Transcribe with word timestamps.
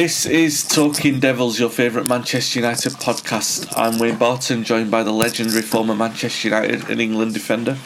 This 0.00 0.24
is 0.24 0.66
Talking 0.66 1.20
Devils, 1.20 1.60
your 1.60 1.68
favourite 1.68 2.08
Manchester 2.08 2.60
United 2.60 2.92
podcast. 2.94 3.70
I'm 3.76 3.98
Wayne 3.98 4.16
Barton, 4.16 4.64
joined 4.64 4.90
by 4.90 5.02
the 5.02 5.12
legendary 5.12 5.60
former 5.60 5.94
Manchester 5.94 6.48
United 6.48 6.88
and 6.88 7.02
England 7.02 7.34
defender, 7.34 7.76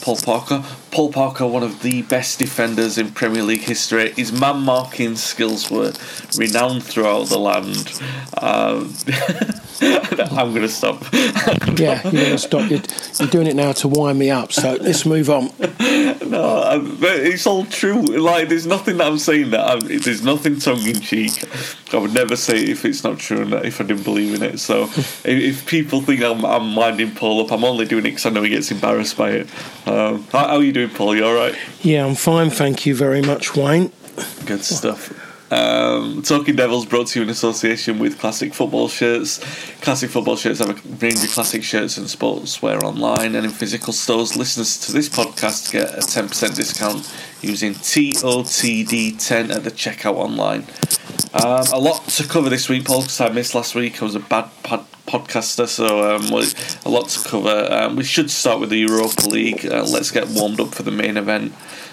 Paul 0.00 0.16
Parker. 0.16 0.64
Paul 0.90 1.12
Parker, 1.12 1.46
one 1.46 1.62
of 1.62 1.82
the 1.82 2.02
best 2.02 2.40
defenders 2.40 2.98
in 2.98 3.12
Premier 3.12 3.44
League 3.44 3.60
history. 3.60 4.10
His 4.10 4.32
man 4.32 4.62
marking 4.62 5.14
skills 5.14 5.70
were 5.70 5.92
renowned 6.36 6.82
throughout 6.82 7.28
the 7.28 7.38
land. 7.38 8.02
Um, 8.36 8.92
I'm 9.82 10.50
going 10.50 10.62
to 10.62 10.68
stop. 10.68 11.02
yeah, 11.12 12.02
you're 12.02 12.12
going 12.12 12.32
to 12.32 12.38
stop. 12.38 12.70
You're, 12.70 12.80
you're, 13.18 13.28
doing 13.28 13.46
it 13.46 13.56
now 13.56 13.72
to 13.72 13.88
wind 13.88 14.18
me 14.18 14.30
up. 14.30 14.52
So 14.52 14.76
let's 14.80 15.06
move 15.06 15.30
on. 15.30 15.50
No, 16.30 16.62
I'm, 16.62 16.96
it's 17.00 17.44
all 17.44 17.64
true. 17.66 18.02
Like, 18.02 18.48
there's 18.48 18.66
nothing 18.66 18.98
that 18.98 19.08
I'm 19.08 19.18
saying 19.18 19.50
that 19.50 19.68
I'm, 19.68 19.80
there's 19.80 20.22
nothing 20.22 20.60
tongue 20.60 20.86
in 20.86 21.00
cheek. 21.00 21.32
I 21.92 21.96
would 21.96 22.14
never 22.14 22.36
say 22.36 22.62
it 22.62 22.68
if 22.68 22.84
it's 22.84 23.02
not 23.02 23.18
true 23.18 23.42
and 23.42 23.52
if 23.64 23.80
I 23.80 23.84
didn't 23.84 24.04
believe 24.04 24.34
in 24.34 24.42
it. 24.44 24.60
So, 24.60 24.84
if, 24.84 25.26
if, 25.26 25.66
people 25.66 26.02
think 26.02 26.22
I'm, 26.22 26.44
I'm 26.44 26.76
winding 26.76 27.16
Paul 27.16 27.44
up, 27.44 27.50
I'm 27.50 27.64
only 27.64 27.84
doing 27.84 28.06
it 28.06 28.10
because 28.10 28.26
I 28.26 28.30
know 28.30 28.42
he 28.42 28.50
gets 28.50 28.70
embarrassed 28.70 29.16
by 29.16 29.30
it. 29.30 29.48
Um, 29.88 30.22
how, 30.30 30.46
how, 30.46 30.56
are 30.56 30.62
you 30.62 30.72
doing, 30.72 30.90
Paul? 30.90 31.16
You 31.16 31.24
all 31.24 31.34
right? 31.34 31.56
Yeah, 31.80 32.06
I'm 32.06 32.14
fine. 32.14 32.50
Thank 32.50 32.86
you 32.86 32.94
very 32.94 33.22
much, 33.22 33.56
Wayne. 33.56 33.90
Good 34.46 34.62
stuff. 34.62 35.29
Um, 35.50 36.22
Talking 36.22 36.54
Devils 36.54 36.86
brought 36.86 37.08
to 37.08 37.18
you 37.18 37.24
in 37.24 37.30
association 37.30 37.98
with 37.98 38.18
Classic 38.20 38.54
Football 38.54 38.88
Shirts. 38.88 39.38
Classic 39.80 40.08
Football 40.08 40.36
Shirts 40.36 40.60
have 40.60 40.70
a 40.70 40.74
range 41.04 41.24
of 41.24 41.30
classic 41.30 41.64
shirts 41.64 41.96
and 41.96 42.06
sportswear 42.06 42.82
online 42.82 43.34
and 43.34 43.44
in 43.44 43.50
physical 43.50 43.92
stores. 43.92 44.36
Listeners 44.36 44.78
to 44.86 44.92
this 44.92 45.08
podcast 45.08 45.72
get 45.72 45.92
a 45.94 46.02
10% 46.02 46.54
discount 46.54 47.12
using 47.42 47.72
TOTD10 47.74 49.54
at 49.54 49.64
the 49.64 49.70
checkout 49.70 50.14
online. 50.14 50.66
Um, 51.32 51.66
a 51.72 51.78
lot 51.78 52.06
to 52.08 52.26
cover 52.26 52.48
this 52.48 52.68
week, 52.68 52.84
Paul, 52.84 53.02
because 53.02 53.20
I 53.20 53.28
missed 53.30 53.54
last 53.54 53.74
week. 53.74 54.00
I 54.00 54.04
was 54.04 54.14
a 54.14 54.20
bad 54.20 54.50
pod- 54.62 54.86
podcaster, 55.06 55.66
so 55.66 56.14
um, 56.14 56.24
a 56.84 56.88
lot 56.88 57.08
to 57.08 57.28
cover. 57.28 57.68
Um, 57.70 57.96
we 57.96 58.04
should 58.04 58.30
start 58.30 58.60
with 58.60 58.70
the 58.70 58.78
Europa 58.78 59.28
League. 59.28 59.66
Uh, 59.66 59.84
let's 59.84 60.10
get 60.10 60.28
warmed 60.28 60.60
up 60.60 60.74
for 60.74 60.82
the 60.84 60.90
main 60.90 61.16
event. 61.16 61.52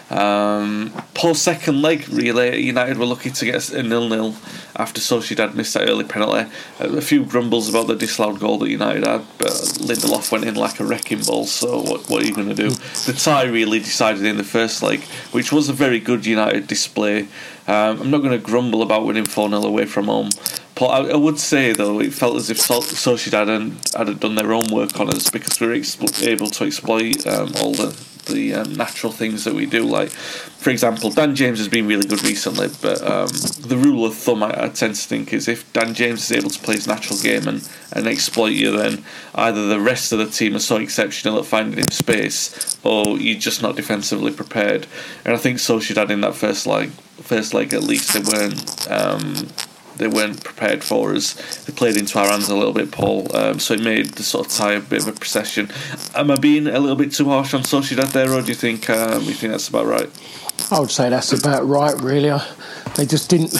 Um, 0.09 0.93
Paul's 1.13 1.41
second 1.41 1.81
leg, 1.81 2.07
really. 2.09 2.61
United 2.61 2.97
were 2.97 3.05
lucky 3.05 3.29
to 3.29 3.45
get 3.45 3.69
a 3.71 3.83
nil-nil 3.83 4.35
after 4.75 5.01
Sociedad 5.01 5.53
missed 5.53 5.73
that 5.73 5.89
early 5.89 6.05
penalty. 6.05 6.49
A 6.79 7.01
few 7.01 7.25
grumbles 7.25 7.69
about 7.69 7.87
the 7.87 7.95
disallowed 7.95 8.39
goal 8.39 8.59
that 8.59 8.69
United 8.69 9.05
had, 9.05 9.25
but 9.37 9.47
Lindelof 9.49 10.31
went 10.31 10.45
in 10.45 10.55
like 10.55 10.79
a 10.79 10.85
wrecking 10.85 11.21
ball. 11.23 11.45
So 11.45 11.81
what, 11.81 12.09
what 12.09 12.23
are 12.23 12.25
you 12.25 12.33
going 12.33 12.49
to 12.49 12.55
do? 12.55 12.69
The 12.69 13.17
tie 13.17 13.45
really 13.45 13.79
decided 13.79 14.23
in 14.23 14.37
the 14.37 14.43
first 14.43 14.81
leg, 14.81 15.01
which 15.31 15.51
was 15.51 15.67
a 15.67 15.73
very 15.73 15.99
good 15.99 16.25
United 16.25 16.67
display. 16.67 17.27
Um, 17.67 18.01
I'm 18.01 18.11
not 18.11 18.19
going 18.19 18.31
to 18.31 18.37
grumble 18.37 18.81
about 18.81 19.05
winning 19.05 19.25
4 19.25 19.49
0 19.49 19.63
away 19.63 19.85
from 19.85 20.05
home. 20.05 20.29
But 20.75 20.85
I, 20.85 21.09
I, 21.09 21.15
would 21.15 21.39
say, 21.39 21.73
though, 21.73 21.99
it 21.99 22.13
felt 22.13 22.37
as 22.37 22.51
if 22.51 22.59
Sociedad 22.59 23.47
hadn't, 23.47 23.95
hadn't 23.95 24.19
done 24.19 24.35
their 24.35 24.53
own 24.53 24.67
work 24.71 24.99
on 24.99 25.09
us 25.09 25.29
because 25.29 25.59
we 25.59 25.67
were 25.67 25.73
able 26.21 26.47
to 26.47 26.65
exploit 26.65 27.25
um, 27.25 27.51
all 27.59 27.73
the 27.73 27.99
the 28.27 28.53
um, 28.53 28.73
natural 28.73 29.11
things 29.11 29.43
that 29.43 29.53
we 29.53 29.65
do. 29.65 29.83
Like, 29.83 30.09
for 30.09 30.69
example, 30.69 31.09
Dan 31.09 31.35
James 31.35 31.59
has 31.59 31.67
been 31.67 31.87
really 31.87 32.07
good 32.07 32.23
recently, 32.23 32.69
but 32.81 33.01
um, 33.01 33.27
the 33.67 33.77
rule 33.77 34.05
of 34.05 34.15
thumb 34.15 34.43
I, 34.43 34.65
I, 34.65 34.69
tend 34.69 34.95
to 34.95 35.07
think 35.07 35.33
is 35.33 35.47
if 35.47 35.71
Dan 35.73 35.93
James 35.93 36.29
is 36.29 36.37
able 36.37 36.49
to 36.49 36.59
play 36.59 36.75
his 36.75 36.87
natural 36.87 37.19
game 37.19 37.47
and, 37.47 37.67
and 37.93 38.07
exploit 38.07 38.53
you, 38.53 38.75
then 38.77 39.03
either 39.35 39.67
the 39.67 39.79
rest 39.79 40.11
of 40.11 40.19
the 40.19 40.27
team 40.27 40.55
are 40.55 40.59
so 40.59 40.77
exceptional 40.77 41.39
at 41.39 41.45
finding 41.45 41.79
him 41.79 41.91
space, 41.91 42.77
or 42.83 43.17
you're 43.17 43.39
just 43.39 43.61
not 43.61 43.75
defensively 43.75 44.31
prepared. 44.31 44.87
And 45.25 45.33
I 45.33 45.37
think 45.37 45.57
Sociedad 45.57 46.09
in 46.09 46.21
that 46.21 46.35
first 46.35 46.67
leg, 46.67 46.89
first 47.21 47.53
leg 47.53 47.73
at 47.73 47.83
least, 47.83 48.13
they 48.13 48.19
weren't. 48.19 48.91
Um, 48.91 49.47
they 49.97 50.07
weren't 50.07 50.43
prepared 50.43 50.83
for 50.83 51.13
us. 51.13 51.33
They 51.65 51.73
played 51.73 51.97
into 51.97 52.19
our 52.19 52.29
hands 52.29 52.49
a 52.49 52.55
little 52.55 52.73
bit, 52.73 52.91
Paul. 52.91 53.35
Um, 53.35 53.59
so 53.59 53.73
it 53.73 53.81
made 53.81 54.11
the 54.11 54.23
sort 54.23 54.47
of 54.47 54.53
tie 54.53 54.73
a 54.73 54.79
bit 54.79 55.01
of 55.01 55.07
a 55.07 55.11
procession. 55.13 55.69
Am 56.15 56.31
I 56.31 56.35
being 56.35 56.67
a 56.67 56.79
little 56.79 56.95
bit 56.95 57.11
too 57.11 57.29
harsh 57.29 57.53
on 57.53 57.61
Sociedad 57.61 58.11
there, 58.11 58.31
or 58.31 58.41
do 58.41 58.47
you 58.47 58.55
think 58.55 58.89
um, 58.89 59.23
you 59.23 59.33
think 59.33 59.51
that's 59.51 59.67
about 59.67 59.85
right? 59.85 60.09
I 60.71 60.79
would 60.79 60.91
say 60.91 61.09
that's 61.09 61.33
about 61.33 61.67
right, 61.67 61.99
really. 62.01 62.31
I, 62.31 62.45
they 62.95 63.05
just 63.05 63.29
didn't. 63.29 63.53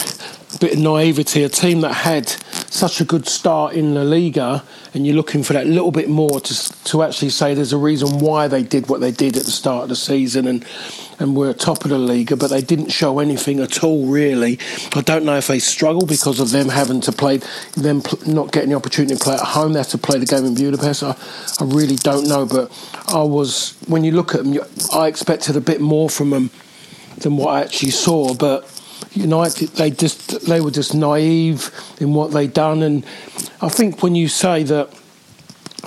A 0.56 0.60
bit 0.60 0.74
of 0.74 0.80
naivety. 0.80 1.44
A 1.44 1.50
team 1.50 1.82
that 1.82 1.94
had 1.94 2.30
such 2.70 3.02
a 3.02 3.06
good 3.06 3.28
start 3.28 3.74
in 3.74 3.94
La 3.94 4.02
Liga, 4.02 4.64
and 4.98 5.06
you're 5.06 5.16
looking 5.16 5.44
for 5.44 5.54
that 5.54 5.68
little 5.68 5.92
bit 5.92 6.10
more 6.10 6.40
to 6.40 6.84
to 6.86 7.04
actually 7.04 7.30
say 7.30 7.54
there's 7.54 7.72
a 7.72 7.78
reason 7.78 8.18
why 8.20 8.48
they 8.48 8.64
did 8.64 8.90
what 8.90 9.00
they 9.00 9.12
did 9.12 9.38
at 9.38 9.44
the 9.44 9.52
start 9.52 9.84
of 9.84 9.90
the 9.90 9.96
season, 9.96 10.48
and 10.48 10.66
and 11.20 11.36
were 11.36 11.54
top 11.54 11.84
of 11.84 11.90
the 11.90 11.98
league, 11.98 12.38
but 12.38 12.50
they 12.50 12.62
didn't 12.62 12.90
show 12.90 13.20
anything 13.20 13.60
at 13.60 13.84
all, 13.84 14.08
really. 14.08 14.60
I 14.96 15.02
don't 15.02 15.24
know 15.24 15.38
if 15.38 15.48
they 15.48 15.60
struggle 15.60 16.06
because 16.06 16.40
of 16.40 16.52
them 16.52 16.70
having 16.70 17.02
to 17.02 17.12
play, 17.12 17.38
them 17.76 18.02
not 18.26 18.52
getting 18.52 18.70
the 18.70 18.76
opportunity 18.76 19.16
to 19.16 19.24
play 19.24 19.36
at 19.36 19.40
home. 19.40 19.74
They 19.74 19.80
have 19.80 19.88
to 19.90 19.98
play 19.98 20.20
the 20.20 20.26
game 20.26 20.46
in 20.46 20.56
Budapest. 20.56 21.04
I, 21.04 21.16
I 21.60 21.64
really 21.64 21.96
don't 21.96 22.28
know, 22.28 22.46
but 22.46 22.72
I 23.08 23.24
was, 23.24 23.78
when 23.88 24.04
you 24.04 24.12
look 24.12 24.36
at 24.36 24.44
them, 24.44 24.60
I 24.94 25.08
expected 25.08 25.56
a 25.56 25.62
bit 25.62 25.82
more 25.82 26.10
from 26.10 26.30
them 26.32 26.50
than 27.18 27.38
what 27.38 27.50
I 27.50 27.62
actually 27.62 27.92
saw, 27.92 28.36
but 28.36 28.70
United, 29.14 29.70
they 29.70 29.92
just 29.92 30.48
they 30.48 30.62
were 30.62 30.72
just 30.72 30.94
naive 30.94 31.72
in 32.00 32.14
what 32.14 32.32
they'd 32.32 32.54
done, 32.54 32.84
and 32.84 33.06
I 33.62 33.70
think 33.70 34.04
when 34.04 34.16
you 34.16 34.28
say 34.28 34.64
that 34.64 34.90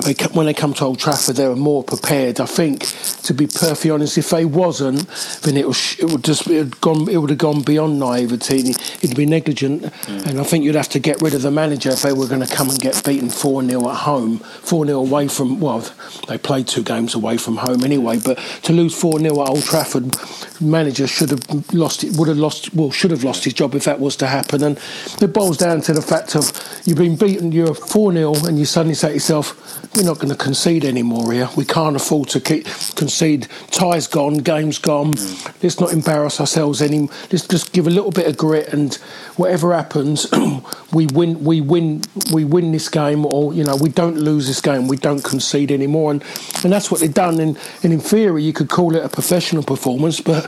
they, 0.05 0.15
when 0.33 0.47
they 0.47 0.55
come 0.55 0.73
to 0.75 0.85
Old 0.85 1.01
Trafford, 1.01 1.37
they 1.37 1.49
were 1.49 1.57
more 1.57 1.83
prepared. 1.83 2.41
I 2.41 2.47
think, 2.47 2.87
to 3.25 3.35
be 3.35 3.47
perfectly 3.47 3.91
honest, 3.91 4.17
if 4.19 4.31
they 4.31 4.45
wasn't, 4.45 5.07
then 5.43 5.57
it, 5.57 5.67
was, 5.67 5.99
it 5.99 6.11
would 6.11 6.23
just 6.23 6.47
it 6.47 6.59
would 6.59 6.81
gone 6.81 7.09
it 7.09 7.17
would 7.17 7.31
have 7.31 7.39
gone 7.39 7.63
beyond 7.63 7.99
naivety. 7.99 8.71
It'd 9.03 9.17
be 9.17 9.27
negligent, 9.27 9.83
mm. 9.83 10.27
and 10.27 10.41
I 10.41 10.45
think 10.45 10.65
you'd 10.65 10.77
have 10.77 10.89
to 10.91 11.01
get 11.01 11.21
rid 11.21 11.35
of 11.35 11.43
the 11.43 11.51
manager 11.51 11.91
if 11.91 12.03
they 12.03 12.13
were 12.13 12.29
going 12.29 12.47
to 12.47 12.55
come 12.55 12.71
and 12.71 12.79
get 12.79 13.03
beaten 13.05 13.31
four 13.31 13.63
0 13.65 13.89
at 13.89 13.97
home, 13.97 14.39
four 14.39 14.87
0 14.87 15.01
away 15.01 15.27
from. 15.27 15.59
Well, 15.59 15.87
they 16.29 16.39
played 16.39 16.69
two 16.69 16.85
games 16.85 17.15
away 17.15 17.37
from 17.37 17.57
home 17.57 17.83
anyway, 17.83 18.21
but 18.25 18.39
to 18.63 18.73
lose 18.73 18.99
four 18.99 19.19
0 19.19 19.43
at 19.43 19.49
Old 19.49 19.65
Trafford, 19.65 20.15
manager 20.61 21.09
should 21.09 21.31
have 21.31 21.75
lost 21.75 22.05
it. 22.05 22.17
Would 22.17 22.29
have 22.29 22.39
lost. 22.39 22.73
Well, 22.75 22.93
should 22.93 23.11
have 23.11 23.25
lost 23.25 23.43
his 23.43 23.55
job 23.55 23.75
if 23.75 23.85
that 23.85 23.99
was 23.99 24.15
to 24.17 24.29
happen. 24.29 24.63
And 24.63 24.79
it 25.21 25.33
boils 25.35 25.59
down 25.59 25.81
to 25.83 25.93
the 25.93 26.03
fact 26.03 26.37
of 26.37 26.53
you've 26.85 26.99
been 26.99 27.17
beaten. 27.17 27.51
You're 27.51 27.75
four 27.75 28.13
0 28.13 28.35
and 28.47 28.57
you 28.57 28.65
suddenly 28.65 28.95
say 28.95 29.09
to 29.09 29.15
yourself 29.15 29.81
we're 29.97 30.05
not 30.05 30.19
going 30.19 30.29
to 30.29 30.37
concede 30.37 30.85
anymore 30.85 31.33
here. 31.33 31.49
We 31.57 31.65
can't 31.65 31.97
afford 31.97 32.29
to 32.31 32.41
keep, 32.41 32.65
concede. 32.95 33.49
Tie's 33.73 34.07
gone, 34.07 34.35
game's 34.37 34.79
gone. 34.79 35.15
Mm. 35.15 35.63
Let's 35.63 35.81
not 35.81 35.93
embarrass 35.93 36.39
ourselves 36.39 36.81
any. 36.81 37.09
Let's 37.33 37.47
just 37.47 37.73
give 37.73 37.89
a 37.89 37.91
little 37.91 38.13
bit 38.13 38.29
of 38.29 38.37
grit, 38.37 38.73
and 38.73 38.95
whatever 39.37 39.75
happens, 39.75 40.31
we 40.93 41.07
win. 41.07 41.43
We 41.43 41.61
win. 41.61 42.03
We 42.33 42.45
win 42.45 42.71
this 42.71 42.89
game, 42.89 43.27
or 43.27 43.53
you 43.53 43.65
know, 43.65 43.75
we 43.75 43.89
don't 43.89 44.17
lose 44.17 44.47
this 44.47 44.61
game. 44.61 44.87
We 44.87 44.97
don't 44.97 45.25
concede 45.25 45.73
anymore, 45.73 46.13
and 46.13 46.25
and 46.63 46.73
that's 46.73 46.91
what 46.91 47.01
they've 47.01 47.13
done. 47.13 47.41
And, 47.41 47.59
and 47.83 47.93
in 47.93 48.01
theory, 48.01 48.45
you 48.45 48.53
could 48.53 48.69
call 48.69 48.95
it 48.95 49.05
a 49.05 49.09
professional 49.09 49.65
performance, 49.65 50.21
but 50.21 50.47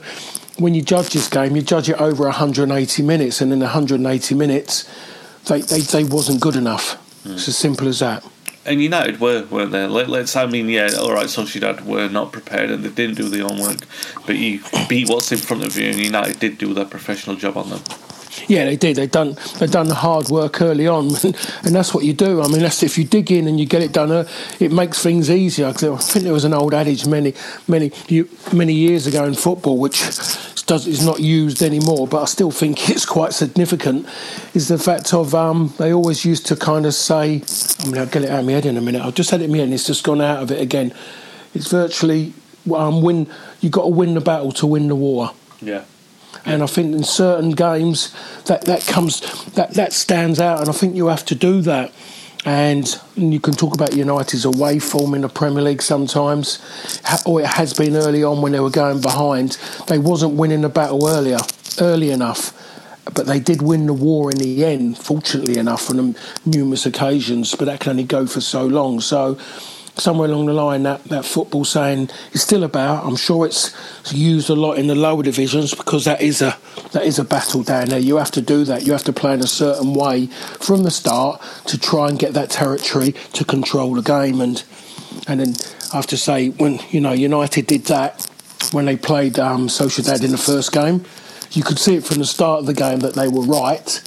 when 0.59 0.75
you 0.75 0.83
judge 0.83 1.11
this 1.11 1.29
game, 1.29 1.57
you 1.57 1.63
judge 1.63 1.89
it 1.89 2.01
over 2.01 2.25
180 2.25 3.03
minutes, 3.03 3.41
and 3.41 3.53
in 3.53 3.59
180 3.59 4.35
minutes, 4.37 4.89
they 5.47 5.63
they, 5.63 5.81
they 5.81 6.05
wasn't 6.05 6.41
good 6.41 6.55
enough. 6.55 6.97
Mm. 7.25 7.35
It's 7.35 7.49
as 7.49 7.57
simple 7.57 7.89
as 7.89 7.99
that 7.99 8.25
and 8.65 8.83
United 8.83 9.21
were, 9.21 9.45
weren't 9.51 9.73
they? 9.73 9.87
Let, 9.87 10.09
us 10.11 10.37
I 10.37 10.47
mean, 10.47 10.69
yeah, 10.69 10.91
all 10.99 11.13
right, 11.13 11.27
Sociedad 11.27 11.85
were 11.85 12.09
not 12.09 12.33
prepared 12.33 12.71
and 12.71 12.85
they 12.85 12.91
didn't 12.91 13.17
do 13.17 13.29
the 13.29 13.41
homework, 13.41 13.79
but 14.27 14.37
you 14.37 14.61
beat 14.89 15.09
what's 15.09 15.33
in 15.33 15.39
front 15.39 15.65
of 15.65 15.77
you, 15.77 15.89
and 15.89 15.99
United 15.99 16.39
did 16.39 16.59
do 16.59 16.73
their 16.75 16.85
professional 16.85 17.37
job 17.37 17.57
on 17.57 17.71
them. 17.71 17.83
Yeah, 18.49 18.65
they 18.65 18.77
did. 18.77 18.97
They 18.97 19.07
done 19.07 19.37
they 19.59 19.67
done 19.67 19.89
the 19.89 19.95
hard 19.95 20.29
work 20.29 20.61
early 20.61 20.87
on, 20.87 21.07
and 21.25 21.75
that's 21.75 21.93
what 21.95 22.05
you 22.05 22.13
do. 22.13 22.43
I 22.43 22.49
mean, 22.49 22.61
that's 22.61 22.83
if 22.83 22.97
you 22.99 23.05
dig 23.05 23.31
in 23.31 23.47
and 23.47 23.61
you 23.61 23.67
get 23.67 23.83
it 23.83 23.93
done, 23.93 24.11
uh, 24.11 24.29
it 24.59 24.73
makes 24.73 25.03
things 25.03 25.31
easier. 25.31 25.67
I 25.67 25.73
think 25.73 26.25
there 26.25 26.33
was 26.33 26.45
an 26.45 26.55
old 26.55 26.75
adage 26.75 27.07
many 27.07 27.35
many 27.69 27.93
many 28.53 28.73
years 28.73 29.07
ago 29.07 29.25
in 29.25 29.35
football, 29.35 29.79
which 29.79 30.01
does 30.67 30.87
is 30.87 31.05
not 31.05 31.21
used 31.21 31.63
anymore, 31.63 32.07
but 32.07 32.23
I 32.23 32.25
still 32.25 32.51
think 32.51 32.89
it's 32.95 33.05
quite 33.05 33.33
significant. 33.33 34.07
Is 34.55 34.69
the 34.69 34.79
fact 34.79 35.13
of 35.15 35.35
um, 35.35 35.75
they 35.79 35.93
always 35.93 36.25
used 36.25 36.47
to 36.47 36.57
kind 36.57 36.87
of 36.87 36.95
say, 36.95 37.43
I 37.81 37.87
mean, 37.87 37.99
I'll 37.99 38.07
get 38.07 38.23
it 38.23 38.31
out 38.31 38.41
of 38.41 38.47
my 38.47 38.53
head 38.53 38.67
in 38.67 38.77
a 38.77 38.81
minute. 38.81 39.03
I've 39.03 39.15
just 39.15 39.31
had 39.31 39.41
it 39.41 39.45
in 39.45 39.51
my 39.51 39.59
head, 39.59 39.65
and 39.65 39.75
it's 39.75 39.87
just 39.87 40.05
gone 40.05 40.21
out 40.21 40.43
of 40.43 40.51
it 40.51 40.61
again. 40.61 40.95
It's 41.55 41.71
virtually 41.71 42.33
um, 42.75 43.03
win. 43.03 43.29
You 43.61 43.71
got 43.71 43.83
to 43.83 43.89
win 43.89 44.15
the 44.15 44.21
battle 44.21 44.53
to 44.53 44.67
win 44.67 44.89
the 44.89 44.97
war. 44.97 45.33
Yeah. 45.61 45.85
And 46.45 46.63
I 46.63 46.67
think 46.67 46.95
in 46.95 47.05
certain 47.05 47.51
games 47.51 48.15
that, 48.47 48.65
that 48.65 48.85
comes 48.87 49.21
that, 49.53 49.75
that 49.75 49.93
stands 49.93 50.41
out, 50.41 50.61
and 50.61 50.69
I 50.69 50.73
think 50.73 50.97
you 50.97 51.07
have 51.07 51.25
to 51.27 51.35
do 51.35 51.61
that. 51.63 51.93
And 52.45 53.01
you 53.15 53.39
can 53.39 53.55
talk 53.55 53.73
about 53.73 53.95
United's 53.95 54.45
away 54.45 54.81
form 54.81 55.15
in 55.15 55.21
the 55.21 55.29
Premier 55.29 55.63
League 55.63 55.81
sometimes, 55.81 56.59
or 57.25 57.41
it 57.41 57.47
has 57.47 57.73
been 57.73 57.95
early 57.95 58.25
on 58.25 58.43
when 58.43 58.51
they 58.51 58.59
were 58.59 58.71
going 58.71 59.01
behind. 59.01 59.59
They 59.87 59.99
wasn't 59.99 60.35
winning 60.35 60.63
the 60.63 60.69
battle 60.69 61.09
earlier, 61.09 61.39
early 61.81 62.11
enough, 62.11 62.53
but 63.15 63.27
they 63.27 63.39
did 63.39 63.63
win 63.63 63.87
the 63.87 63.93
war 63.93 64.29
in 64.29 64.39
the 64.39 64.65
end. 64.65 64.99
Fortunately 64.99 65.57
enough, 65.57 65.89
on 65.89 66.17
numerous 66.45 66.85
occasions, 66.85 67.55
but 67.55 67.67
that 67.67 67.79
can 67.79 67.91
only 67.91 68.03
go 68.03 68.27
for 68.27 68.41
so 68.41 68.67
long. 68.67 69.01
So 69.01 69.39
somewhere 69.97 70.29
along 70.29 70.47
the 70.47 70.53
line 70.53 70.83
that, 70.85 71.05
that 71.05 71.25
football 71.25 71.65
saying 71.65 72.11
is 72.33 72.43
still 72.43 72.65
about. 72.65 73.05
I'm 73.05 73.17
sure 73.17 73.47
it's 73.47 73.75
used 74.13 74.49
a 74.51 74.55
lot 74.55 74.79
in 74.79 74.87
the 74.87 74.95
lower 74.95 75.23
divisions 75.23 75.75
because 75.75 76.05
that 76.07 76.21
is 76.21 76.43
a 76.43 76.57
that 76.93 77.05
is 77.05 77.19
a 77.19 77.25
battle 77.25 77.63
down 77.63 77.89
there. 77.89 77.99
You 77.99 78.17
have 78.17 78.31
to 78.33 78.41
do 78.41 78.65
that. 78.65 78.87
You 78.87 78.93
have 78.93 79.05
to 79.05 79.13
play 79.13 79.35
in 79.35 79.41
a 79.41 79.47
certain 79.47 79.95
way 79.95 80.27
from 80.27 80.83
the 80.83 80.91
start 80.91 81.43
to 81.67 81.79
try 81.79 82.09
and 82.09 82.19
get 82.19 82.35
that 82.35 82.51
territory 82.51 83.13
to 83.35 83.45
control 83.45 83.95
the 83.95 84.03
game. 84.03 84.41
And 84.41 84.63
and 85.29 85.41
then 85.41 85.55
I 85.93 85.97
have 85.97 86.07
to 86.09 86.17
say 86.17 86.51
when 86.51 86.81
you 86.91 87.01
know 87.01 87.13
United 87.13 87.67
did 87.67 87.85
that 87.87 88.27
when 88.73 88.87
they 88.87 88.97
played 88.97 89.39
um, 89.39 89.69
Sociedad 89.69 90.25
in 90.25 90.31
the 90.31 90.39
first 90.39 90.73
game, 90.73 91.05
you 91.51 91.63
could 91.63 91.79
see 91.79 91.97
it 91.97 92.05
from 92.05 92.19
the 92.19 92.25
start 92.25 92.61
of 92.61 92.67
the 92.67 92.75
game 92.75 93.01
that 93.01 93.15
they 93.15 93.29
were 93.29 93.43
right. 93.43 94.03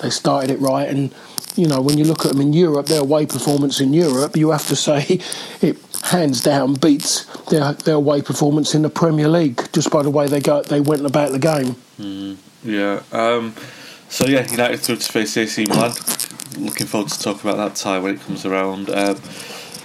They 0.00 0.10
started 0.10 0.50
it 0.50 0.60
right 0.60 0.88
and 0.88 1.12
you 1.58 1.66
know, 1.66 1.80
when 1.80 1.98
you 1.98 2.04
look 2.04 2.24
at 2.24 2.32
them 2.32 2.40
in 2.40 2.52
Europe, 2.52 2.86
their 2.86 3.00
away 3.00 3.26
performance 3.26 3.80
in 3.80 3.92
Europe, 3.92 4.36
you 4.36 4.50
have 4.50 4.66
to 4.68 4.76
say 4.76 5.20
it 5.60 5.76
hands 6.04 6.40
down 6.40 6.74
beats 6.74 7.24
their 7.46 7.72
their 7.72 7.96
away 7.96 8.22
performance 8.22 8.74
in 8.74 8.82
the 8.82 8.88
Premier 8.88 9.28
League 9.28 9.60
just 9.72 9.90
by 9.90 10.02
the 10.02 10.10
way 10.10 10.28
they 10.28 10.40
go 10.40 10.62
they 10.62 10.80
went 10.80 11.04
about 11.04 11.32
the 11.32 11.38
game. 11.38 11.74
Mm, 11.98 12.36
yeah. 12.62 13.02
Um, 13.10 13.54
so 14.08 14.26
yeah, 14.26 14.48
United 14.50 14.78
through 14.78 14.96
to 14.96 15.12
face 15.12 15.36
AC 15.36 15.66
Milan. 15.66 15.92
Looking 16.58 16.86
forward 16.86 17.10
to 17.10 17.20
talking 17.20 17.50
about 17.50 17.56
that 17.56 17.76
tie 17.76 17.98
when 17.98 18.14
it 18.14 18.20
comes 18.20 18.46
around. 18.46 18.88
Um, 18.88 19.16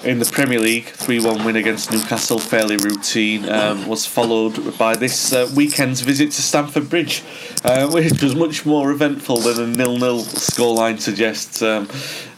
in 0.03 0.19
the 0.19 0.25
Premier 0.25 0.59
League, 0.59 0.85
3 0.85 1.21
1 1.21 1.45
win 1.45 1.55
against 1.55 1.91
Newcastle, 1.91 2.39
fairly 2.39 2.77
routine, 2.77 3.47
um, 3.49 3.87
was 3.87 4.05
followed 4.05 4.77
by 4.77 4.95
this 4.95 5.31
uh, 5.31 5.49
weekend's 5.55 6.01
visit 6.01 6.31
to 6.31 6.41
Stamford 6.41 6.89
Bridge, 6.89 7.23
uh, 7.63 7.89
which 7.89 8.21
was 8.21 8.35
much 8.35 8.65
more 8.65 8.91
eventful 8.91 9.37
than 9.37 9.59
a 9.59 9.67
nil 9.67 9.97
nil 9.97 10.21
scoreline 10.21 10.99
suggests. 10.99 11.61
Um, 11.61 11.87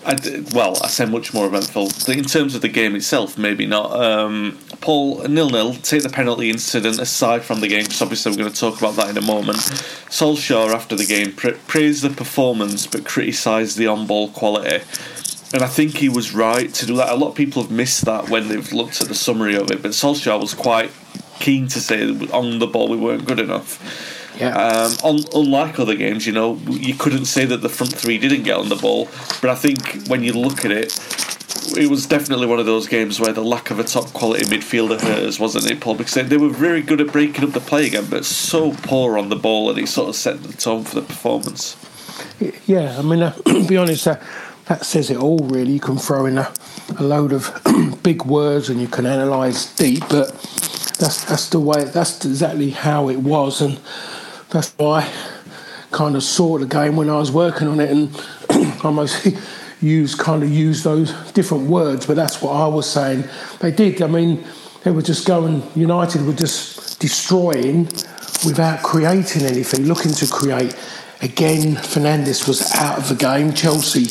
I, 0.06 0.44
well, 0.54 0.78
I 0.84 0.88
say 0.88 1.06
much 1.06 1.34
more 1.34 1.48
eventful. 1.48 1.90
In 2.08 2.26
terms 2.26 2.54
of 2.54 2.62
the 2.62 2.70
game 2.70 2.96
itself, 2.96 3.40
maybe 3.40 3.66
not. 3.66 3.92
Um, 3.92 4.60
Paul, 4.80 5.24
nil 5.24 5.50
nil, 5.50 5.74
take 5.74 6.04
the 6.04 6.10
penalty 6.10 6.52
incident 6.52 7.00
aside 7.00 7.42
from 7.44 7.60
the 7.62 7.68
game, 7.68 7.84
because 7.84 8.04
obviously 8.04 8.32
we're 8.32 8.38
going 8.38 8.52
to 8.52 8.60
talk 8.60 8.78
about 8.78 8.96
that 8.98 9.10
in 9.10 9.18
a 9.18 9.26
moment. 9.26 9.58
Solskjaer, 10.10 10.72
after 10.72 10.96
the 10.96 11.06
game, 11.06 11.32
pra- 11.32 11.54
praised 11.66 12.04
the 12.04 12.12
performance 12.12 12.86
but 12.86 13.04
criticised 13.04 13.78
the 13.78 13.88
on 13.88 14.06
ball 14.06 14.30
quality. 14.30 14.84
And 15.54 15.62
I 15.62 15.68
think 15.68 15.98
he 15.98 16.10
was 16.10 16.34
right 16.34 16.74
to 16.74 16.86
do 16.86 16.96
that. 16.98 17.10
A 17.10 17.16
lot 17.16 17.30
of 17.30 17.36
people 17.36 17.62
have 17.62 17.72
missed 17.72 18.06
that 18.06 18.30
when 18.30 18.50
they've 18.50 18.74
looked 18.74 19.02
at 19.02 19.08
the 19.08 19.16
summary 19.16 19.56
of 19.56 19.72
it, 19.72 19.82
but 19.82 19.92
Solskjaer 19.92 20.40
was 20.40 20.54
quite 20.54 20.92
keen 21.40 21.68
to 21.68 21.80
say 21.80 22.12
that 22.12 22.32
on 22.32 22.60
the 22.60 22.68
ball 22.68 22.88
we 22.88 22.98
weren't 22.98 23.26
good 23.26 23.40
enough. 23.40 23.80
Yeah. 24.40 24.56
Um, 24.58 24.92
on, 25.04 25.20
unlike 25.34 25.80
other 25.80 25.96
games, 25.96 26.26
you 26.26 26.34
know, 26.34 26.56
you 26.68 26.96
couldn't 26.96 27.26
say 27.26 27.46
that 27.46 27.58
the 27.58 27.70
front 27.70 27.94
three 27.94 28.18
didn't 28.18 28.44
get 28.44 28.58
on 28.58 28.70
the 28.70 28.76
ball, 28.76 29.08
but 29.42 29.50
I 29.50 29.56
think 29.56 30.08
when 30.08 30.24
you 30.24 30.34
look 30.34 30.66
at 30.66 30.72
it, 30.72 30.98
it 31.78 31.90
was 31.90 32.06
definitely 32.06 32.48
one 32.48 32.60
of 32.60 32.66
those 32.66 32.88
games 32.88 33.20
where 33.20 33.34
the 33.34 33.44
lack 33.44 33.72
of 33.72 33.80
a 33.80 33.84
top 33.84 34.12
quality 34.14 34.46
midfielder 34.46 35.00
hurt 35.00 35.24
us, 35.24 35.40
wasn't 35.40 35.70
it, 35.70 35.80
Paul? 35.80 35.96
Because 35.96 36.14
they 36.14 36.38
were 36.38 36.50
very 36.50 36.82
good 36.82 37.02
at 37.02 37.12
breaking 37.12 37.44
up 37.44 37.52
the 37.52 37.60
play 37.60 37.88
again, 37.88 38.06
but 38.10 38.26
so 38.26 38.74
poor 38.84 39.18
on 39.18 39.30
the 39.30 39.36
ball, 39.36 39.70
and 39.70 39.80
it 39.80 39.88
sort 39.88 40.10
of 40.10 40.16
set 40.16 40.44
the 40.44 40.54
tone 40.54 40.84
for 40.84 40.96
the 40.96 41.02
performance. 41.02 41.78
Yeah, 42.68 42.98
I 42.98 43.02
mean, 43.02 43.22
uh, 43.22 43.32
to 43.46 43.68
be 43.68 43.78
honest, 43.78 44.08
uh, 44.08 44.18
that 44.68 44.86
says 44.86 45.10
it 45.10 45.18
all, 45.18 45.40
really. 45.40 45.74
You 45.74 45.80
can 45.80 45.98
throw 45.98 46.26
in 46.26 46.38
a, 46.38 46.52
a 46.98 47.04
load 47.04 47.34
of 47.34 47.52
big 48.04 48.26
words 48.26 48.70
and 48.70 48.82
you 48.82 48.88
can 48.88 49.06
analyse 49.06 49.74
deep, 49.76 50.02
but 50.10 50.32
that's 50.98 51.24
that's 51.26 51.50
the 51.50 51.60
way. 51.60 51.84
That's 51.84 52.24
exactly 52.26 52.72
how 52.72 53.10
it 53.10 53.18
was, 53.18 53.62
and 53.62 53.80
that's 54.50 54.74
why 54.78 55.02
I 55.02 55.12
kind 55.92 56.16
of 56.16 56.24
saw 56.24 56.58
the 56.58 56.66
game 56.66 56.96
when 56.96 57.10
I 57.10 57.18
was 57.18 57.32
working 57.32 57.68
on 57.68 57.80
it, 57.80 57.90
and 57.90 58.84
almost 58.84 59.28
use 59.82 60.16
kind 60.16 60.42
of 60.42 60.50
use 60.50 60.84
those 60.84 61.14
different 61.34 61.70
words. 61.70 62.06
But 62.06 62.16
that's 62.16 62.42
what 62.42 62.52
I 62.52 62.68
was 62.68 62.90
saying. 62.90 63.26
They 63.60 63.72
did. 63.72 64.02
I 64.02 64.08
mean, 64.08 64.44
they 64.84 64.92
were 64.92 65.02
just 65.02 65.28
going. 65.28 65.64
United 65.76 66.26
were 66.26 66.34
just 66.34 67.00
destroying 67.00 67.86
without 68.46 68.82
creating 68.84 69.44
anything, 69.44 69.86
looking 69.86 70.12
to 70.14 70.28
create. 70.28 70.76
Again, 71.22 71.76
Fernandes 71.76 72.48
was 72.48 72.74
out 72.76 72.98
of 72.98 73.10
the 73.10 73.16
game. 73.16 73.54
Chelsea 73.54 74.08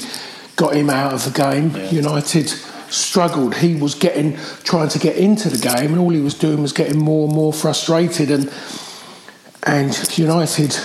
got 0.57 0.77
him 0.77 0.91
out 0.91 1.13
of 1.13 1.25
the 1.25 1.31
game. 1.31 1.71
Yeah. 1.71 1.91
United 1.91 2.49
struggled. 2.91 3.57
He 3.57 3.75
was 3.75 3.95
getting 3.95 4.37
trying 4.63 4.89
to 4.91 4.99
get 4.99 5.17
into 5.17 5.49
the 5.49 5.59
game, 5.59 5.93
and 5.93 5.99
all 5.99 6.11
he 6.11 6.21
was 6.21 6.35
doing 6.35 6.63
was 6.63 6.73
getting 6.73 6.99
more 6.99 7.27
and 7.27 7.35
more 7.35 7.53
frustrated. 7.53 8.31
And 8.31 8.53
and 9.65 10.19
United 10.19 10.77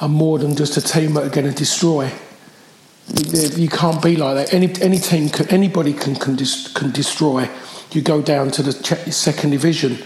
are 0.00 0.08
more 0.08 0.38
than 0.38 0.56
just 0.56 0.76
a 0.76 0.82
team 0.82 1.14
that 1.14 1.24
are 1.24 1.30
going 1.30 1.48
to 1.48 1.56
destroy. 1.56 2.10
You 3.08 3.68
can't 3.68 4.02
be 4.02 4.16
like 4.16 4.36
that. 4.36 4.54
Any 4.54 4.72
any 4.80 4.98
team, 4.98 5.28
can, 5.28 5.48
anybody 5.48 5.92
can 5.92 6.14
can, 6.14 6.36
can 6.36 6.90
destroy. 6.90 7.48
You 7.90 8.00
go 8.00 8.22
down 8.22 8.50
to 8.52 8.62
the 8.62 8.72
second 8.72 9.50
division, 9.50 9.98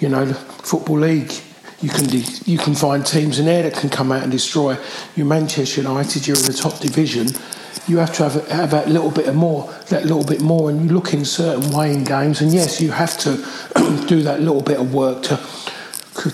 you 0.00 0.08
know, 0.08 0.24
the 0.24 0.34
football 0.34 0.98
league. 0.98 1.32
You 1.80 1.88
can 1.88 2.06
you 2.44 2.58
can 2.58 2.74
find 2.74 3.06
teams 3.06 3.38
in 3.38 3.46
there 3.46 3.62
that 3.62 3.74
can 3.74 3.88
come 3.88 4.12
out 4.12 4.22
and 4.22 4.32
destroy. 4.32 4.76
You 5.16 5.24
Manchester 5.24 5.82
United, 5.82 6.26
you're 6.26 6.36
in 6.36 6.44
the 6.44 6.52
top 6.52 6.78
division 6.80 7.28
you 7.88 7.98
have 7.98 8.12
to 8.14 8.28
have, 8.28 8.48
have 8.48 8.70
that 8.70 8.88
little 8.88 9.10
bit 9.10 9.26
of 9.28 9.34
more, 9.34 9.72
that 9.88 10.04
little 10.04 10.24
bit 10.24 10.40
more, 10.40 10.70
and 10.70 10.82
you 10.84 10.90
look 10.94 11.12
in 11.14 11.24
certain 11.24 11.70
way 11.76 11.92
in 11.92 12.04
games. 12.04 12.40
And 12.40 12.52
yes, 12.52 12.80
you 12.80 12.90
have 12.92 13.18
to 13.18 13.36
do 14.06 14.22
that 14.22 14.40
little 14.40 14.62
bit 14.62 14.78
of 14.78 14.92
work 14.94 15.22
to 15.24 15.36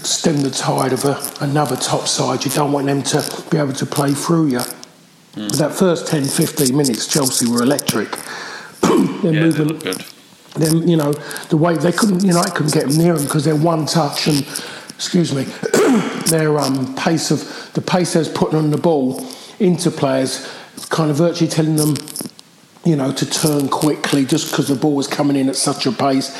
stem 0.04 0.40
the 0.42 0.50
tide 0.50 0.92
of 0.92 1.04
a, 1.04 1.20
another 1.40 1.76
top 1.76 2.08
side. 2.08 2.44
You 2.44 2.50
don't 2.50 2.72
want 2.72 2.86
them 2.86 3.02
to 3.04 3.44
be 3.50 3.58
able 3.58 3.72
to 3.74 3.86
play 3.86 4.12
through 4.12 4.48
you. 4.48 4.60
But 5.34 5.52
that 5.58 5.72
first 5.74 6.08
10, 6.08 6.24
15 6.24 6.76
minutes, 6.76 7.06
Chelsea 7.06 7.46
were 7.50 7.62
electric. 7.62 8.10
Their 8.80 8.94
Yeah, 8.96 9.20
they 9.22 9.32
movement, 9.40 9.68
look 9.70 9.82
good. 9.84 10.04
them, 10.54 10.88
you 10.88 10.96
know, 10.96 11.12
the 11.50 11.56
way 11.58 11.76
they 11.76 11.92
couldn't, 11.92 12.24
you 12.24 12.32
know, 12.32 12.40
I 12.40 12.48
couldn't 12.50 12.72
get 12.72 12.88
them 12.88 12.96
near 12.98 13.14
them 13.14 13.24
because 13.24 13.44
they're 13.44 13.54
one 13.54 13.84
touch 13.86 14.26
and, 14.28 14.38
excuse 14.94 15.34
me, 15.34 15.44
their 16.26 16.58
um, 16.58 16.94
pace 16.96 17.30
of 17.30 17.70
the 17.74 17.82
pace 17.82 18.14
they're 18.14 18.24
putting 18.24 18.58
on 18.58 18.70
the 18.70 18.78
ball 18.78 19.22
into 19.60 19.90
players, 19.90 20.50
kind 20.90 21.10
of 21.10 21.16
virtually 21.16 21.50
telling 21.50 21.76
them, 21.76 21.96
you 22.84 22.96
know, 22.96 23.12
to 23.12 23.26
turn 23.26 23.68
quickly 23.68 24.24
just 24.24 24.50
because 24.50 24.68
the 24.68 24.74
ball 24.74 24.94
was 24.94 25.06
coming 25.06 25.36
in 25.36 25.48
at 25.48 25.56
such 25.56 25.86
a 25.86 25.92
pace. 25.92 26.36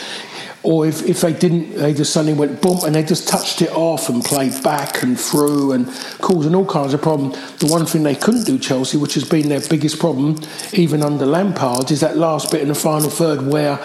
Or 0.63 0.85
if, 0.85 1.07
if 1.07 1.21
they 1.21 1.33
didn't, 1.33 1.77
they 1.77 1.95
just 1.95 2.13
suddenly 2.13 2.37
went 2.37 2.61
boom 2.61 2.81
and 2.85 2.95
they 2.95 3.05
just 3.05 3.29
touched 3.29 3.63
it 3.63 3.71
off 3.71 4.09
and 4.09 4.25
played 4.25 4.65
back 4.65 5.03
and 5.03 5.19
through 5.19 5.73
and 5.73 5.87
causing 6.21 6.57
all 6.57 6.67
kinds 6.67 6.93
of 6.93 7.01
problems. 7.01 7.37
The 7.59 7.69
one 7.69 7.87
thing 7.87 8.03
they 8.03 8.17
couldn't 8.17 8.45
do, 8.45 8.59
Chelsea, 8.59 8.99
which 8.99 9.15
has 9.15 9.23
been 9.23 9.49
their 9.49 9.61
biggest 9.61 10.01
problem, 10.01 10.41
even 10.73 11.05
under 11.05 11.25
Lampard, 11.25 11.93
is 11.93 12.01
that 12.01 12.17
last 12.17 12.51
bit 12.51 12.63
in 12.63 12.69
the 12.69 12.75
final 12.75 13.11
third 13.11 13.47
where 13.47 13.77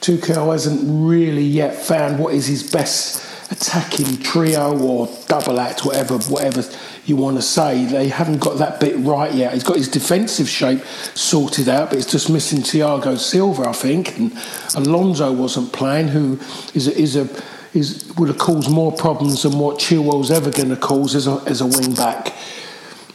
Tuchel 0.00 0.52
hasn't 0.52 0.80
really 0.84 1.42
yet 1.42 1.74
found 1.74 2.18
what 2.18 2.34
is 2.34 2.46
his 2.46 2.70
best 2.70 3.24
attacking 3.50 4.18
trio 4.18 4.78
or 4.78 5.08
double 5.28 5.58
act, 5.58 5.86
whatever, 5.86 6.18
whatever 6.18 6.62
you 7.08 7.16
want 7.16 7.36
to 7.36 7.42
say. 7.42 7.84
They 7.86 8.08
haven't 8.08 8.38
got 8.38 8.58
that 8.58 8.80
bit 8.80 8.96
right 8.98 9.32
yet. 9.32 9.54
He's 9.54 9.64
got 9.64 9.76
his 9.76 9.88
defensive 9.88 10.48
shape 10.48 10.84
sorted 11.14 11.68
out, 11.68 11.90
but 11.90 11.98
it's 11.98 12.10
just 12.10 12.30
missing 12.30 12.60
Thiago 12.60 13.18
Silva, 13.18 13.68
I 13.68 13.72
think, 13.72 14.18
and 14.18 14.32
Alonso 14.74 15.32
wasn't 15.32 15.72
playing, 15.72 16.08
who 16.08 16.38
is 16.74 16.86
a, 16.88 16.98
is 16.98 17.16
a 17.16 17.28
is 17.74 18.12
would 18.16 18.28
have 18.28 18.38
caused 18.38 18.70
more 18.70 18.92
problems 18.92 19.42
than 19.42 19.58
what 19.58 19.78
Chilwell's 19.78 20.30
ever 20.30 20.50
going 20.50 20.70
to 20.70 20.76
cause 20.76 21.14
as 21.14 21.26
a 21.26 21.42
as 21.46 21.60
a 21.60 21.66
wing 21.66 21.94
back. 21.94 22.34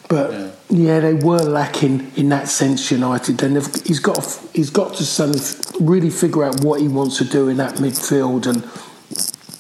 But 0.10 0.54
yeah. 0.70 1.00
they 1.00 1.14
were 1.14 1.40
lacking 1.40 2.12
in 2.16 2.30
that 2.30 2.48
sense. 2.48 2.92
United, 2.92 3.42
and 3.44 3.56
he's 3.86 4.00
got 4.00 4.40
he's 4.54 4.70
got 4.70 4.96
to 4.96 5.06
sort 5.06 5.36
of 5.36 5.88
really 5.88 6.10
figure 6.10 6.44
out 6.44 6.64
what 6.64 6.82
he 6.82 6.88
wants 6.88 7.18
to 7.18 7.26
do 7.26 7.50
in 7.50 7.58
that 7.58 7.76
midfield 7.76 8.48
and 8.48 8.64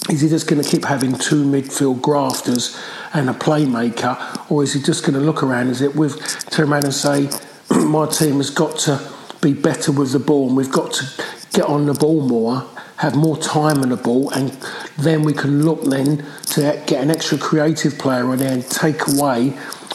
is 0.09 0.21
he 0.21 0.27
just 0.27 0.47
going 0.47 0.61
to 0.61 0.69
keep 0.69 0.83
having 0.83 1.13
two 1.17 1.43
midfield 1.45 2.01
grafters 2.01 2.77
and 3.13 3.29
a 3.29 3.33
playmaker, 3.33 4.51
or 4.51 4.63
is 4.63 4.73
he 4.73 4.81
just 4.81 5.03
going 5.03 5.13
to 5.13 5.19
look 5.19 5.43
around? 5.43 5.69
Is 5.69 5.81
it 5.81 5.95
with 5.95 6.19
turn 6.49 6.71
around 6.71 6.85
and 6.85 6.93
say, 6.93 7.29
my 7.69 8.07
team 8.07 8.37
has 8.37 8.49
got 8.49 8.77
to 8.79 8.99
be 9.41 9.53
better 9.53 9.91
with 9.91 10.11
the 10.11 10.19
ball, 10.19 10.47
and 10.47 10.57
we've 10.57 10.71
got 10.71 10.93
to 10.93 11.23
get 11.53 11.65
on 11.65 11.85
the 11.85 11.93
ball 11.93 12.27
more, 12.27 12.67
have 12.97 13.15
more 13.15 13.37
time 13.37 13.81
on 13.81 13.89
the 13.89 13.97
ball, 13.97 14.29
and 14.31 14.51
then 14.97 15.23
we 15.23 15.33
can 15.33 15.63
look 15.63 15.83
then 15.83 16.25
to 16.47 16.81
get 16.87 17.03
an 17.03 17.11
extra 17.11 17.37
creative 17.37 17.97
player 17.97 18.27
on 18.29 18.37
there 18.37 18.51
and 18.51 18.67
take 18.69 19.07
away 19.07 19.49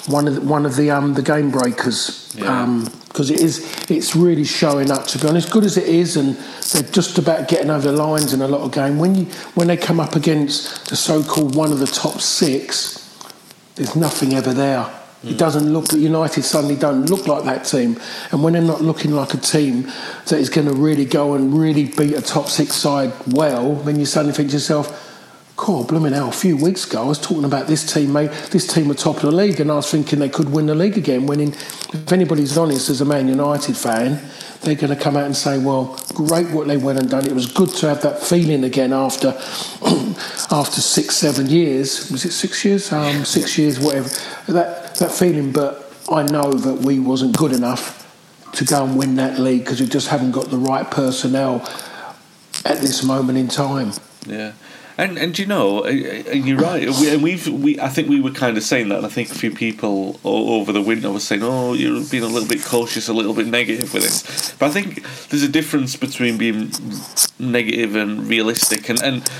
one 0.06 0.26
of 0.26 0.36
the, 0.36 0.40
one 0.40 0.64
of 0.64 0.76
the 0.76 0.90
um 0.90 1.14
the 1.14 1.22
game 1.22 1.50
breakers. 1.50 2.24
Um, 2.42 2.88
because 3.08 3.30
it 3.30 3.40
is 3.40 3.90
it's 3.90 4.14
really 4.14 4.44
showing 4.44 4.92
up 4.92 5.06
to 5.08 5.18
be 5.18 5.26
honest 5.26 5.50
good 5.50 5.64
as 5.64 5.76
it 5.76 5.88
is 5.88 6.16
and 6.16 6.36
they're 6.70 6.88
just 6.92 7.18
about 7.18 7.48
getting 7.48 7.68
over 7.68 7.90
the 7.90 7.96
lines 7.96 8.32
in 8.32 8.42
a 8.42 8.46
lot 8.46 8.60
of 8.60 8.70
game 8.70 8.98
when 8.98 9.14
you 9.14 9.24
when 9.54 9.66
they 9.66 9.76
come 9.76 9.98
up 9.98 10.14
against 10.14 10.88
the 10.88 10.94
so-called 10.94 11.56
one 11.56 11.72
of 11.72 11.80
the 11.80 11.86
top 11.86 12.20
six 12.20 13.07
there's 13.78 13.96
nothing 13.96 14.34
ever 14.34 14.52
there. 14.52 14.86
It 15.24 15.36
doesn't 15.36 15.72
look 15.72 15.86
that 15.88 15.98
United 15.98 16.42
suddenly 16.42 16.76
don't 16.76 17.06
look 17.06 17.26
like 17.26 17.44
that 17.44 17.64
team. 17.64 17.98
And 18.30 18.42
when 18.42 18.52
they're 18.52 18.62
not 18.62 18.82
looking 18.82 19.12
like 19.12 19.34
a 19.34 19.36
team 19.36 19.90
that 20.26 20.38
is 20.38 20.48
going 20.48 20.68
to 20.68 20.74
really 20.74 21.04
go 21.04 21.34
and 21.34 21.58
really 21.58 21.86
beat 21.86 22.14
a 22.14 22.22
top 22.22 22.48
six 22.48 22.74
side 22.74 23.12
well 23.28 23.74
then 23.74 23.98
you 23.98 24.06
suddenly 24.06 24.34
think 24.34 24.50
to 24.50 24.56
yourself 24.56 25.07
Cool, 25.58 25.82
blooming 25.82 26.12
hell. 26.12 26.28
A 26.28 26.32
few 26.32 26.56
weeks 26.56 26.86
ago, 26.86 27.02
I 27.02 27.06
was 27.06 27.18
talking 27.18 27.44
about 27.44 27.66
this 27.66 27.92
team, 27.92 28.12
mate. 28.12 28.30
This 28.52 28.64
team 28.64 28.86
were 28.86 28.94
top 28.94 29.16
of 29.16 29.22
the 29.22 29.32
league, 29.32 29.58
and 29.58 29.72
I 29.72 29.74
was 29.74 29.90
thinking 29.90 30.20
they 30.20 30.28
could 30.28 30.50
win 30.50 30.66
the 30.66 30.74
league 30.76 30.96
again. 30.96 31.26
Winning, 31.26 31.48
if 31.48 32.12
anybody's 32.12 32.56
honest 32.56 32.88
as 32.90 33.00
a 33.00 33.04
Man 33.04 33.26
United 33.26 33.76
fan, 33.76 34.22
they're 34.60 34.76
going 34.76 34.96
to 34.96 35.02
come 35.02 35.16
out 35.16 35.24
and 35.24 35.36
say, 35.36 35.58
"Well, 35.58 35.98
great 36.14 36.48
what 36.52 36.68
they 36.68 36.76
went 36.76 37.00
and 37.00 37.10
done. 37.10 37.26
It 37.26 37.32
was 37.32 37.50
good 37.50 37.70
to 37.70 37.88
have 37.88 38.02
that 38.02 38.22
feeling 38.22 38.62
again 38.62 38.92
after 38.92 39.30
after 40.52 40.80
six, 40.80 41.16
seven 41.16 41.48
years. 41.48 42.08
Was 42.12 42.24
it 42.24 42.30
six 42.30 42.64
years? 42.64 42.92
Um, 42.92 43.24
six 43.24 43.58
years, 43.58 43.80
whatever. 43.80 44.08
That 44.46 44.94
that 44.94 45.10
feeling." 45.10 45.50
But 45.50 45.92
I 46.08 46.22
know 46.22 46.52
that 46.52 46.82
we 46.82 47.00
wasn't 47.00 47.36
good 47.36 47.50
enough 47.50 47.96
to 48.52 48.64
go 48.64 48.84
and 48.84 48.96
win 48.96 49.16
that 49.16 49.40
league 49.40 49.64
because 49.64 49.80
we 49.80 49.88
just 49.88 50.06
haven't 50.06 50.30
got 50.30 50.50
the 50.50 50.56
right 50.56 50.88
personnel 50.88 51.68
at 52.64 52.78
this 52.78 53.02
moment 53.02 53.38
in 53.38 53.48
time. 53.48 53.90
Yeah. 54.24 54.52
And 54.98 55.16
and 55.16 55.38
you 55.38 55.46
know, 55.46 55.84
uh, 55.84 55.86
uh, 55.86 56.32
you're 56.32 56.58
right. 56.58 56.82
And 56.82 57.22
we've 57.22 57.46
we 57.46 57.78
I 57.78 57.88
think 57.88 58.08
we 58.08 58.20
were 58.20 58.32
kind 58.32 58.56
of 58.56 58.64
saying 58.64 58.88
that. 58.88 58.96
And 58.96 59.06
I 59.06 59.08
think 59.08 59.30
a 59.30 59.34
few 59.34 59.52
people 59.52 60.18
over 60.24 60.72
the 60.72 60.82
window 60.82 61.12
were 61.12 61.20
saying, 61.20 61.42
"Oh, 61.44 61.72
you're 61.72 62.02
being 62.10 62.24
a 62.24 62.26
little 62.26 62.48
bit 62.48 62.64
cautious, 62.64 63.06
a 63.06 63.12
little 63.12 63.32
bit 63.32 63.46
negative 63.46 63.94
with 63.94 64.02
this." 64.02 64.56
But 64.58 64.66
I 64.66 64.70
think 64.70 65.04
there's 65.28 65.44
a 65.44 65.48
difference 65.48 65.94
between 65.94 66.36
being 66.36 66.72
negative 67.38 67.94
and 67.94 68.26
realistic. 68.26 68.88
And 68.88 69.00
and 69.00 69.30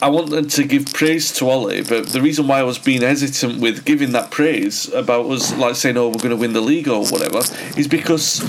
I 0.00 0.08
wanted 0.10 0.50
to 0.50 0.64
give 0.64 0.86
praise 0.92 1.32
to 1.38 1.50
Ole, 1.50 1.82
but 1.82 2.10
the 2.10 2.22
reason 2.22 2.46
why 2.46 2.60
I 2.60 2.62
was 2.62 2.78
being 2.78 3.02
hesitant 3.02 3.60
with 3.60 3.84
giving 3.84 4.12
that 4.12 4.30
praise 4.30 4.92
about 4.92 5.26
us 5.26 5.52
like 5.56 5.74
saying, 5.74 5.96
"Oh, 5.96 6.06
we're 6.06 6.22
going 6.22 6.30
to 6.30 6.36
win 6.36 6.52
the 6.52 6.60
league" 6.60 6.86
or 6.86 7.04
whatever, 7.06 7.38
is 7.76 7.88
because 7.88 8.44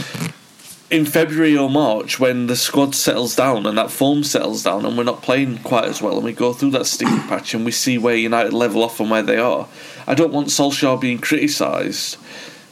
in 0.96 1.06
February 1.06 1.58
or 1.58 1.70
March, 1.70 2.20
when 2.22 2.48
the 2.48 2.56
squad 2.56 2.96
settles 2.96 3.36
down 3.36 3.66
and 3.66 3.78
that 3.78 3.92
form 3.92 4.24
settles 4.24 4.64
down, 4.64 4.86
and 4.86 4.98
we're 4.98 5.04
not 5.04 5.22
playing 5.22 5.58
quite 5.60 5.86
as 5.86 6.02
well, 6.02 6.16
and 6.16 6.24
we 6.24 6.32
go 6.32 6.54
through 6.54 6.72
that 6.72 6.86
sticky 6.86 7.20
patch, 7.28 7.54
and 7.54 7.66
we 7.66 7.72
see 7.72 7.98
where 7.98 8.16
United 8.16 8.54
level 8.54 8.82
off 8.82 9.00
and 9.00 9.12
where 9.12 9.22
they 9.22 9.38
are, 9.38 9.68
I 10.08 10.16
don't 10.16 10.32
want 10.32 10.48
Solskjaer 10.48 11.00
being 11.00 11.20
criticised 11.20 12.16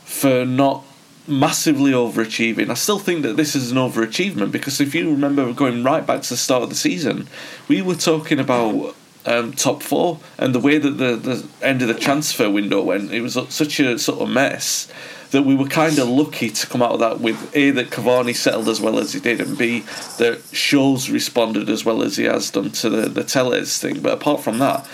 for 0.05 0.45
not 0.45 0.85
massively 1.27 1.91
overachieving. 1.91 2.69
I 2.69 2.75
still 2.75 2.99
think 2.99 3.23
that 3.23 3.35
this 3.35 3.55
is 3.55 3.71
an 3.71 3.77
overachievement 3.77 4.51
because 4.51 4.79
if 4.79 4.95
you 4.95 5.09
remember 5.09 5.51
going 5.53 5.83
right 5.83 6.05
back 6.05 6.21
to 6.21 6.29
the 6.29 6.37
start 6.37 6.63
of 6.63 6.69
the 6.69 6.75
season, 6.75 7.27
we 7.67 7.81
were 7.81 7.95
talking 7.95 8.39
about. 8.39 8.95
Um, 9.25 9.53
top 9.53 9.81
four 9.81 10.19
and 10.37 10.53
the 10.53 10.59
way 10.59 10.77
that 10.77 10.97
the, 10.97 11.15
the 11.15 11.47
end 11.61 11.81
of 11.81 11.87
the 11.87 11.93
transfer 11.93 12.49
window 12.49 12.83
went, 12.83 13.13
it 13.13 13.21
was 13.21 13.37
such 13.47 13.79
a 13.79 13.97
sort 13.97 14.19
of 14.19 14.27
mess 14.27 14.91
that 15.33 15.43
we 15.43 15.55
were 15.55 15.67
kind 15.67 15.97
of 15.97 16.07
lucky 16.07 16.49
to 16.49 16.67
come 16.67 16.81
out 16.81 16.91
of 16.91 16.99
that 16.99 17.19
with 17.19 17.55
a 17.55 17.71
that 17.71 17.89
Cavani 17.89 18.35
settled 18.35 18.69
as 18.69 18.79
well 18.79 18.99
as 18.99 19.13
he 19.13 19.19
did, 19.19 19.41
and 19.41 19.57
b 19.57 19.79
that 20.19 20.39
Scholes 20.53 21.11
responded 21.11 21.69
as 21.69 21.83
well 21.83 22.03
as 22.03 22.15
he 22.17 22.23
has 22.25 22.49
done 22.49 22.71
to 22.71 22.89
the 22.89 23.09
the 23.09 23.23
Telles 23.23 23.77
thing. 23.79 23.99
But 23.99 24.13
apart 24.13 24.41
from 24.41 24.59
that, 24.59 24.87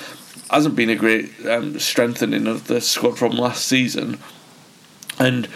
hasn't 0.50 0.76
been 0.76 0.90
a 0.90 0.96
great 0.96 1.30
um, 1.46 1.78
strengthening 1.78 2.48
of 2.48 2.68
the 2.68 2.82
squad 2.82 3.20
from 3.20 3.34
last 3.34 3.68
season, 3.68 4.18
and. 5.20 5.48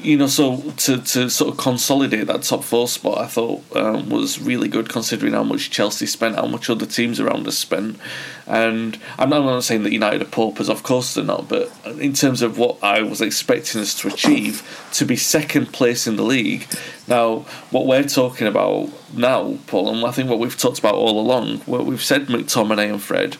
You 0.00 0.16
know, 0.16 0.28
so 0.28 0.58
to, 0.76 0.98
to 0.98 1.28
sort 1.28 1.50
of 1.50 1.58
consolidate 1.58 2.28
that 2.28 2.42
top 2.44 2.62
four 2.62 2.86
spot, 2.86 3.18
I 3.18 3.26
thought 3.26 3.64
um, 3.74 4.08
was 4.08 4.40
really 4.40 4.68
good 4.68 4.88
considering 4.88 5.32
how 5.32 5.42
much 5.42 5.70
Chelsea 5.70 6.06
spent, 6.06 6.36
how 6.36 6.46
much 6.46 6.70
other 6.70 6.86
teams 6.86 7.18
around 7.18 7.48
us 7.48 7.58
spent, 7.58 7.98
and 8.46 8.96
I'm 9.18 9.30
not, 9.30 9.40
I'm 9.40 9.46
not 9.46 9.64
saying 9.64 9.82
that 9.82 9.92
United 9.92 10.22
are 10.22 10.26
paupers, 10.26 10.68
of 10.68 10.84
course 10.84 11.14
they're 11.14 11.24
not, 11.24 11.48
but 11.48 11.72
in 11.98 12.12
terms 12.12 12.42
of 12.42 12.58
what 12.58 12.78
I 12.82 13.02
was 13.02 13.20
expecting 13.20 13.80
us 13.80 13.92
to 14.00 14.08
achieve, 14.08 14.62
to 14.92 15.04
be 15.04 15.16
second 15.16 15.72
place 15.72 16.06
in 16.06 16.14
the 16.14 16.22
league. 16.22 16.68
Now, 17.08 17.40
what 17.70 17.86
we're 17.86 18.04
talking 18.04 18.46
about 18.46 18.90
now, 19.12 19.58
Paul, 19.66 19.92
and 19.92 20.04
I 20.06 20.12
think 20.12 20.30
what 20.30 20.38
we've 20.38 20.56
talked 20.56 20.78
about 20.78 20.94
all 20.94 21.18
along, 21.20 21.58
what 21.60 21.86
we've 21.86 22.02
said 22.02 22.28
McTominay 22.28 22.88
and 22.88 23.02
Fred, 23.02 23.36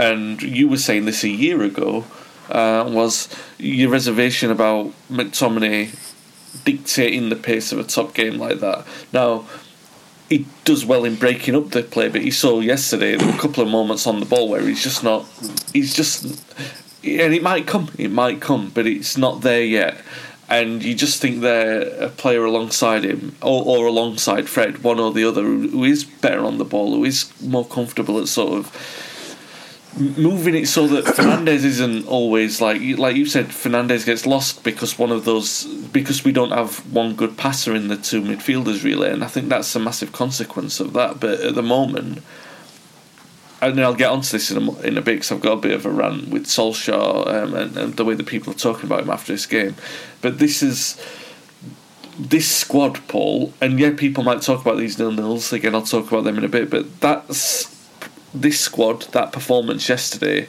and 0.00 0.42
you 0.42 0.68
were 0.68 0.78
saying 0.78 1.04
this 1.04 1.22
a 1.22 1.28
year 1.28 1.62
ago, 1.62 2.04
uh, 2.52 2.84
was 2.88 3.28
your 3.58 3.90
reservation 3.90 4.50
about 4.50 4.92
McTominay 5.10 5.98
dictating 6.64 7.30
the 7.30 7.36
pace 7.36 7.72
of 7.72 7.78
a 7.78 7.84
top 7.84 8.14
game 8.14 8.38
like 8.38 8.60
that. 8.60 8.86
Now, 9.12 9.46
he 10.28 10.46
does 10.64 10.84
well 10.84 11.04
in 11.04 11.16
breaking 11.16 11.54
up 11.54 11.70
the 11.70 11.82
play, 11.82 12.08
but 12.08 12.22
you 12.22 12.30
saw 12.30 12.60
yesterday 12.60 13.14
a 13.14 13.38
couple 13.38 13.62
of 13.62 13.68
moments 13.68 14.06
on 14.06 14.20
the 14.20 14.26
ball 14.26 14.48
where 14.48 14.66
he's 14.66 14.82
just 14.82 15.02
not. 15.02 15.26
He's 15.72 15.94
just, 15.94 16.24
and 17.04 17.34
it 17.34 17.42
might 17.42 17.66
come, 17.66 17.90
it 17.98 18.10
might 18.10 18.40
come, 18.40 18.70
but 18.74 18.86
it's 18.86 19.16
not 19.16 19.42
there 19.42 19.64
yet. 19.64 19.98
And 20.48 20.82
you 20.82 20.94
just 20.94 21.20
think 21.20 21.40
they're 21.40 21.82
a 22.02 22.08
player 22.08 22.44
alongside 22.44 23.04
him, 23.04 23.34
or, 23.40 23.62
or 23.64 23.86
alongside 23.86 24.48
Fred, 24.48 24.82
one 24.82 25.00
or 25.00 25.10
the 25.12 25.24
other, 25.24 25.42
who 25.42 25.84
is 25.84 26.04
better 26.04 26.44
on 26.44 26.58
the 26.58 26.64
ball, 26.64 26.94
who 26.94 27.04
is 27.04 27.32
more 27.40 27.64
comfortable 27.66 28.18
at 28.18 28.28
sort 28.28 28.58
of 28.58 29.11
moving 29.98 30.54
it 30.54 30.68
so 30.68 30.86
that 30.86 31.04
Fernandes 31.04 31.64
isn't 31.64 32.06
always 32.06 32.60
like 32.60 32.80
like 32.98 33.16
you 33.16 33.26
said. 33.26 33.46
Fernandes 33.48 34.06
gets 34.06 34.26
lost 34.26 34.64
because 34.64 34.98
one 34.98 35.10
of 35.10 35.24
those 35.24 35.64
because 35.64 36.24
we 36.24 36.32
don't 36.32 36.50
have 36.50 36.78
one 36.92 37.14
good 37.14 37.36
passer 37.36 37.74
in 37.74 37.88
the 37.88 37.96
two 37.96 38.22
midfielders 38.22 38.84
really, 38.84 39.10
and 39.10 39.22
I 39.22 39.28
think 39.28 39.48
that's 39.48 39.74
a 39.74 39.80
massive 39.80 40.12
consequence 40.12 40.80
of 40.80 40.92
that. 40.94 41.20
But 41.20 41.40
at 41.40 41.54
the 41.54 41.62
moment, 41.62 42.22
and 43.60 43.80
I'll 43.80 43.94
get 43.94 44.10
onto 44.10 44.30
this 44.32 44.50
in 44.50 44.68
a, 44.68 44.80
in 44.80 44.98
a 44.98 45.02
bit 45.02 45.14
because 45.14 45.32
I've 45.32 45.40
got 45.40 45.52
a 45.52 45.60
bit 45.60 45.72
of 45.72 45.86
a 45.86 45.90
rant 45.90 46.28
with 46.28 46.46
Solskjaer 46.46 47.26
um, 47.28 47.54
and, 47.54 47.76
and 47.76 47.96
the 47.96 48.04
way 48.04 48.14
that 48.14 48.26
people 48.26 48.52
are 48.52 48.56
talking 48.56 48.86
about 48.86 49.02
him 49.02 49.10
after 49.10 49.32
this 49.32 49.46
game. 49.46 49.76
But 50.20 50.38
this 50.38 50.62
is 50.62 51.00
this 52.18 52.50
squad, 52.50 53.06
Paul, 53.08 53.54
and 53.60 53.78
yeah, 53.78 53.92
people 53.96 54.24
might 54.24 54.42
talk 54.42 54.60
about 54.60 54.78
these 54.78 54.98
nil 54.98 55.12
nils 55.12 55.52
again. 55.52 55.74
I'll 55.74 55.82
talk 55.82 56.10
about 56.10 56.24
them 56.24 56.38
in 56.38 56.44
a 56.44 56.48
bit, 56.48 56.70
but 56.70 57.00
that's 57.00 57.71
this 58.34 58.60
squad, 58.60 59.02
that 59.12 59.32
performance 59.32 59.88
yesterday, 59.88 60.48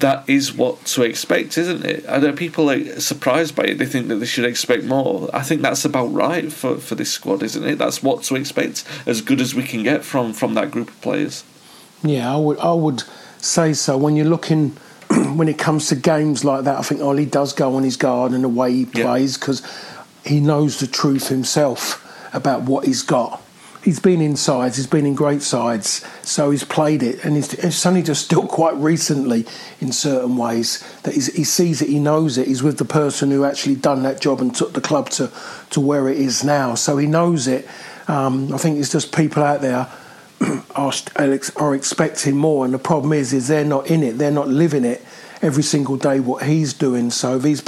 that 0.00 0.28
is 0.28 0.52
what 0.52 0.84
to 0.86 1.02
expect, 1.02 1.58
isn't 1.58 1.84
it? 1.84 2.04
I 2.08 2.18
know 2.18 2.32
people 2.32 2.70
are 2.70 3.00
surprised 3.00 3.54
by 3.54 3.64
it. 3.64 3.78
They 3.78 3.86
think 3.86 4.08
that 4.08 4.16
they 4.16 4.26
should 4.26 4.46
expect 4.46 4.84
more. 4.84 5.28
I 5.32 5.42
think 5.42 5.62
that's 5.62 5.84
about 5.84 6.06
right 6.06 6.50
for, 6.52 6.76
for 6.78 6.94
this 6.94 7.10
squad, 7.10 7.42
isn't 7.42 7.64
it? 7.64 7.76
That's 7.76 8.02
what 8.02 8.22
to 8.24 8.34
expect, 8.34 8.84
as 9.06 9.20
good 9.20 9.40
as 9.40 9.54
we 9.54 9.62
can 9.62 9.82
get 9.82 10.04
from, 10.04 10.32
from 10.32 10.54
that 10.54 10.70
group 10.70 10.88
of 10.88 11.00
players. 11.02 11.44
Yeah, 12.02 12.32
I 12.32 12.36
would 12.38 12.58
I 12.60 12.72
would 12.72 13.04
say 13.38 13.74
so. 13.74 13.98
When 13.98 14.16
you're 14.16 14.26
looking, 14.26 14.70
when 15.36 15.48
it 15.48 15.58
comes 15.58 15.88
to 15.88 15.96
games 15.96 16.44
like 16.44 16.64
that, 16.64 16.78
I 16.78 16.82
think 16.82 17.02
Ole 17.02 17.26
does 17.26 17.52
go 17.52 17.76
on 17.76 17.82
his 17.82 17.96
guard 17.96 18.32
and 18.32 18.42
the 18.42 18.48
way 18.48 18.72
he 18.72 18.86
plays 18.86 19.36
because 19.36 19.62
he 20.24 20.40
knows 20.40 20.80
the 20.80 20.86
truth 20.86 21.28
himself 21.28 22.06
about 22.34 22.62
what 22.62 22.86
he's 22.86 23.02
got. 23.02 23.42
He's 23.82 23.98
been 23.98 24.20
in 24.20 24.36
sides, 24.36 24.76
he's 24.76 24.86
been 24.86 25.06
in 25.06 25.14
great 25.14 25.40
sides, 25.40 26.04
so 26.22 26.50
he's 26.50 26.64
played 26.64 27.02
it, 27.02 27.24
and 27.24 27.34
it's, 27.34 27.86
only 27.86 28.02
just 28.02 28.22
still 28.22 28.46
quite 28.46 28.74
recently, 28.74 29.46
in 29.80 29.90
certain 29.90 30.36
ways, 30.36 30.84
that 31.04 31.14
he 31.14 31.44
sees 31.44 31.80
it, 31.80 31.88
he 31.88 31.98
knows 31.98 32.36
it. 32.36 32.46
He's 32.46 32.62
with 32.62 32.76
the 32.76 32.84
person 32.84 33.30
who 33.30 33.42
actually 33.42 33.76
done 33.76 34.02
that 34.02 34.20
job 34.20 34.42
and 34.42 34.54
took 34.54 34.74
the 34.74 34.82
club 34.82 35.08
to, 35.10 35.30
to 35.70 35.80
where 35.80 36.10
it 36.10 36.18
is 36.18 36.44
now, 36.44 36.74
so 36.74 36.98
he 36.98 37.06
knows 37.06 37.46
it. 37.46 37.66
Um, 38.06 38.52
I 38.52 38.58
think 38.58 38.78
it's 38.78 38.92
just 38.92 39.16
people 39.16 39.42
out 39.42 39.62
there 39.62 39.88
are, 40.76 40.92
are 41.56 41.74
expecting 41.74 42.36
more, 42.36 42.66
and 42.66 42.74
the 42.74 42.78
problem 42.78 43.14
is, 43.14 43.32
is 43.32 43.48
they're 43.48 43.64
not 43.64 43.90
in 43.90 44.02
it, 44.02 44.18
they're 44.18 44.30
not 44.30 44.48
living 44.48 44.84
it 44.84 45.02
every 45.40 45.62
single 45.62 45.96
day 45.96 46.20
what 46.20 46.42
he's 46.42 46.74
doing. 46.74 47.08
So 47.08 47.38
these 47.38 47.62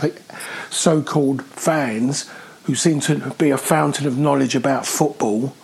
so-called 0.69 1.43
fans 1.43 2.31
who 2.65 2.75
seem 2.75 3.01
to 3.01 3.31
be 3.39 3.49
a 3.49 3.57
fountain 3.57 4.07
of 4.07 4.19
knowledge 4.19 4.55
about 4.55 4.85
football 4.85 5.55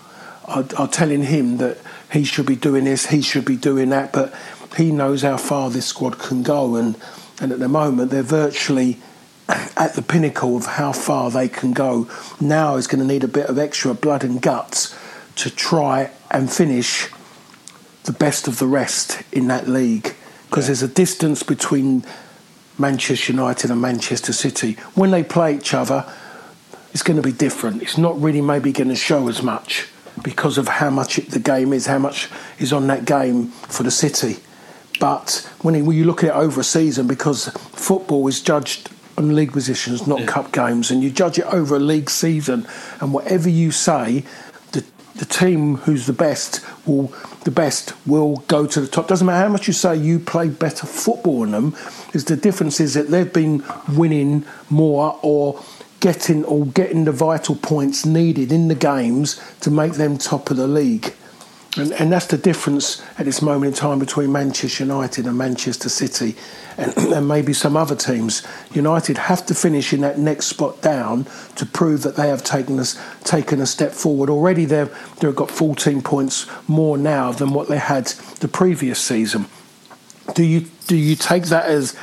are, 0.48 0.64
are 0.76 0.88
telling 0.88 1.22
him 1.22 1.58
that 1.58 1.78
he 2.12 2.24
should 2.24 2.46
be 2.46 2.56
doing 2.56 2.84
this, 2.84 3.06
he 3.06 3.22
should 3.22 3.44
be 3.44 3.56
doing 3.56 3.90
that, 3.90 4.12
but 4.12 4.34
he 4.76 4.90
knows 4.90 5.22
how 5.22 5.36
far 5.36 5.70
this 5.70 5.86
squad 5.86 6.18
can 6.18 6.42
go, 6.42 6.76
and 6.76 6.96
and 7.40 7.52
at 7.52 7.58
the 7.58 7.68
moment 7.68 8.10
they're 8.10 8.22
virtually 8.22 8.98
at 9.48 9.94
the 9.94 10.02
pinnacle 10.02 10.56
of 10.56 10.66
how 10.66 10.92
far 10.92 11.30
they 11.30 11.48
can 11.48 11.72
go. 11.72 12.08
Now 12.40 12.76
is 12.76 12.86
going 12.86 13.00
to 13.00 13.06
need 13.06 13.24
a 13.24 13.28
bit 13.28 13.46
of 13.46 13.58
extra 13.58 13.94
blood 13.94 14.24
and 14.24 14.42
guts 14.42 14.94
to 15.36 15.50
try 15.50 16.10
and 16.30 16.52
finish 16.52 17.08
the 18.04 18.12
best 18.12 18.48
of 18.48 18.58
the 18.58 18.66
rest 18.66 19.22
in 19.32 19.46
that 19.48 19.68
league 19.68 20.14
because 20.48 20.66
there's 20.66 20.82
a 20.82 20.88
distance 20.88 21.42
between 21.42 22.04
Manchester 22.78 23.32
United 23.32 23.70
and 23.70 23.80
Manchester 23.80 24.32
City. 24.32 24.74
When 24.94 25.10
they 25.10 25.22
play 25.22 25.54
each 25.56 25.74
other, 25.74 26.10
it's 26.92 27.02
going 27.02 27.16
to 27.16 27.22
be 27.22 27.32
different. 27.32 27.82
It's 27.82 27.98
not 27.98 28.20
really 28.20 28.40
maybe 28.40 28.72
going 28.72 28.88
to 28.88 28.96
show 28.96 29.28
as 29.28 29.42
much 29.42 29.88
because 30.18 30.58
of 30.58 30.68
how 30.68 30.90
much 30.90 31.18
it, 31.18 31.30
the 31.30 31.38
game 31.38 31.72
is, 31.72 31.86
how 31.86 31.98
much 31.98 32.28
is 32.58 32.72
on 32.72 32.86
that 32.88 33.04
game 33.04 33.46
for 33.48 33.82
the 33.82 33.90
City. 33.90 34.36
But 35.00 35.48
when, 35.62 35.74
it, 35.74 35.82
when 35.82 35.96
you 35.96 36.04
look 36.04 36.24
at 36.24 36.30
it 36.30 36.36
over 36.36 36.60
a 36.60 36.64
season, 36.64 37.06
because 37.06 37.48
football 37.48 38.26
is 38.26 38.40
judged 38.40 38.90
on 39.16 39.34
league 39.34 39.52
positions, 39.52 40.06
not 40.06 40.26
cup 40.26 40.52
games, 40.52 40.90
and 40.90 41.02
you 41.02 41.10
judge 41.10 41.38
it 41.38 41.46
over 41.46 41.76
a 41.76 41.80
league 41.80 42.10
season, 42.10 42.66
and 43.00 43.12
whatever 43.12 43.48
you 43.48 43.70
say, 43.70 44.24
the 44.72 44.84
the 45.16 45.24
team 45.24 45.76
who's 45.78 46.06
the 46.06 46.12
best 46.12 46.64
will 46.86 47.12
the 47.44 47.50
best 47.50 47.94
will 48.06 48.36
go 48.48 48.66
to 48.66 48.80
the 48.80 48.86
top. 48.86 49.08
Doesn't 49.08 49.26
matter 49.26 49.44
how 49.44 49.52
much 49.52 49.66
you 49.66 49.72
say 49.72 49.96
you 49.96 50.18
play 50.18 50.48
better 50.48 50.86
football 50.86 51.40
than 51.40 51.50
them. 51.50 51.76
Is 52.12 52.24
the 52.24 52.36
difference 52.36 52.80
is 52.80 52.94
that 52.94 53.08
they've 53.08 53.32
been 53.32 53.64
winning 53.88 54.44
more 54.70 55.18
or 55.22 55.62
getting 56.00 56.44
or 56.44 56.66
getting 56.66 57.04
the 57.04 57.12
vital 57.12 57.56
points 57.56 58.06
needed 58.06 58.52
in 58.52 58.68
the 58.68 58.74
games 58.74 59.40
to 59.60 59.70
make 59.70 59.94
them 59.94 60.16
top 60.16 60.50
of 60.50 60.56
the 60.56 60.66
league. 60.66 61.12
And, 61.76 61.92
and 61.92 62.12
that's 62.12 62.26
the 62.26 62.38
difference 62.38 63.02
at 63.18 63.26
this 63.26 63.42
moment 63.42 63.74
in 63.74 63.78
time 63.78 63.98
between 63.98 64.32
Manchester 64.32 64.84
United 64.84 65.26
and 65.26 65.36
Manchester 65.36 65.88
City 65.88 66.34
and, 66.76 66.96
and 67.12 67.28
maybe 67.28 67.52
some 67.52 67.76
other 67.76 67.94
teams. 67.94 68.42
United 68.72 69.18
have 69.18 69.44
to 69.46 69.54
finish 69.54 69.92
in 69.92 70.00
that 70.00 70.18
next 70.18 70.46
spot 70.46 70.80
down 70.80 71.26
to 71.56 71.66
prove 71.66 72.02
that 72.02 72.16
they 72.16 72.28
have 72.28 72.42
taken 72.42 72.78
us 72.80 73.00
taken 73.24 73.60
a 73.60 73.66
step 73.66 73.92
forward. 73.92 74.30
Already 74.30 74.64
they've 74.64 74.90
they've 75.20 75.36
got 75.36 75.50
14 75.50 76.02
points 76.02 76.46
more 76.68 76.96
now 76.96 77.32
than 77.32 77.52
what 77.52 77.68
they 77.68 77.78
had 77.78 78.06
the 78.40 78.48
previous 78.48 78.98
season. 78.98 79.46
Do 80.34 80.44
you 80.44 80.66
do 80.86 80.96
you 80.96 81.16
take 81.16 81.44
that 81.44 81.66
as 81.66 81.94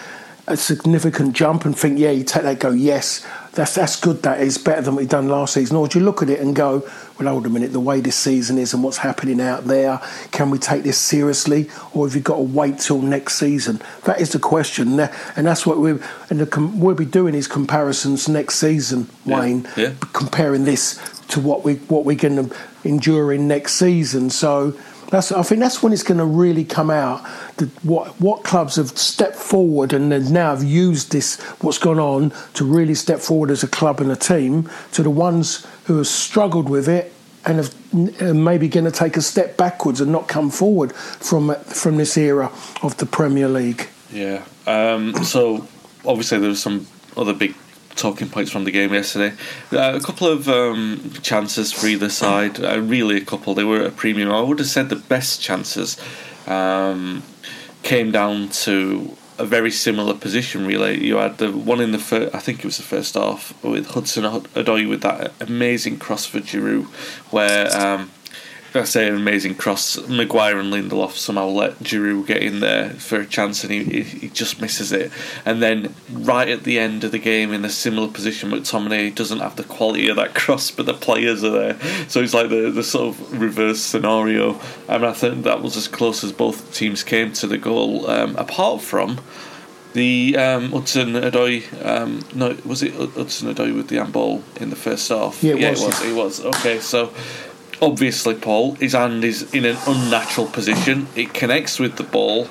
a 0.48 0.56
significant 0.56 1.34
jump 1.34 1.65
and 1.65 1.78
think, 1.78 1.98
yeah, 1.98 2.12
you 2.12 2.24
take 2.24 2.43
that, 2.43 2.60
go, 2.60 2.70
yes, 2.70 3.26
that's 3.56 3.76
that's 3.76 3.96
good. 4.00 4.22
That 4.24 4.41
is 4.41 4.58
better 4.58 4.82
than 4.82 4.96
we've 4.96 5.10
done 5.10 5.28
last 5.28 5.54
season. 5.54 5.78
Or 5.78 5.88
do 5.88 6.00
you 6.00 6.06
look 6.06 6.22
at 6.22 6.30
it 6.30 6.39
and 6.39 6.56
go, 6.56 6.88
well, 7.18 7.30
hold 7.30 7.46
a 7.46 7.50
minute, 7.50 7.72
the 7.72 7.80
way 7.80 8.02
this 8.02 8.15
season 8.15 8.58
is 8.58 8.74
and 8.74 8.84
what's 8.84 8.98
happening 8.98 9.41
out 9.41 9.65
there, 9.65 10.02
can 10.32 10.50
we 10.50 10.60
take 10.60 10.84
this 10.84 10.98
seriously, 10.98 11.70
or 11.94 12.06
have 12.06 12.15
you 12.15 12.22
got 12.22 12.36
to 12.36 12.41
wait 12.41 12.80
till 12.80 13.02
next 13.02 13.36
season? 13.36 13.82
That 14.04 14.22
is 14.22 14.32
the 14.34 14.39
question, 14.39 15.00
and 15.00 15.48
that's 15.48 15.65
what 15.65 15.80
we 15.80 15.91
and 16.30 16.39
the, 16.39 16.72
we'll 16.76 16.96
be 16.96 17.06
doing 17.06 17.34
is 17.34 17.48
comparisons 17.48 18.28
next 18.30 18.56
season, 18.56 19.10
Yeah, 19.26 19.39
Wayne, 19.39 19.68
yeah. 19.76 19.94
comparing 20.13 20.65
this 20.65 21.00
to 21.30 21.39
what 21.39 21.63
we 21.63 21.76
what 21.76 22.06
we're 22.06 22.15
going 22.18 22.50
to 22.50 22.56
endure 22.84 23.34
in 23.34 23.48
next 23.48 23.74
season. 23.74 24.30
So. 24.30 24.78
That's, 25.10 25.32
I 25.32 25.44
think 25.44 25.62
that's 25.62 25.84
when 25.84 25.94
it's 25.94 26.04
going 26.04 26.18
to 26.18 26.26
really 26.26 26.65
come 26.65 26.89
out. 26.89 27.24
The, 27.58 27.65
what 27.84 28.20
what 28.20 28.44
clubs 28.44 28.76
have 28.76 28.98
stepped 28.98 29.36
forward 29.36 29.94
and 29.94 30.10
now 30.32 30.50
have 30.50 30.63
used 30.63 31.12
this 31.12 31.39
what's 31.62 31.78
gone 31.78 32.00
on 32.00 32.34
to 32.56 32.65
really 32.65 32.96
step 32.96 33.20
forward 33.20 33.52
as 33.52 33.63
a 33.63 33.68
club 33.68 34.02
and 34.02 34.12
a 34.12 34.15
team 34.15 34.70
to 34.94 35.04
the 35.04 35.10
ones 35.10 35.65
who 35.86 35.98
have 35.98 36.08
struggled 36.08 36.70
with 36.70 36.89
it 36.89 37.13
and 37.46 37.58
have 37.58 38.36
maybe 38.36 38.68
going 38.68 38.86
to 38.86 38.91
take 38.91 39.15
a 39.15 39.22
step 39.22 39.56
backwards 39.58 40.02
and 40.02 40.12
not 40.12 40.28
come 40.28 40.50
forward 40.50 40.94
from 40.94 41.56
from 41.56 41.98
this 41.98 42.18
era 42.18 42.52
of 42.82 42.98
the 42.98 43.06
Premier 43.06 43.48
League. 43.48 43.88
Yeah. 44.12 44.44
Um, 44.65 45.13
so 45.24 45.68
obviously 46.06 46.39
there 46.39 46.56
some 46.56 46.88
other 47.15 47.34
big 47.34 47.56
talking 47.96 48.30
points 48.30 48.52
from 48.52 48.64
the 48.64 48.72
game 48.72 48.94
yesterday. 48.94 49.36
Uh, 49.72 49.96
a 49.96 50.00
couple 50.00 50.28
of 50.28 50.48
um, 50.48 51.12
chances 51.22 51.72
for 51.72 51.88
either 51.88 52.10
side. 52.10 52.64
Uh, 52.64 52.80
really, 52.80 53.18
a 53.18 53.26
couple. 53.26 53.54
They 53.54 53.64
were 53.64 53.82
at 53.82 53.88
a 53.88 53.92
premium. 53.92 54.32
I 54.32 54.42
would 54.42 54.60
have 54.60 54.68
said 54.68 54.90
the 54.90 54.96
best 54.96 55.42
chances 55.42 55.98
um, 56.48 57.24
came 57.84 58.12
down 58.12 58.50
to 58.50 59.16
a 59.38 59.46
very 59.46 59.72
similar 59.72 60.14
position. 60.14 60.66
Really, 60.66 61.06
you 61.06 61.18
had 61.18 61.38
the 61.38 61.52
one 61.52 61.82
in 61.82 61.92
the 61.92 62.00
first. 62.00 62.34
I 62.36 62.40
think 62.40 62.60
it 62.60 62.66
was 62.66 62.78
the 62.78 62.84
first 62.84 63.16
half 63.16 63.62
with 63.64 63.88
Hudson 63.88 64.24
Odoi 64.24 64.90
with 64.90 65.02
that 65.02 65.34
amazing 65.40 66.00
cross 66.00 66.26
for 66.26 66.40
Giroud, 66.40 66.86
where. 67.32 67.76
Um, 67.76 68.12
I 68.76 68.84
say 68.84 69.08
an 69.08 69.16
amazing 69.16 69.56
cross. 69.56 69.98
Maguire 70.08 70.60
and 70.60 70.72
Lindelof 70.72 71.12
somehow 71.12 71.48
let 71.48 71.80
Giroud 71.80 72.28
get 72.28 72.42
in 72.42 72.60
there 72.60 72.90
for 72.92 73.22
a 73.22 73.26
chance, 73.26 73.64
and 73.64 73.72
he, 73.72 74.04
he, 74.04 74.30
just 74.30 74.62
misses 74.62 74.92
it. 74.92 75.12
And 75.46 75.62
then 75.62 75.94
right 76.12 76.50
at 76.50 76.64
the 76.64 76.80
end 76.80 77.04
of 77.04 77.12
the 77.12 77.20
game, 77.20 77.54
in 77.54 77.64
a 77.66 77.70
similar 77.70 78.08
position, 78.08 78.52
McTominay 78.52 79.16
doesn't 79.16 79.40
have 79.40 79.56
the 79.56 79.64
quality 79.64 80.10
of 80.10 80.16
that 80.18 80.34
cross, 80.36 80.72
but 80.72 80.86
the 80.86 80.94
players 80.94 81.44
are 81.44 81.52
there. 81.52 81.80
So 82.08 82.22
it's 82.22 82.34
like 82.34 82.50
the, 82.50 82.72
the 82.72 82.84
sort 82.84 83.16
of 83.16 83.42
reverse 83.42 83.82
scenario. 83.82 84.60
And 84.88 85.06
I 85.06 85.14
think 85.14 85.44
that 85.44 85.62
was 85.62 85.78
as 85.78 85.88
close 85.88 86.24
as 86.24 86.32
both 86.32 86.74
teams 86.74 87.04
came 87.04 87.34
to 87.34 87.48
the 87.48 87.58
goal. 87.58 88.10
Um, 88.10 88.36
apart 88.36 88.82
from 88.82 89.20
the 89.94 90.36
um, 90.38 90.72
Hudson 90.72 91.14
Odoi, 91.14 91.86
um, 91.86 92.22
no, 92.36 92.58
was 92.66 92.84
it 92.84 92.94
Hudson 92.94 93.54
Odoi 93.54 93.74
with 93.74 93.88
the 93.88 93.96
handball 93.96 94.44
in 94.58 94.70
the 94.70 94.76
first 94.76 95.08
half? 95.10 95.42
Yeah, 95.42 95.54
it 95.54 95.60
yeah 95.60 95.70
was, 95.72 95.82
it 95.82 95.86
was. 95.86 96.40
It 96.40 96.46
was. 96.46 96.56
Okay, 96.58 96.80
so 96.80 97.14
obviously, 97.82 98.36
Paul, 98.36 98.76
his 98.76 98.94
hand 98.94 99.24
is 99.24 99.54
in 99.54 99.66
an 99.66 99.78
unnatural 99.88 100.48
position. 100.48 101.08
It 101.16 101.34
connects 101.34 101.80
with 101.80 101.98
the 101.98 102.04
ball. 102.04 102.48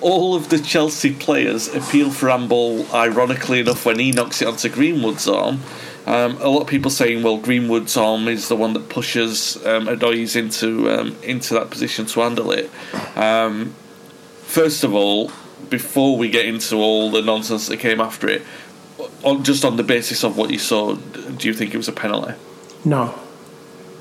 All 0.00 0.34
of 0.34 0.48
the 0.48 0.58
Chelsea 0.58 1.12
players 1.12 1.68
appeal 1.68 2.10
for 2.10 2.30
handball, 2.30 2.86
ironically 2.94 3.60
enough, 3.60 3.84
when 3.84 3.98
he 3.98 4.12
knocks 4.12 4.40
it 4.40 4.48
onto 4.48 4.68
Greenwood's 4.68 5.28
arm. 5.28 5.60
Um, 6.06 6.38
a 6.38 6.48
lot 6.48 6.62
of 6.62 6.66
people 6.66 6.90
saying, 6.90 7.22
well, 7.22 7.36
Greenwood's 7.36 7.96
arm 7.96 8.26
is 8.26 8.48
the 8.48 8.56
one 8.56 8.72
that 8.72 8.88
pushes 8.88 9.56
um, 9.66 9.86
Odoi's 9.86 10.34
into 10.34 10.90
um, 10.90 11.16
into 11.22 11.52
that 11.54 11.70
position 11.70 12.06
to 12.06 12.20
handle 12.20 12.50
it. 12.50 12.70
Um, 13.16 13.74
first 14.42 14.82
of 14.82 14.94
all, 14.94 15.30
before 15.68 16.16
we 16.16 16.30
get 16.30 16.46
into 16.46 16.76
all 16.76 17.10
the 17.10 17.20
nonsense 17.20 17.66
that 17.68 17.76
came 17.76 18.00
after 18.00 18.28
it, 18.28 18.42
on, 19.22 19.44
just 19.44 19.64
on 19.64 19.76
the 19.76 19.82
basis 19.82 20.24
of 20.24 20.36
what 20.36 20.50
you 20.50 20.58
saw, 20.58 20.94
do 20.94 21.46
you 21.46 21.54
think 21.54 21.74
it 21.74 21.76
was 21.76 21.88
a 21.88 21.92
penalty? 21.92 22.34
No, 22.84 23.14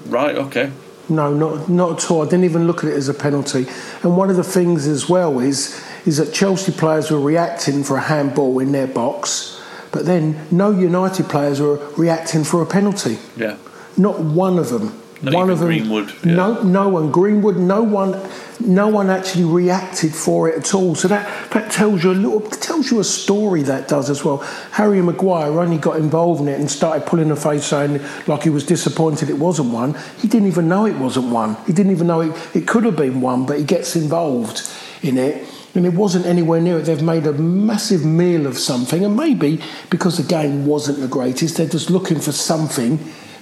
Right. 0.06 0.36
Okay. 0.36 0.72
No, 1.10 1.34
not 1.34 1.70
not 1.70 2.04
at 2.04 2.12
all. 2.12 2.22
I 2.22 2.26
didn't 2.26 2.46
even 2.46 2.68
look 2.68 2.84
at 2.84 2.90
it 2.90 2.96
as 2.96 3.10
a 3.10 3.14
penalty. 3.14 3.66
And 4.04 4.16
one 4.16 4.30
of 4.30 4.36
the 4.36 4.44
things 4.44 4.88
as 4.88 5.10
well 5.10 5.40
is 5.40 5.84
is 6.06 6.18
that 6.18 6.34
Chelsea 6.34 6.72
players 6.72 7.12
were 7.12 7.20
reacting 7.20 7.84
for 7.84 7.98
a 7.98 8.02
handball 8.02 8.60
in 8.60 8.72
their 8.72 8.88
box, 8.88 9.62
but 9.92 10.06
then 10.06 10.48
no 10.52 10.72
United 10.72 11.28
players 11.28 11.60
were 11.60 11.78
reacting 11.98 12.44
for 12.44 12.62
a 12.62 12.66
penalty. 12.66 13.18
Yeah. 13.36 13.58
Not 13.98 14.20
one 14.20 14.58
of 14.60 14.70
them. 14.70 15.00
Not 15.21 15.34
one 15.34 15.49
of 15.49 15.60
them. 15.60 15.67
Greenwood, 15.67 16.13
yeah. 16.23 16.36
No, 16.36 16.63
no 16.63 16.89
one. 16.89 17.12
Greenwood. 17.12 17.58
No 17.58 17.84
one. 17.84 18.19
No 18.62 18.88
one 18.88 19.10
actually 19.10 19.45
reacted 19.45 20.13
for 20.13 20.49
it 20.49 20.58
at 20.58 20.73
all. 20.73 20.95
So 20.95 21.08
that 21.08 21.51
that 21.51 21.71
tells 21.71 22.03
you 22.03 22.12
a 22.12 22.13
little. 22.13 22.41
Tells 22.41 22.89
you 22.91 22.99
a 22.99 23.03
story. 23.03 23.62
That 23.63 23.88
does 23.88 24.10
as 24.10 24.23
well. 24.23 24.38
Harry 24.71 25.01
Maguire 25.01 25.60
only 25.60 25.77
got 25.77 25.97
involved 25.97 26.41
in 26.41 26.47
it 26.47 26.60
and 26.60 26.69
started 26.69 27.05
pulling 27.05 27.32
a 27.32 27.36
face, 27.36 27.65
saying 27.65 28.01
like 28.27 28.43
he 28.43 28.49
was 28.49 28.65
disappointed 28.65 29.29
it 29.29 29.38
wasn't 29.38 29.71
one. 29.71 29.95
He 30.19 30.27
didn't 30.27 30.47
even 30.47 30.67
know 30.69 30.86
it 30.86 30.95
wasn't 30.95 31.27
one. 31.32 31.55
He 31.67 31.73
didn't 31.73 31.91
even 31.91 32.08
know 32.08 32.21
it. 32.21 32.55
It 32.55 32.67
could 32.67 32.86
have 32.86 32.95
been 32.95 33.21
one, 33.21 33.45
but 33.45 33.58
he 33.58 33.63
gets 33.65 33.95
involved 33.95 34.69
in 35.01 35.17
it. 35.17 35.47
and 35.75 35.86
it 35.86 35.93
wasn't 35.93 36.25
anywhere 36.25 36.60
near 36.60 36.79
it. 36.79 36.84
They've 36.84 37.01
made 37.01 37.25
a 37.27 37.34
massive 37.34 38.03
meal 38.05 38.47
of 38.47 38.58
something, 38.58 39.05
and 39.05 39.15
maybe 39.15 39.62
because 39.89 40.17
the 40.17 40.23
game 40.23 40.65
wasn't 40.65 40.99
the 40.99 41.08
greatest, 41.08 41.58
they're 41.58 41.67
just 41.67 41.89
looking 41.89 42.19
for 42.19 42.32
something 42.32 42.99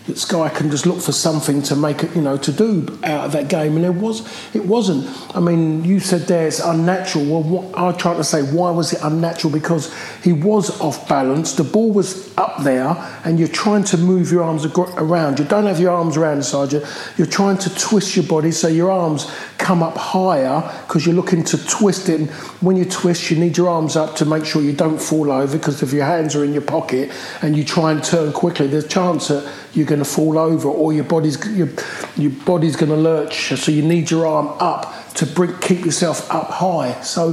that 0.08 0.17
Sky 0.17 0.50
can 0.50 0.72
just 0.72 0.86
look 0.86 1.00
for 1.00 1.12
something 1.12 1.62
to 1.63 1.76
make 1.76 2.04
it, 2.04 2.15
you 2.15 2.22
know, 2.22 2.38
to 2.38 2.52
do 2.52 3.00
out 3.04 3.26
of 3.26 3.32
that 3.34 3.50
game, 3.50 3.76
and 3.76 3.86
it 3.86 3.93
was, 3.93 4.28
it 4.56 4.65
wasn't. 4.65 5.06
I 5.36 5.39
mean, 5.39 5.84
you 5.84 6.00
said 6.00 6.22
there 6.22 6.48
it's 6.48 6.60
unnatural. 6.60 7.26
Well, 7.26 7.43
what, 7.43 7.78
I 7.78 7.91
tried 7.98 8.15
to 8.15 8.24
say, 8.24 8.41
why 8.41 8.72
was 8.72 8.93
it 8.93 9.00
unnatural? 9.04 9.54
Because 9.54 9.93
he 10.24 10.34
was 10.34 10.80
off 10.82 11.08
balance. 11.08 11.54
The 11.54 11.63
ball 11.63 11.91
was 11.91 12.36
up 12.38 12.63
there, 12.63 12.96
and 13.24 13.38
you're 13.38 13.48
trying 13.48 13.84
to 13.86 13.98
move 13.98 14.32
your 14.32 14.43
arms 14.43 14.65
around. 14.65 15.39
You 15.39 15.46
don't 15.46 15.65
have 15.65 15.80
your 15.80 15.91
arms 15.91 16.17
around 16.17 16.39
the. 16.39 16.67
You're, 16.72 16.84
you're 17.17 17.28
trying 17.28 17.58
to 17.60 17.76
twist 17.76 18.15
your 18.15 18.26
body 18.26 18.52
so 18.52 18.67
your 18.67 18.89
arms 18.89 19.30
come 19.58 19.84
up 19.84 19.98
higher 19.98 20.62
because 20.88 21.06
you're 21.06 21.15
looking 21.15 21.43
to 21.43 21.67
twist 21.67 22.10
it. 22.10 22.22
And 22.22 22.30
when 22.62 22.78
you 22.78 22.86
twist, 22.86 23.30
you 23.30 23.38
need 23.38 23.58
your 23.58 23.70
arms 23.70 23.96
up 23.96 24.15
to 24.17 24.26
make 24.26 24.46
sure 24.46 24.62
you 24.62 24.74
don't 24.74 25.00
fall 25.00 25.32
over 25.32 25.58
because 25.58 25.84
if 25.84 25.91
your 25.91 26.06
hands 26.06 26.36
are 26.36 26.43
in 26.43 26.54
your 26.54 26.62
pocket 26.62 27.12
and 27.41 27.58
you 27.58 27.63
try 27.63 27.91
and 27.91 28.04
turn 28.04 28.32
quickly, 28.32 28.67
there's 28.67 28.86
a 28.86 28.89
chance 28.89 29.28
that 29.28 29.52
you're 29.77 29.85
going 29.85 29.99
to 29.99 30.05
fall 30.05 30.37
over 30.37 30.67
or 30.67 30.91
your 30.91 31.03
body's 31.03 31.37
your, 31.55 31.69
your 32.17 32.31
body's 32.45 32.75
going 32.75 32.89
to 32.89 32.97
lurch 32.97 33.53
so 33.55 33.71
you 33.71 33.83
need 33.83 34.09
your 34.09 34.25
arm 34.25 34.47
up 34.59 35.13
to 35.13 35.25
bring, 35.25 35.57
keep 35.59 35.85
yourself 35.85 36.29
up 36.31 36.49
high 36.49 36.99
so 37.01 37.29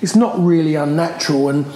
it's 0.00 0.14
not 0.14 0.38
really 0.38 0.76
unnatural 0.76 1.48
and 1.48 1.66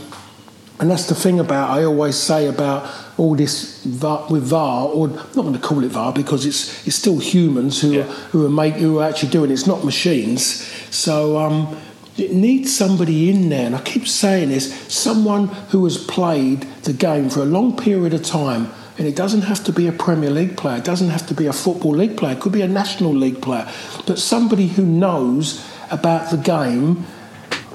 and 0.78 0.90
that's 0.90 1.06
the 1.06 1.14
thing 1.14 1.38
about 1.38 1.70
I 1.70 1.84
always 1.84 2.16
say 2.16 2.48
about 2.48 2.90
all 3.16 3.36
this 3.36 3.84
VAR, 3.84 4.26
with 4.30 4.42
VAR, 4.42 4.88
or 4.88 5.08
I'm 5.08 5.14
not 5.14 5.34
going 5.34 5.52
to 5.52 5.60
call 5.60 5.84
it 5.84 5.92
VAR 5.92 6.12
because 6.12 6.44
it's 6.44 6.86
it's 6.86 6.96
still 6.96 7.18
humans 7.18 7.80
who 7.80 7.92
yeah. 7.92 8.00
are, 8.00 8.12
who 8.30 8.46
are 8.46 8.50
make 8.50 8.74
who 8.74 8.98
are 8.98 9.08
actually 9.08 9.30
doing 9.30 9.50
it. 9.50 9.54
It's 9.54 9.66
not 9.66 9.84
machines. 9.84 10.44
So 10.90 11.38
um, 11.38 11.80
it 12.16 12.32
needs 12.32 12.76
somebody 12.76 13.30
in 13.30 13.48
there, 13.48 13.66
and 13.66 13.76
I 13.76 13.80
keep 13.82 14.08
saying 14.08 14.48
this: 14.48 14.74
someone 14.92 15.48
who 15.70 15.84
has 15.84 15.98
played 15.98 16.62
the 16.82 16.92
game 16.92 17.30
for 17.30 17.40
a 17.40 17.46
long 17.46 17.76
period 17.76 18.14
of 18.14 18.24
time 18.24 18.72
and 18.98 19.06
it 19.06 19.16
doesn't 19.16 19.42
have 19.42 19.64
to 19.64 19.72
be 19.72 19.86
a 19.86 19.92
Premier 19.92 20.30
League 20.30 20.56
player, 20.56 20.78
it 20.78 20.84
doesn't 20.84 21.10
have 21.10 21.26
to 21.28 21.34
be 21.34 21.46
a 21.46 21.52
Football 21.52 21.96
League 21.96 22.16
player, 22.16 22.34
it 22.34 22.40
could 22.40 22.52
be 22.52 22.62
a 22.62 22.68
National 22.68 23.12
League 23.12 23.40
player, 23.40 23.70
but 24.06 24.18
somebody 24.18 24.68
who 24.68 24.84
knows 24.84 25.66
about 25.90 26.30
the 26.30 26.36
game, 26.36 27.06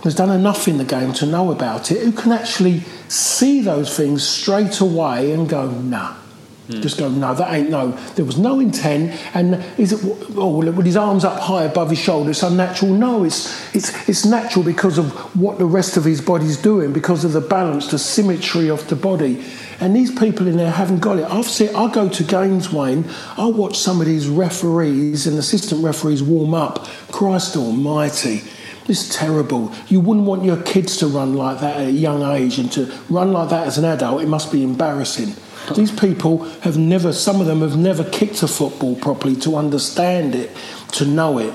has 0.04 0.16
done 0.16 0.30
enough 0.30 0.68
in 0.68 0.78
the 0.78 0.86
game 0.86 1.14
to 1.14 1.26
know 1.26 1.52
about 1.52 1.92
it, 1.92 2.02
who 2.04 2.12
can 2.12 2.32
actually 2.32 2.80
see 3.10 3.62
those 3.62 3.96
things 3.96 4.28
straight 4.28 4.80
away 4.80 5.32
and 5.32 5.50
go, 5.50 5.70
nah. 5.72 6.16
Mm. 6.68 6.82
Just 6.82 6.98
go, 6.98 7.10
no, 7.10 7.34
that 7.34 7.54
ain't 7.54 7.70
no. 7.70 7.92
There 8.16 8.26
was 8.26 8.38
no 8.38 8.60
intent, 8.60 9.18
and 9.34 9.64
is 9.78 9.94
it? 9.94 10.02
Oh, 10.36 10.58
with 10.58 10.86
his 10.86 10.98
arms 10.98 11.24
up 11.24 11.40
high 11.40 11.64
above 11.64 11.90
his 11.90 12.00
shoulder, 12.00 12.32
it's 12.32 12.44
unnatural. 12.44 12.92
No, 12.92 13.24
it's 13.24 13.74
it's 13.74 14.10
it's 14.10 14.26
natural 14.26 14.66
because 14.66 14.98
of 14.98 15.14
what 15.40 15.60
the 15.60 15.66
rest 15.66 15.96
of 15.96 16.04
his 16.04 16.20
body's 16.20 16.58
doing, 16.58 16.92
because 16.92 17.24
of 17.24 17.32
the 17.32 17.40
balance, 17.40 17.90
the 17.90 17.98
symmetry 17.98 18.70
of 18.70 18.86
the 18.90 18.98
body. 18.98 19.46
And 19.80 19.96
these 19.96 20.12
people 20.12 20.48
in 20.48 20.58
there 20.58 20.72
haven't 20.72 21.00
got 21.00 21.20
it. 21.20 21.26
I've 21.26 21.46
seen, 21.46 21.76
I 21.76 21.92
go 21.94 22.10
to 22.10 22.24
games, 22.24 22.74
Wayne, 22.74 23.06
I 23.38 23.46
watch 23.46 23.78
some 23.78 24.02
of 24.02 24.08
these 24.08 24.28
referees 24.28 25.28
and 25.28 25.38
assistant 25.38 25.84
referees 25.84 26.24
warm 26.24 26.54
up. 26.54 26.86
Christ 27.12 27.56
almighty. 27.56 28.42
It's 28.88 29.14
terrible. 29.16 29.72
You 29.88 30.00
wouldn't 30.00 30.26
want 30.26 30.44
your 30.44 30.62
kids 30.64 30.98
to 30.98 31.08
run 31.08 31.34
like 31.36 31.60
that 31.60 31.78
at 31.78 31.88
a 31.88 31.92
young 31.92 32.24
age, 32.24 32.58
and 32.58 32.72
to 32.72 32.92
run 33.10 33.34
like 33.34 33.50
that 33.50 33.68
as 33.68 33.78
an 33.78 33.86
adult, 33.86 34.24
it 34.24 34.28
must 34.28 34.52
be 34.52 34.64
embarrassing. 34.64 35.36
These 35.76 35.92
people 35.92 36.46
have 36.62 36.78
never, 36.78 37.12
some 37.12 37.42
of 37.42 37.48
them 37.48 37.60
have 37.60 37.76
never 37.76 38.04
kicked 38.06 38.42
a 38.44 38.48
football 38.48 38.96
properly 38.96 39.36
to 39.38 39.58
understand 39.58 40.34
it, 40.34 40.56
to 40.94 41.06
know 41.06 41.38
it. 41.38 41.54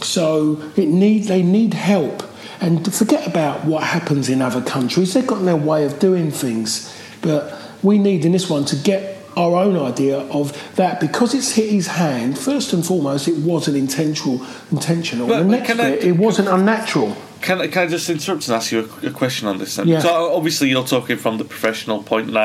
So 0.00 0.62
it 0.76 0.86
need, 0.88 1.24
they 1.24 1.42
need 1.42 1.74
help. 1.74 2.22
And 2.60 2.92
forget 2.94 3.26
about 3.26 3.64
what 3.64 3.82
happens 3.82 4.28
in 4.28 4.40
other 4.40 4.62
countries. 4.62 5.14
They've 5.14 5.26
got 5.26 5.44
their 5.44 5.56
way 5.56 5.84
of 5.84 5.98
doing 5.98 6.30
things. 6.30 6.94
But 7.22 7.58
we 7.82 7.98
need 7.98 8.24
in 8.24 8.32
this 8.32 8.48
one 8.48 8.64
to 8.66 8.76
get 8.76 9.18
our 9.36 9.56
own 9.56 9.76
idea 9.76 10.18
of 10.18 10.74
that 10.76 11.00
because 11.00 11.34
it's 11.34 11.52
hit 11.52 11.70
his 11.70 11.86
hand. 11.86 12.38
First 12.38 12.72
and 12.72 12.84
foremost, 12.84 13.28
it 13.28 13.38
wasn't 13.38 13.76
intentional. 13.76 14.44
Intentional. 14.70 15.28
But, 15.28 15.38
the 15.38 15.44
next 15.44 15.76
bit, 15.76 16.04
it 16.04 16.16
wasn't 16.16 16.48
unnatural. 16.48 17.16
Can 17.40 17.60
I, 17.60 17.68
can 17.68 17.84
I 17.84 17.86
just 17.86 18.10
interrupt 18.10 18.48
and 18.48 18.56
ask 18.56 18.70
you 18.70 18.90
a, 19.02 19.06
a 19.06 19.10
question 19.10 19.48
on 19.48 19.58
this? 19.58 19.76
Then? 19.76 19.88
Yeah. 19.88 20.00
So 20.00 20.34
obviously 20.34 20.68
you're 20.68 20.84
talking 20.84 21.16
from 21.16 21.38
the 21.38 21.44
professional 21.44 22.02
point, 22.02 22.28
and 22.28 22.36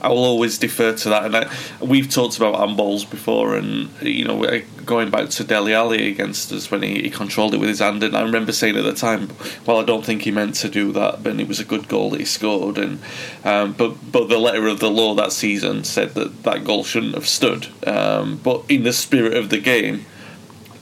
I, 0.00 0.08
will 0.08 0.24
always 0.24 0.58
defer 0.58 0.94
to 0.94 1.08
that. 1.10 1.24
And 1.24 1.36
I, 1.36 1.52
we've 1.80 2.08
talked 2.08 2.36
about 2.36 2.54
handballs 2.54 3.08
before, 3.08 3.56
and 3.56 3.90
you 4.02 4.24
know, 4.24 4.60
going 4.84 5.10
back 5.10 5.28
to 5.30 5.44
Dele 5.44 5.74
Alli 5.74 6.08
against 6.08 6.52
us 6.52 6.70
when 6.70 6.82
he, 6.82 7.02
he, 7.02 7.10
controlled 7.10 7.54
it 7.54 7.58
with 7.58 7.68
his 7.68 7.80
hand, 7.80 8.02
and 8.02 8.16
I 8.16 8.22
remember 8.22 8.52
saying 8.52 8.76
at 8.76 8.84
the 8.84 8.92
time, 8.92 9.30
well, 9.66 9.78
I 9.78 9.84
don't 9.84 10.04
think 10.04 10.22
he 10.22 10.30
meant 10.30 10.54
to 10.56 10.68
do 10.68 10.92
that, 10.92 11.22
but 11.22 11.38
it 11.40 11.48
was 11.48 11.60
a 11.60 11.64
good 11.64 11.88
goal 11.88 12.10
that 12.10 12.20
he 12.20 12.26
scored. 12.26 12.78
And 12.78 13.00
um, 13.44 13.72
but 13.72 14.12
but 14.12 14.28
the 14.28 14.38
letter 14.38 14.66
of 14.66 14.80
the 14.80 14.90
law 14.90 15.14
that 15.14 15.32
season 15.32 15.84
said 15.84 16.14
that 16.14 16.42
that 16.44 16.64
goal 16.64 16.84
shouldn't 16.84 17.14
have 17.14 17.28
stood. 17.28 17.68
Um, 17.86 18.36
but 18.42 18.64
in 18.68 18.82
the 18.82 18.92
spirit 18.92 19.34
of 19.34 19.50
the 19.50 19.58
game, 19.58 20.06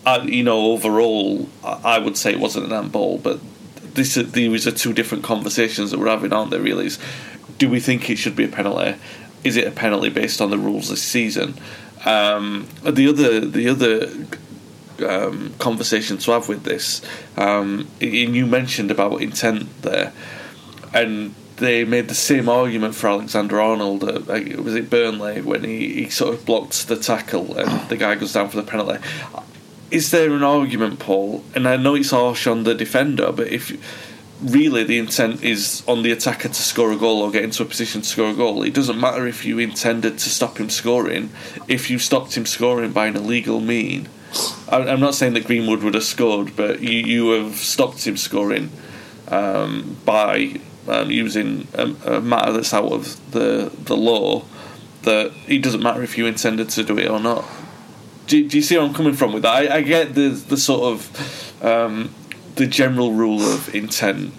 I, 0.07 0.19
you 0.23 0.45
know, 0.45 0.73
overall, 0.73 1.49
I 1.63 1.99
would 1.99 2.17
say 2.17 2.33
it 2.33 2.41
wasn't 2.41 2.67
an 2.67 2.73
handball, 2.73 3.19
but 3.19 3.41
this 3.95 4.15
these 4.15 4.67
are 4.67 4.73
two 4.73 4.93
different 4.93 5.25
conversations 5.25 5.91
that 5.91 5.99
we're 5.99 6.09
having, 6.09 6.33
aren't 6.33 6.51
there? 6.51 6.61
Really, 6.61 6.91
do 7.59 7.69
we 7.69 7.81
think 7.81 8.11
it 8.11 8.17
should 8.17 8.37
be 8.37 8.45
a 8.45 8.49
penalty? 8.49 8.97
Is 9.43 9.57
it 9.57 9.67
a 9.67 9.71
penalty 9.71 10.09
based 10.09 10.41
on 10.41 10.51
the 10.51 10.59
rules 10.59 10.89
this 10.89 11.03
season? 11.03 11.55
Um, 12.05 12.67
the 12.83 13.09
other 13.09 13.41
the 13.41 13.69
other 13.69 14.11
um, 15.09 15.55
conversation 15.59 16.19
to 16.19 16.33
have 16.33 16.49
with 16.49 16.65
this, 16.65 17.03
um, 17.37 17.89
you 18.01 18.47
mentioned 18.47 18.91
about 18.91 19.21
intent 19.23 19.83
there, 19.83 20.13
and 20.93 21.35
they 21.57 21.85
made 21.85 22.09
the 22.09 22.15
same 22.15 22.49
argument 22.49 22.95
for 22.95 23.09
Alexander 23.09 23.61
Arnold. 23.61 24.03
Was 24.03 24.75
it 24.75 24.91
Burnley 24.91 25.41
when 25.41 25.65
he, 25.65 26.05
he 26.05 26.11
sort 26.11 26.35
of 26.35 26.45
blocked 26.45 26.89
the 26.89 26.97
tackle 26.97 27.57
and 27.57 27.89
the 27.89 27.97
guy 27.97 28.17
goes 28.17 28.33
down 28.33 28.49
for 28.49 28.57
the 28.57 28.63
penalty? 28.63 29.03
Is 29.91 30.11
there 30.11 30.33
an 30.33 30.43
argument, 30.43 30.99
Paul? 30.99 31.45
And 31.55 31.69
I 31.69 31.77
know 31.77 31.95
it's 31.95 32.11
harsh 32.11 32.47
on 32.47 32.65
the 32.65 32.75
defender, 32.75 33.31
but 33.31 33.49
if 33.49 33.71
really 34.45 34.85
the 34.85 34.99
intent 34.99 35.43
is 35.43 35.83
on 35.89 36.03
the 36.03 36.13
attacker 36.13 36.49
to 36.49 36.55
score 36.55 36.93
a 36.93 36.97
goal 36.97 37.23
or 37.23 37.31
get 37.31 37.45
into 37.45 37.63
a 37.63 37.67
position 37.67 38.03
to 38.03 38.07
score 38.07 38.31
a 38.31 38.35
goal. 38.35 38.63
It 38.63 38.75
doesn't 38.75 39.01
matter 39.01 39.27
if 39.27 39.45
you 39.45 39.59
intended 39.59 40.19
to 40.19 40.29
stop 40.29 40.59
him 40.59 40.71
scoring. 40.71 41.31
If 41.67 41.91
you 41.91 41.99
stopped 41.99 42.37
him 42.37 42.47
scoring 42.47 42.93
by 42.93 43.07
an 43.07 43.17
illegal 43.17 43.61
mean, 43.61 44.09
I'm 44.69 45.01
not 45.01 45.15
saying 45.15 45.35
that 45.35 45.45
Greenwood 45.45 45.83
would 45.83 45.95
have 45.95 46.05
scored, 46.05 46.57
but 46.57 46.81
you, 46.81 46.99
you 46.99 47.31
have 47.31 47.57
stopped 47.57 48.07
him 48.07 48.17
scoring 48.17 48.71
um, 49.29 49.97
by 50.05 50.61
um, 50.89 51.11
using 51.11 51.69
a, 51.75 52.17
a, 52.17 52.21
matter 52.21 52.53
that's 52.53 52.75
out 52.75 52.93
of 52.93 53.31
the 53.31 53.71
the 53.85 53.97
law. 53.97 54.45
That 55.03 55.33
it 55.47 55.63
doesn't 55.63 55.83
matter 55.83 56.03
if 56.03 56.19
you 56.19 56.27
intended 56.27 56.71
to 56.71 56.83
do 56.83 56.99
it 56.99 57.09
or 57.09 57.21
not. 57.21 57.45
Do, 58.27 58.49
do 58.49 58.57
you 58.57 58.63
see 58.63 58.77
where 58.77 58.87
I'm 58.87 58.95
coming 58.95 59.13
from 59.13 59.33
with 59.33 59.43
that? 59.43 59.71
I, 59.71 59.77
I 59.77 59.81
get 59.83 60.15
the 60.15 60.31
the 60.31 60.57
sort 60.57 60.95
of 60.95 61.63
um, 61.65 62.15
the 62.57 62.67
general 62.67 63.13
rule 63.13 63.43
of 63.43 63.75
intent 63.75 64.33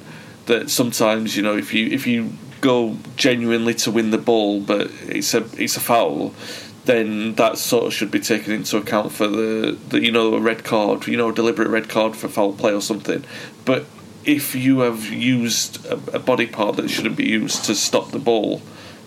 that 0.46 0.70
sometimes 0.70 1.36
you 1.36 1.44
know 1.44 1.58
if 1.58 1.74
you 1.74 1.88
if 1.88 2.06
you 2.08 2.32
go 2.62 2.98
genuinely 3.16 3.74
to 3.74 3.92
win 3.92 4.12
the 4.12 4.18
ball 4.18 4.60
but 4.60 4.90
it's 5.04 5.34
a 5.34 5.46
it's 5.58 5.78
a 5.78 5.80
foul 5.80 6.34
then 6.86 7.34
that 7.36 7.58
sort 7.58 7.86
of 7.86 7.94
should 7.94 8.12
be 8.12 8.20
taken 8.20 8.54
into 8.54 8.78
account 8.78 9.12
for 9.12 9.28
the, 9.28 9.78
the 9.90 10.02
you 10.02 10.12
know 10.12 10.36
a 10.36 10.40
red 10.40 10.64
card 10.64 11.06
you 11.08 11.18
know 11.18 11.30
a 11.30 11.34
deliberate 11.34 11.68
red 11.68 11.90
card 11.90 12.16
for 12.16 12.28
foul 12.28 12.54
play 12.54 12.74
or 12.74 12.82
something. 12.82 13.24
But 13.66 13.86
if 14.24 14.56
you 14.56 14.80
have 14.80 15.06
used 15.06 15.86
a, 15.86 15.94
a 16.16 16.20
body 16.20 16.48
part 16.48 16.78
that 16.78 16.90
shouldn't 16.90 17.16
be 17.16 17.28
used 17.28 17.66
to 17.66 17.76
stop 17.76 18.12
the 18.12 18.20
ball 18.20 18.62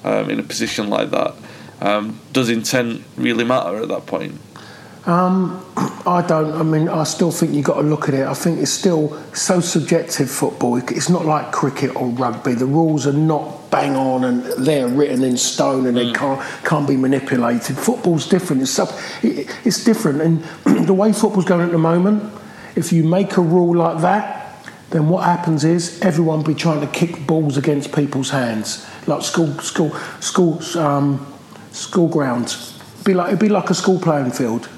um, 0.04 0.30
in 0.30 0.38
a 0.38 0.42
position 0.42 0.88
like 0.88 1.10
that 1.10 1.34
um, 1.80 2.20
does 2.32 2.48
intent 2.48 3.02
really 3.16 3.44
matter 3.44 3.76
at 3.82 3.88
that 3.88 4.06
point 4.06 4.40
um, 5.08 5.64
I 6.06 6.24
don't. 6.26 6.52
I 6.52 6.62
mean, 6.62 6.88
I 6.88 7.04
still 7.04 7.30
think 7.30 7.52
you've 7.52 7.64
got 7.64 7.74
to 7.74 7.82
look 7.82 8.08
at 8.08 8.14
it. 8.14 8.26
I 8.26 8.34
think 8.34 8.60
it's 8.60 8.70
still 8.70 9.20
so 9.34 9.60
subjective 9.60 10.30
football. 10.30 10.76
It's 10.76 11.08
not 11.08 11.26
like 11.26 11.52
cricket 11.52 11.96
or 11.96 12.08
rugby. 12.08 12.54
The 12.54 12.66
rules 12.66 13.06
are 13.06 13.12
not 13.12 13.70
bang 13.70 13.96
on 13.96 14.24
and 14.24 14.44
they're 14.64 14.88
written 14.88 15.22
in 15.22 15.36
stone 15.36 15.86
and 15.86 15.96
mm. 15.96 16.06
they 16.06 16.12
can't 16.12 16.40
can't 16.64 16.88
be 16.88 16.96
manipulated. 16.96 17.76
Football's 17.76 18.26
different. 18.26 18.62
It's 18.62 18.70
sub, 18.70 18.88
it, 19.22 19.54
it's 19.64 19.84
different. 19.84 20.22
And 20.22 20.44
the 20.86 20.94
way 20.94 21.12
football's 21.12 21.44
going 21.44 21.66
at 21.66 21.72
the 21.72 21.78
moment, 21.78 22.32
if 22.76 22.92
you 22.92 23.04
make 23.04 23.36
a 23.36 23.42
rule 23.42 23.76
like 23.76 24.00
that, 24.02 24.36
then 24.90 25.08
what 25.08 25.24
happens 25.24 25.64
is 25.64 26.00
everyone 26.00 26.38
will 26.38 26.46
be 26.46 26.54
trying 26.54 26.80
to 26.80 26.86
kick 26.86 27.26
balls 27.26 27.58
against 27.58 27.94
people's 27.94 28.30
hands, 28.30 28.86
like 29.06 29.22
school 29.22 29.52
school 29.58 29.90
school 30.20 30.62
um, 30.78 31.26
school 31.72 32.08
grounds. 32.08 32.74
It'd 32.94 33.04
be 33.04 33.14
like 33.14 33.28
it'd 33.28 33.40
be 33.40 33.50
like 33.50 33.68
a 33.68 33.74
school 33.74 34.00
playing 34.00 34.30
field 34.30 34.68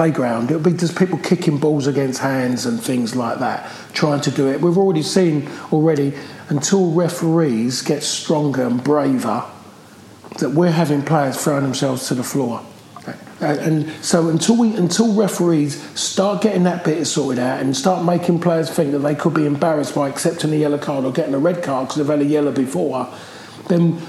playground. 0.00 0.50
It'll 0.50 0.62
be 0.62 0.72
just 0.72 0.98
people 0.98 1.18
kicking 1.18 1.58
balls 1.58 1.86
against 1.86 2.20
hands 2.20 2.64
and 2.64 2.82
things 2.82 3.14
like 3.14 3.40
that, 3.40 3.70
trying 3.92 4.22
to 4.22 4.30
do 4.30 4.48
it. 4.48 4.62
We've 4.62 4.78
already 4.78 5.02
seen 5.02 5.46
already 5.70 6.14
until 6.48 6.92
referees 6.92 7.82
get 7.82 8.02
stronger 8.02 8.62
and 8.62 8.82
braver 8.82 9.44
that 10.38 10.52
we're 10.52 10.70
having 10.70 11.02
players 11.02 11.36
throwing 11.36 11.64
themselves 11.64 12.08
to 12.08 12.14
the 12.14 12.22
floor. 12.22 12.64
And, 13.42 13.90
so 14.02 14.30
until 14.30 14.56
we 14.56 14.74
until 14.74 15.12
referees 15.12 15.78
start 15.98 16.40
getting 16.40 16.62
that 16.64 16.82
bit 16.82 17.04
sorted 17.04 17.38
out 17.38 17.60
and 17.60 17.76
start 17.76 18.02
making 18.02 18.40
players 18.40 18.70
think 18.70 18.92
that 18.92 19.00
they 19.00 19.14
could 19.14 19.34
be 19.34 19.44
embarrassed 19.44 19.94
by 19.94 20.08
accepting 20.08 20.50
a 20.54 20.56
yellow 20.56 20.78
card 20.78 21.04
or 21.04 21.12
getting 21.12 21.34
a 21.34 21.38
red 21.38 21.62
card 21.62 21.88
because 21.88 21.96
they've 21.96 22.18
had 22.18 22.26
a 22.26 22.30
yellow 22.30 22.52
before, 22.52 23.06
then 23.68 24.00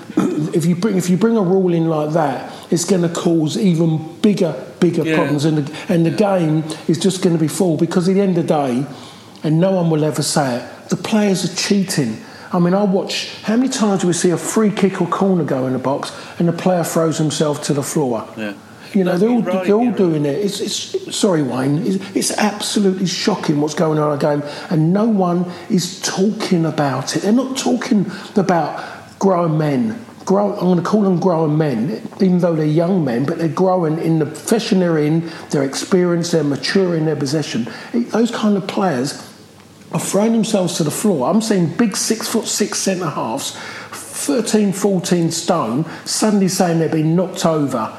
if 0.53 0.65
you 0.65 0.75
bring 0.75 0.97
if 0.97 1.09
you 1.09 1.17
bring 1.17 1.37
a 1.37 1.41
rule 1.41 1.73
in 1.73 1.87
like 1.89 2.11
that, 2.13 2.51
it's 2.71 2.85
going 2.85 3.01
to 3.01 3.09
cause 3.09 3.57
even 3.57 4.19
bigger 4.21 4.53
bigger 4.79 5.03
Yeah. 5.03 5.15
problems, 5.15 5.45
and 5.45 5.57
the, 5.59 5.93
and 5.93 6.05
the 6.05 6.11
game 6.11 6.63
is 6.87 6.97
just 6.97 7.21
going 7.21 7.35
to 7.35 7.41
be 7.41 7.47
full 7.47 7.77
because 7.77 8.09
at 8.09 8.15
the 8.15 8.21
end 8.21 8.37
of 8.37 8.47
the 8.47 8.53
day, 8.53 8.85
and 9.43 9.59
no 9.59 9.71
one 9.71 9.89
will 9.89 10.03
ever 10.03 10.23
say 10.23 10.57
it, 10.57 10.89
the 10.89 10.95
players 10.97 11.45
are 11.45 11.55
cheating. 11.55 12.17
I 12.53 12.59
mean, 12.59 12.73
I 12.73 12.83
watch 12.83 13.33
how 13.43 13.55
many 13.55 13.69
times 13.69 14.01
do 14.01 14.07
we 14.07 14.13
see 14.13 14.31
a 14.31 14.37
free 14.37 14.71
kick 14.71 15.01
or 15.01 15.07
corner 15.07 15.43
go 15.45 15.67
in 15.67 15.73
the 15.73 15.79
box 15.79 16.11
and 16.37 16.47
the 16.47 16.53
player 16.53 16.83
throws 16.83 17.17
himself 17.17 17.63
to 17.63 17.73
the 17.73 17.83
floor? 17.83 18.27
Yeah. 18.35 18.53
You 18.93 19.05
know, 19.05 19.17
they're 19.17 19.29
all, 19.29 19.41
right, 19.41 19.65
they're 19.65 19.75
all 19.75 19.85
you're 19.85 19.93
doing 19.95 20.25
it. 20.25 20.37
It's, 20.37 20.59
it's, 20.59 21.15
sorry, 21.15 21.41
Wayne. 21.43 21.77
It's, 21.87 22.15
it's 22.15 22.31
absolutely 22.37 23.05
shocking 23.05 23.61
what's 23.61 23.73
going 23.73 23.97
on 23.99 24.03
in 24.03 24.11
our 24.11 24.17
game, 24.17 24.43
and 24.69 24.91
no 24.91 25.07
one 25.07 25.49
is 25.69 26.01
talking 26.01 26.65
about 26.65 27.15
it. 27.15 27.21
They're 27.21 27.31
not 27.31 27.55
talking 27.57 28.11
about 28.35 28.83
grown 29.21 29.55
men. 29.55 30.03
Grow, 30.25 30.53
I'm 30.53 30.59
going 30.59 30.77
to 30.77 30.83
call 30.83 31.03
them 31.03 31.19
grown 31.19 31.55
men, 31.55 32.01
even 32.19 32.39
though 32.39 32.55
they're 32.55 32.65
young 32.65 33.05
men, 33.05 33.23
but 33.23 33.37
they're 33.37 33.47
growing 33.47 33.99
in 33.99 34.17
the 34.17 34.25
profession 34.25 34.79
they're 34.79 34.97
in, 34.97 35.31
their 35.51 35.63
experience, 35.63 36.31
they're 36.31 36.43
mature 36.43 36.95
in 36.95 37.05
their 37.05 37.15
possession. 37.15 37.67
Those 37.93 38.31
kind 38.31 38.57
of 38.57 38.67
players 38.67 39.13
are 39.91 39.99
throwing 39.99 40.31
themselves 40.31 40.77
to 40.77 40.83
the 40.83 40.91
floor. 40.91 41.29
I'm 41.29 41.39
seeing 41.39 41.67
big 41.67 41.95
six 41.95 42.27
foot 42.27 42.47
six 42.47 42.79
centre 42.79 43.09
halves, 43.09 43.51
13, 43.91 44.73
14 44.73 45.29
stone, 45.29 45.85
suddenly 46.03 46.47
saying 46.47 46.79
they've 46.79 46.91
been 46.91 47.15
knocked 47.15 47.45
over 47.45 47.95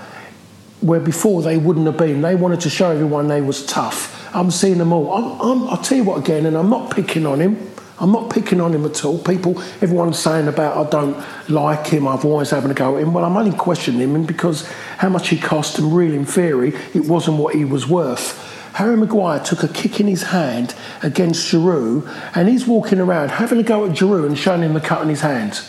where 0.81 1.01
before 1.01 1.43
they 1.43 1.57
wouldn't 1.57 1.87
have 1.87 1.97
been. 1.97 2.21
They 2.21 2.35
wanted 2.35 2.61
to 2.63 2.71
show 2.71 2.91
everyone 2.91 3.29
they 3.29 3.43
was 3.43 3.65
tough. 3.65 4.35
I'm 4.35 4.51
seeing 4.51 4.79
them 4.79 4.93
all. 4.93 5.13
I'm, 5.13 5.41
I'm, 5.41 5.69
I'll 5.69 5.83
tell 5.83 5.99
you 5.99 6.05
what 6.05 6.19
again, 6.19 6.47
and 6.47 6.57
I'm 6.57 6.71
not 6.71 6.91
picking 6.91 7.27
on 7.27 7.41
him. 7.41 7.72
I'm 7.99 8.11
not 8.11 8.31
picking 8.31 8.61
on 8.61 8.75
him 8.75 8.85
at 8.85 9.05
all. 9.05 9.19
People, 9.19 9.61
everyone's 9.81 10.19
saying 10.19 10.49
about 10.49 10.87
I 10.87 10.91
don't 10.91 11.25
like 11.49 11.87
him. 11.87 12.09
I've 12.09 12.25
always 12.25 12.51
having 12.51 12.71
a 12.71 12.75
go 12.75 12.97
at 12.97 13.03
him. 13.03 13.13
Well, 13.13 13.25
I'm 13.25 13.37
only 13.37 13.57
questioning 13.57 14.01
him 14.01 14.25
because 14.25 14.67
how 14.99 15.09
much 15.09 15.29
he 15.29 15.39
cost, 15.39 15.79
and 15.79 15.95
really, 15.95 16.17
in 16.17 16.25
theory, 16.25 16.75
it 16.95 17.05
wasn't 17.05 17.39
what 17.39 17.55
he 17.55 17.65
was 17.65 17.87
worth. 17.87 18.49
Harry 18.75 18.97
Maguire 18.97 19.39
took 19.41 19.63
a 19.63 19.69
kick 19.69 20.01
in 20.01 20.07
his 20.07 20.23
hand 20.25 20.75
against 21.03 21.53
Giroud, 21.53 22.09
and 22.35 22.49
he's 22.49 22.67
walking 22.67 23.01
around 23.01 23.31
having 23.31 23.59
a 23.59 23.63
go 23.63 23.85
at 23.85 23.93
Giroud 23.93 24.27
and 24.27 24.39
showing 24.39 24.63
him 24.63 24.73
the 24.73 24.81
cut 24.81 25.03
in 25.03 25.09
his 25.09 25.21
hand. 25.21 25.61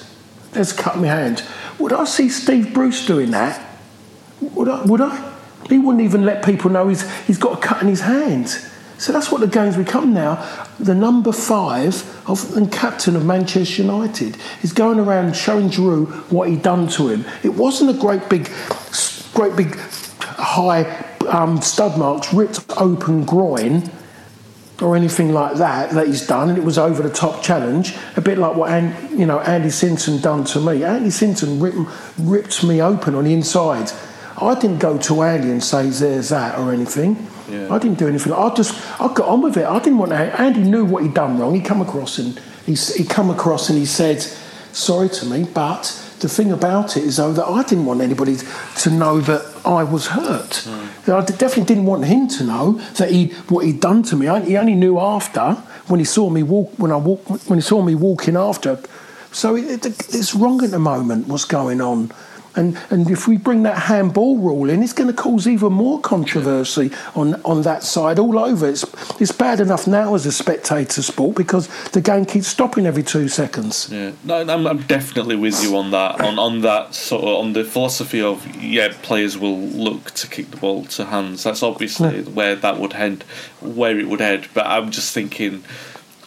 There's 0.53 0.71
a 0.71 0.75
cut 0.75 0.95
in 0.95 1.01
my 1.01 1.07
hand. 1.07 1.43
Would 1.79 1.91
I 1.91 2.05
see 2.05 2.29
Steve 2.29 2.73
Bruce 2.73 3.05
doing 3.05 3.31
that? 3.31 3.61
Would 4.39 4.69
I? 4.69 4.83
Would 4.85 5.01
I? 5.01 5.33
He 5.69 5.79
wouldn't 5.79 6.03
even 6.03 6.25
let 6.25 6.45
people 6.45 6.69
know 6.69 6.87
he's, 6.87 7.09
he's 7.25 7.37
got 7.37 7.57
a 7.57 7.61
cut 7.61 7.81
in 7.81 7.87
his 7.87 8.01
hand. 8.01 8.57
So 9.03 9.11
that's 9.11 9.29
what 9.29 9.41
the 9.41 9.47
game's 9.47 9.75
become 9.75 10.13
now. 10.13 10.35
The 10.79 10.95
number 10.95 11.33
five 11.33 11.93
of, 12.25 12.55
and 12.55 12.71
captain 12.71 13.17
of 13.17 13.25
Manchester 13.25 13.81
United 13.81 14.37
is 14.61 14.71
going 14.71 14.97
around 14.97 15.35
showing 15.35 15.69
Giroud 15.69 16.31
what 16.31 16.47
he'd 16.47 16.61
done 16.61 16.87
to 16.87 17.09
him. 17.09 17.25
It 17.43 17.49
wasn't 17.49 17.89
a 17.89 17.99
great 17.99 18.29
big, 18.29 18.49
great 19.33 19.57
big, 19.57 19.77
high 20.21 20.83
um, 21.27 21.61
stud 21.61 21.99
marks, 21.99 22.33
ripped 22.33 22.63
open 22.77 23.25
groin 23.25 23.91
or 24.81 24.95
anything 24.95 25.33
like 25.33 25.57
that 25.57 25.89
that 25.91 26.07
he's 26.07 26.25
done, 26.25 26.47
and 26.47 26.57
it 26.57 26.63
was 26.63 26.77
over 26.77 27.03
the 27.03 27.13
top 27.13 27.43
challenge, 27.43 27.97
a 28.15 28.21
bit 28.21 28.37
like 28.37 28.55
what 28.55 28.71
you 29.11 29.25
know 29.25 29.41
Andy 29.41 29.69
Sinton 29.69 30.21
done 30.21 30.45
to 30.45 30.61
me. 30.61 30.85
Andy 30.85 31.09
Sinton 31.09 31.59
ripped, 31.59 31.89
ripped 32.19 32.63
me 32.63 32.81
open 32.81 33.15
on 33.15 33.25
the 33.25 33.33
inside. 33.33 33.91
I 34.41 34.57
didn't 34.57 34.79
go 34.79 34.97
to 34.97 35.23
Andy 35.23 35.51
and 35.51 35.61
say 35.61 35.89
there's 35.89 36.29
that 36.29 36.57
or 36.57 36.71
anything. 36.71 37.27
I 37.49 37.77
didn't 37.79 37.99
do 37.99 38.07
anything. 38.07 38.33
I 38.33 38.53
just 38.53 38.73
I 39.01 39.07
got 39.13 39.27
on 39.27 39.41
with 39.41 39.57
it. 39.57 39.65
I 39.65 39.79
didn't 39.79 39.97
want 39.99 40.11
to. 40.11 40.41
Andy 40.41 40.61
knew 40.61 40.85
what 40.85 41.03
he'd 41.03 41.13
done 41.13 41.37
wrong. 41.39 41.53
He 41.55 41.61
come 41.61 41.81
across 41.81 42.17
and 42.17 42.39
he 42.65 42.73
he 42.73 43.03
come 43.03 43.29
across 43.29 43.69
and 43.69 43.77
he 43.77 43.85
said 43.85 44.21
sorry 44.71 45.09
to 45.09 45.25
me, 45.25 45.45
but. 45.53 45.99
The 46.23 46.29
thing 46.29 46.53
about 46.53 46.95
it 46.95 47.03
is, 47.03 47.17
though, 47.17 47.33
that 47.33 47.45
I 47.45 47.63
didn't 47.63 47.85
want 47.85 47.99
anybody 47.99 48.37
to 48.77 48.89
know 48.89 49.19
that 49.19 49.45
I 49.65 49.83
was 49.83 50.07
hurt. 50.07 50.63
Hmm. 50.65 51.11
I 51.11 51.19
definitely 51.19 51.65
didn't 51.65 51.83
want 51.83 52.05
him 52.05 52.29
to 52.29 52.45
know 52.45 52.79
that 52.93 53.11
he 53.11 53.27
what 53.49 53.65
he'd 53.65 53.81
done 53.81 54.03
to 54.03 54.15
me. 54.15 54.29
I, 54.29 54.39
he 54.39 54.55
only 54.55 54.75
knew 54.75 54.97
after 54.99 55.55
when 55.87 55.99
he 55.99 56.05
saw 56.05 56.29
me 56.29 56.41
walk 56.41 56.71
when 56.77 56.91
I 56.93 56.95
walk 56.95 57.27
when 57.49 57.59
he 57.59 57.61
saw 57.61 57.81
me 57.81 57.93
walking 57.93 58.37
after. 58.37 58.79
So 59.33 59.57
it, 59.57 59.85
it, 59.85 60.15
it's 60.15 60.33
wrong 60.33 60.63
at 60.63 60.71
the 60.71 60.79
moment. 60.79 61.27
What's 61.27 61.43
going 61.43 61.81
on? 61.81 62.11
And 62.55 62.79
and 62.89 63.09
if 63.09 63.27
we 63.27 63.37
bring 63.37 63.63
that 63.63 63.77
handball 63.77 64.37
rule 64.37 64.69
in, 64.69 64.83
it's 64.83 64.93
going 64.93 65.07
to 65.07 65.13
cause 65.13 65.47
even 65.47 65.73
more 65.73 65.99
controversy 65.99 66.91
on 67.15 67.41
on 67.43 67.63
that 67.63 67.83
side 67.83 68.19
all 68.19 68.37
over. 68.37 68.67
It's 68.67 68.85
it's 69.19 69.31
bad 69.31 69.59
enough 69.59 69.87
now 69.87 70.13
as 70.15 70.25
a 70.25 70.31
spectator 70.31 71.01
sport 71.01 71.35
because 71.35 71.67
the 71.89 72.01
game 72.01 72.25
keeps 72.25 72.47
stopping 72.47 72.85
every 72.85 73.03
two 73.03 73.27
seconds. 73.27 73.89
Yeah, 73.91 74.11
no, 74.23 74.41
I'm, 74.41 74.67
I'm 74.67 74.81
definitely 74.83 75.35
with 75.35 75.63
you 75.63 75.75
on 75.77 75.91
that. 75.91 76.21
On 76.21 76.37
on 76.37 76.61
that 76.61 76.93
sort 76.93 77.23
of 77.23 77.29
on 77.39 77.53
the 77.53 77.63
philosophy 77.63 78.21
of 78.21 78.45
yeah, 78.57 78.93
players 79.01 79.37
will 79.37 79.59
look 79.59 80.11
to 80.11 80.27
kick 80.27 80.51
the 80.51 80.57
ball 80.57 80.85
to 80.85 81.05
hands. 81.05 81.43
That's 81.43 81.63
obviously 81.63 82.23
where 82.23 82.55
that 82.55 82.79
would 82.79 82.93
head, 82.93 83.23
where 83.61 83.99
it 83.99 84.07
would 84.07 84.21
head. 84.21 84.47
But 84.53 84.67
I'm 84.67 84.91
just 84.91 85.13
thinking. 85.13 85.63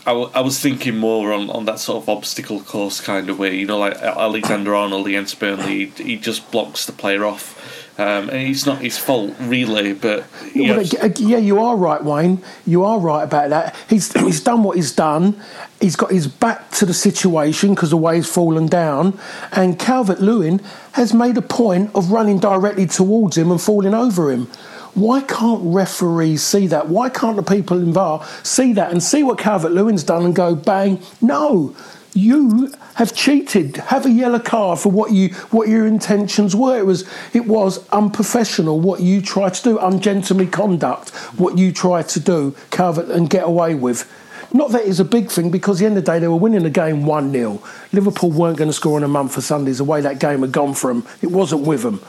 I, 0.06 0.10
w- 0.10 0.30
I 0.34 0.40
was 0.40 0.60
thinking 0.60 0.96
more 0.96 1.32
on, 1.32 1.50
on 1.50 1.64
that 1.64 1.80
sort 1.80 2.00
of 2.00 2.08
obstacle 2.08 2.60
course 2.60 3.00
kind 3.00 3.28
of 3.28 3.40
way, 3.40 3.56
you 3.56 3.66
know, 3.66 3.78
like 3.78 3.96
Alexander 3.96 4.72
Arnold 4.72 5.08
against 5.08 5.40
Burnley. 5.40 5.86
He, 5.86 6.04
he 6.04 6.16
just 6.16 6.48
blocks 6.52 6.86
the 6.86 6.92
player 6.92 7.24
off, 7.24 7.98
um, 7.98 8.30
and 8.30 8.48
it's 8.48 8.64
not 8.64 8.78
his 8.78 8.96
fault 8.96 9.34
really. 9.40 9.94
But 9.94 10.24
you 10.54 10.72
Well, 10.72 10.80
ag- 11.02 11.18
yeah, 11.18 11.38
you 11.38 11.58
are 11.58 11.76
right, 11.76 12.02
Wayne. 12.04 12.40
You 12.64 12.84
are 12.84 13.00
right 13.00 13.24
about 13.24 13.50
that. 13.50 13.74
He's 13.88 14.12
he's 14.20 14.40
done 14.40 14.62
what 14.62 14.76
he's 14.76 14.92
done. 14.92 15.40
He's 15.80 15.96
got 15.96 16.12
his 16.12 16.28
back 16.28 16.70
to 16.72 16.86
the 16.86 16.94
situation 16.94 17.74
because 17.74 17.90
the 17.90 17.96
way 17.96 18.16
he's 18.16 18.32
fallen 18.32 18.68
down, 18.68 19.18
and 19.50 19.76
Calvert 19.76 20.20
Lewin 20.20 20.60
has 20.92 21.12
made 21.12 21.36
a 21.36 21.42
point 21.42 21.90
of 21.96 22.12
running 22.12 22.38
directly 22.38 22.86
towards 22.86 23.36
him 23.36 23.50
and 23.50 23.60
falling 23.60 23.92
over 23.92 24.30
him. 24.30 24.48
Why 24.96 25.20
can't 25.20 25.60
referees 25.62 26.42
see 26.42 26.68
that? 26.68 26.88
Why 26.88 27.10
can't 27.10 27.36
the 27.36 27.42
people 27.42 27.78
in 27.82 27.92
VAR 27.92 28.26
see 28.42 28.72
that 28.72 28.90
and 28.90 29.02
see 29.02 29.22
what 29.22 29.38
Calvert 29.38 29.72
Lewin's 29.72 30.02
done 30.02 30.24
and 30.24 30.34
go 30.34 30.54
bang? 30.54 31.02
No, 31.20 31.76
you 32.14 32.72
have 32.94 33.14
cheated. 33.14 33.76
Have 33.76 34.06
a 34.06 34.10
yellow 34.10 34.38
card 34.38 34.78
for 34.78 34.90
what 34.90 35.12
you 35.12 35.34
what 35.50 35.68
your 35.68 35.86
intentions 35.86 36.56
were. 36.56 36.78
It 36.78 36.86
was 36.86 37.06
it 37.34 37.44
was 37.44 37.86
unprofessional 37.90 38.80
what 38.80 39.00
you 39.00 39.20
tried 39.20 39.52
to 39.54 39.62
do, 39.62 39.78
ungentlemanly 39.78 40.50
conduct 40.50 41.10
what 41.36 41.58
you 41.58 41.72
tried 41.72 42.08
to 42.08 42.20
do, 42.20 42.56
Calvert, 42.70 43.10
and 43.10 43.28
get 43.28 43.44
away 43.44 43.74
with. 43.74 44.10
Not 44.54 44.70
that 44.70 44.86
it's 44.86 44.98
a 44.98 45.04
big 45.04 45.28
thing 45.30 45.50
because 45.50 45.76
at 45.76 45.80
the 45.80 45.86
end 45.88 45.98
of 45.98 46.06
the 46.06 46.10
day 46.10 46.18
they 46.20 46.28
were 46.28 46.36
winning 46.36 46.62
the 46.62 46.70
game 46.70 47.04
1 47.04 47.32
0. 47.32 47.62
Liverpool 47.92 48.30
weren't 48.30 48.56
going 48.56 48.70
to 48.70 48.72
score 48.72 48.96
in 48.96 49.04
a 49.04 49.08
month 49.08 49.34
for 49.34 49.42
Sundays 49.42 49.76
the 49.76 49.84
way 49.84 50.00
that 50.00 50.20
game 50.20 50.40
had 50.40 50.52
gone 50.52 50.72
for 50.72 50.90
them. 50.90 51.06
It 51.20 51.30
wasn't 51.30 51.66
with 51.66 51.82
them. 51.82 52.00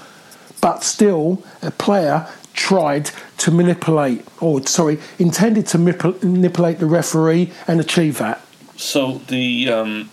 But 0.62 0.84
still, 0.84 1.44
a 1.62 1.72
player 1.72 2.28
tried 2.58 3.12
to 3.38 3.52
manipulate, 3.52 4.26
or 4.42 4.66
sorry, 4.68 5.00
intended 5.18 5.68
to 5.68 5.78
manipulate 5.78 6.80
the 6.80 6.86
referee 6.86 7.54
and 7.68 7.80
achieve 7.80 8.18
that. 8.18 8.42
So 8.76 9.20
the 9.30 9.70
um, 9.70 10.12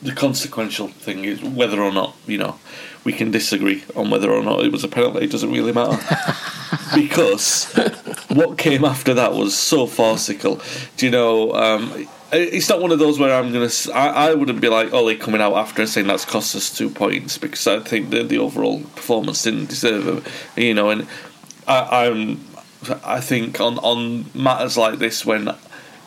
the 0.00 0.12
consequential 0.12 0.88
thing 0.88 1.24
is 1.24 1.42
whether 1.42 1.82
or 1.82 1.92
not 1.92 2.14
you 2.26 2.38
know 2.38 2.60
we 3.02 3.12
can 3.12 3.30
disagree 3.30 3.82
on 3.96 4.10
whether 4.10 4.30
or 4.30 4.42
not 4.42 4.64
it 4.64 4.70
was 4.70 4.84
a 4.84 4.88
penalty. 4.88 5.24
It 5.24 5.30
doesn't 5.30 5.50
really 5.50 5.72
matter 5.72 5.98
because 6.94 7.72
what 8.28 8.58
came 8.58 8.84
after 8.84 9.14
that 9.14 9.32
was 9.32 9.56
so 9.56 9.86
farcical. 9.86 10.60
Do 10.96 11.06
you 11.06 11.12
know? 11.12 11.52
Um, 11.54 12.06
it's 12.32 12.68
not 12.68 12.80
one 12.80 12.92
of 12.92 13.00
those 13.00 13.18
where 13.18 13.34
I'm 13.34 13.52
gonna. 13.52 13.70
I 13.92 14.34
wouldn't 14.34 14.60
be 14.60 14.68
like 14.68 14.92
Ole 14.92 15.16
coming 15.16 15.40
out 15.40 15.54
after 15.54 15.82
and 15.82 15.90
saying 15.90 16.06
that's 16.06 16.24
cost 16.24 16.54
us 16.54 16.70
two 16.70 16.88
points 16.88 17.38
because 17.38 17.66
I 17.66 17.80
think 17.80 18.10
the 18.10 18.22
the 18.22 18.38
overall 18.38 18.80
performance 18.94 19.42
didn't 19.42 19.68
deserve 19.68 20.06
it. 20.06 20.62
You 20.62 20.74
know, 20.74 20.90
and 20.90 21.08
I, 21.70 22.06
I'm. 22.06 22.44
I 23.04 23.20
think 23.20 23.60
on 23.60 23.78
on 23.78 24.26
matters 24.34 24.76
like 24.76 24.98
this 24.98 25.24
when 25.24 25.54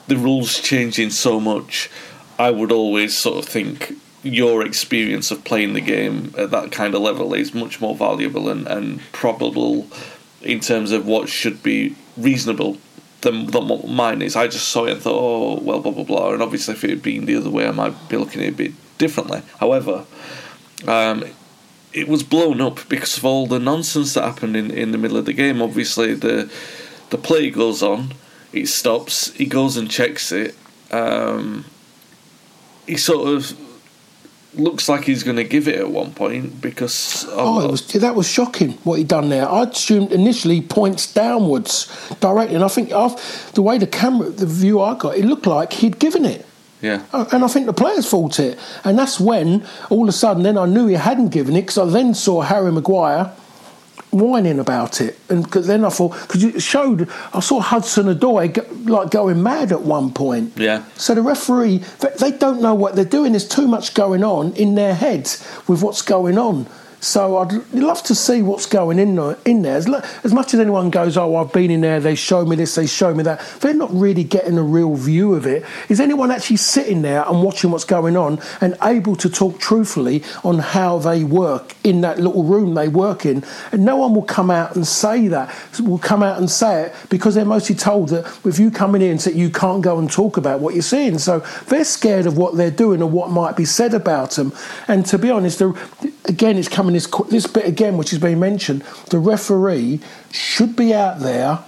the 0.07 0.17
rules 0.17 0.59
changing 0.59 1.11
so 1.11 1.39
much, 1.39 1.89
I 2.37 2.51
would 2.51 2.71
always 2.71 3.15
sort 3.15 3.37
of 3.37 3.45
think 3.45 3.93
your 4.23 4.65
experience 4.65 5.31
of 5.31 5.43
playing 5.43 5.73
the 5.73 5.81
game 5.81 6.33
at 6.37 6.51
that 6.51 6.71
kind 6.71 6.95
of 6.95 7.01
level 7.01 7.33
is 7.33 7.53
much 7.53 7.79
more 7.79 7.95
valuable 7.95 8.49
and, 8.49 8.67
and 8.67 9.01
probable 9.11 9.87
in 10.41 10.59
terms 10.59 10.91
of 10.91 11.05
what 11.05 11.29
should 11.29 11.61
be 11.61 11.95
reasonable 12.17 12.77
than, 13.21 13.47
than 13.47 13.67
what 13.67 13.87
mine 13.87 14.21
is. 14.21 14.35
I 14.35 14.47
just 14.47 14.69
saw 14.69 14.85
it 14.85 14.93
and 14.93 15.01
thought, 15.01 15.19
oh, 15.19 15.59
well, 15.61 15.79
blah, 15.79 15.91
blah, 15.91 16.03
blah. 16.03 16.33
And 16.33 16.41
obviously, 16.41 16.73
if 16.73 16.83
it 16.83 16.89
had 16.89 17.03
been 17.03 17.25
the 17.25 17.35
other 17.35 17.49
way, 17.49 17.67
I 17.67 17.71
might 17.71 18.09
be 18.09 18.17
looking 18.17 18.41
at 18.41 18.47
it 18.47 18.53
a 18.53 18.57
bit 18.57 18.97
differently. 18.97 19.41
However, 19.59 20.05
um, 20.87 21.25
it 21.93 22.07
was 22.07 22.23
blown 22.23 22.59
up 22.59 22.87
because 22.89 23.17
of 23.17 23.25
all 23.25 23.47
the 23.47 23.59
nonsense 23.59 24.15
that 24.15 24.23
happened 24.23 24.57
in, 24.57 24.71
in 24.71 24.91
the 24.91 24.97
middle 24.97 25.17
of 25.17 25.25
the 25.25 25.33
game. 25.33 25.61
Obviously, 25.61 26.13
the 26.13 26.51
the 27.09 27.17
play 27.17 27.49
goes 27.49 27.83
on, 27.83 28.13
it 28.51 28.67
stops, 28.67 29.31
he 29.33 29.45
goes 29.45 29.77
and 29.77 29.89
checks 29.89 30.31
it. 30.31 30.55
Um, 30.91 31.65
he 32.87 32.97
sort 32.97 33.27
of 33.27 33.57
looks 34.55 34.87
like 34.87 35.03
he's 35.05 35.23
going 35.23 35.37
to 35.37 35.43
give 35.43 35.67
it 35.67 35.75
at 35.75 35.89
one 35.89 36.13
point 36.13 36.61
because. 36.61 37.25
Oh, 37.29 37.69
was, 37.69 37.87
that 37.93 38.15
was 38.15 38.27
shocking 38.27 38.73
what 38.83 38.97
he'd 38.97 39.07
done 39.07 39.29
there. 39.29 39.47
I 39.49 39.63
assumed 39.63 40.11
initially 40.11 40.61
points 40.61 41.11
downwards 41.11 41.87
directly, 42.19 42.55
and 42.55 42.63
I 42.63 42.67
think 42.67 42.89
the 42.89 43.61
way 43.61 43.77
the 43.77 43.87
camera, 43.87 44.29
the 44.29 44.45
view 44.45 44.81
I 44.81 44.97
got, 44.97 45.15
it 45.15 45.25
looked 45.25 45.45
like 45.45 45.73
he'd 45.73 45.99
given 45.99 46.25
it. 46.25 46.45
Yeah. 46.83 47.01
Uh, 47.11 47.25
And 47.31 47.43
I 47.43 47.47
think 47.47 47.65
the 47.65 47.73
players 47.83 48.07
thought 48.07 48.39
it. 48.39 48.59
And 48.83 48.99
that's 48.99 49.19
when, 49.19 49.65
all 49.89 50.03
of 50.03 50.09
a 50.09 50.11
sudden, 50.11 50.43
then 50.43 50.57
I 50.57 50.65
knew 50.67 50.85
he 50.87 50.95
hadn't 50.95 51.29
given 51.29 51.55
it 51.55 51.61
because 51.61 51.79
I 51.79 51.85
then 51.85 52.13
saw 52.13 52.41
Harry 52.41 52.71
Maguire 52.71 53.31
whining 54.11 54.59
about 54.59 55.01
it. 55.01 55.17
And 55.29 55.49
'cause 55.49 55.65
then 55.65 55.83
I 55.83 55.89
thought, 55.89 56.11
because 56.21 56.43
it 56.43 56.61
showed, 56.61 57.09
I 57.33 57.39
saw 57.39 57.59
Hudson 57.59 58.15
go, 58.19 58.33
like 58.33 59.09
going 59.09 59.41
mad 59.41 59.71
at 59.71 59.81
one 59.81 60.11
point. 60.11 60.53
Yeah. 60.55 60.83
So 60.97 61.15
the 61.15 61.21
referee, 61.23 61.81
they, 61.99 62.09
they 62.19 62.31
don't 62.37 62.61
know 62.61 62.75
what 62.75 62.95
they're 62.95 63.05
doing. 63.17 63.31
There's 63.31 63.47
too 63.47 63.67
much 63.67 63.93
going 63.95 64.23
on 64.23 64.53
in 64.53 64.75
their 64.75 64.93
heads 64.93 65.43
with 65.67 65.81
what's 65.81 66.03
going 66.03 66.37
on. 66.37 66.67
So 67.03 67.37
I'd 67.37 67.51
love 67.73 68.01
to 68.03 68.15
see 68.15 68.41
what's 68.41 68.65
going 68.65 68.97
in. 68.97 69.19
In 69.45 69.61
there. 69.61 69.75
As, 69.75 69.89
as 70.23 70.33
much 70.33 70.53
as 70.53 70.61
anyone 70.61 70.89
goes, 70.89 71.17
oh, 71.17 71.35
I've 71.35 71.51
been 71.51 71.69
in 71.69 71.81
there, 71.81 71.99
they 71.99 72.15
show 72.15 72.45
me 72.45 72.55
this, 72.55 72.75
they 72.75 72.87
show 72.87 73.13
me 73.13 73.23
that, 73.23 73.41
they're 73.59 73.73
not 73.73 73.93
really 73.93 74.23
getting 74.23 74.57
a 74.57 74.63
real 74.63 74.95
view 74.95 75.35
of 75.35 75.45
it. 75.45 75.65
Is 75.89 75.99
anyone 75.99 76.31
actually 76.31 76.57
sitting 76.57 77.01
there 77.01 77.27
and 77.27 77.43
watching 77.43 77.71
what's 77.71 77.83
going 77.83 78.15
on 78.15 78.39
and 78.61 78.77
able 78.81 79.17
to 79.17 79.29
talk 79.29 79.59
truthfully 79.59 80.23
on 80.45 80.59
how 80.59 80.97
they 80.97 81.25
work 81.25 81.75
in 81.83 81.99
that 82.01 82.19
little 82.19 82.45
room 82.45 82.73
they 82.73 82.87
work 82.87 83.25
in? 83.25 83.43
And 83.73 83.83
no 83.83 83.97
one 83.97 84.15
will 84.15 84.23
come 84.23 84.49
out 84.49 84.73
and 84.77 84.87
say 84.87 85.27
that, 85.27 85.53
will 85.81 85.99
come 85.99 86.23
out 86.23 86.37
and 86.37 86.49
say 86.49 86.83
it 86.83 86.95
because 87.09 87.35
they're 87.35 87.43
mostly 87.43 87.75
told 87.75 88.09
that 88.09 88.43
with 88.45 88.59
you 88.59 88.71
coming 88.71 89.01
in, 89.01 89.17
that 89.17 89.35
you 89.35 89.49
can't 89.49 89.81
go 89.81 89.99
and 89.99 90.09
talk 90.09 90.37
about 90.37 90.61
what 90.61 90.73
you're 90.73 90.81
seeing. 90.81 91.19
So 91.19 91.39
they're 91.67 91.83
scared 91.83 92.27
of 92.27 92.37
what 92.37 92.55
they're 92.55 92.71
doing 92.71 93.01
and 93.01 93.11
what 93.11 93.29
might 93.29 93.57
be 93.57 93.65
said 93.65 93.93
about 93.93 94.31
them. 94.31 94.53
And 94.87 95.05
to 95.07 95.17
be 95.17 95.29
honest, 95.29 95.59
the, 95.59 96.12
again, 96.25 96.57
it's 96.57 96.67
coming 96.67 96.93
this 96.93 97.07
this 97.29 97.47
bit 97.47 97.65
again, 97.65 97.97
which 97.97 98.11
has 98.11 98.19
been 98.19 98.39
mentioned. 98.39 98.81
The 99.09 99.19
referee 99.19 99.99
should 100.31 100.75
be 100.75 100.93
out 100.93 101.19
there 101.19 101.59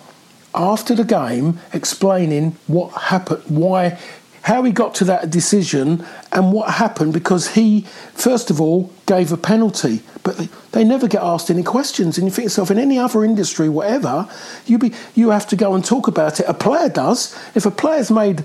after 0.53 0.95
the 0.95 1.03
game 1.03 1.59
explaining 1.73 2.55
what 2.67 2.89
happened, 2.89 3.43
why, 3.47 3.99
how 4.43 4.63
he 4.63 4.71
got 4.71 4.95
to 4.95 5.03
that 5.05 5.29
decision, 5.29 6.05
and 6.31 6.53
what 6.53 6.71
happened 6.75 7.13
because 7.13 7.55
he, 7.55 7.81
first 8.13 8.49
of 8.49 8.61
all, 8.61 8.91
gave 9.05 9.31
a 9.31 9.37
penalty. 9.37 10.01
But 10.23 10.49
they, 10.71 10.83
never 10.83 11.07
get 11.07 11.21
asked 11.21 11.51
any 11.51 11.63
questions. 11.63 12.17
And 12.17 12.25
you 12.25 12.31
think 12.31 12.45
yourself, 12.45 12.71
in 12.71 12.79
any 12.79 12.97
other 12.97 13.23
industry, 13.23 13.69
whatever, 13.69 14.27
you 14.65 14.77
be 14.77 14.93
you 15.13 15.29
have 15.29 15.47
to 15.47 15.55
go 15.55 15.73
and 15.75 15.83
talk 15.83 16.07
about 16.07 16.39
it. 16.39 16.45
A 16.47 16.53
player 16.53 16.89
does. 16.89 17.37
If 17.53 17.65
a 17.65 17.71
player's 17.71 18.09
made, 18.09 18.43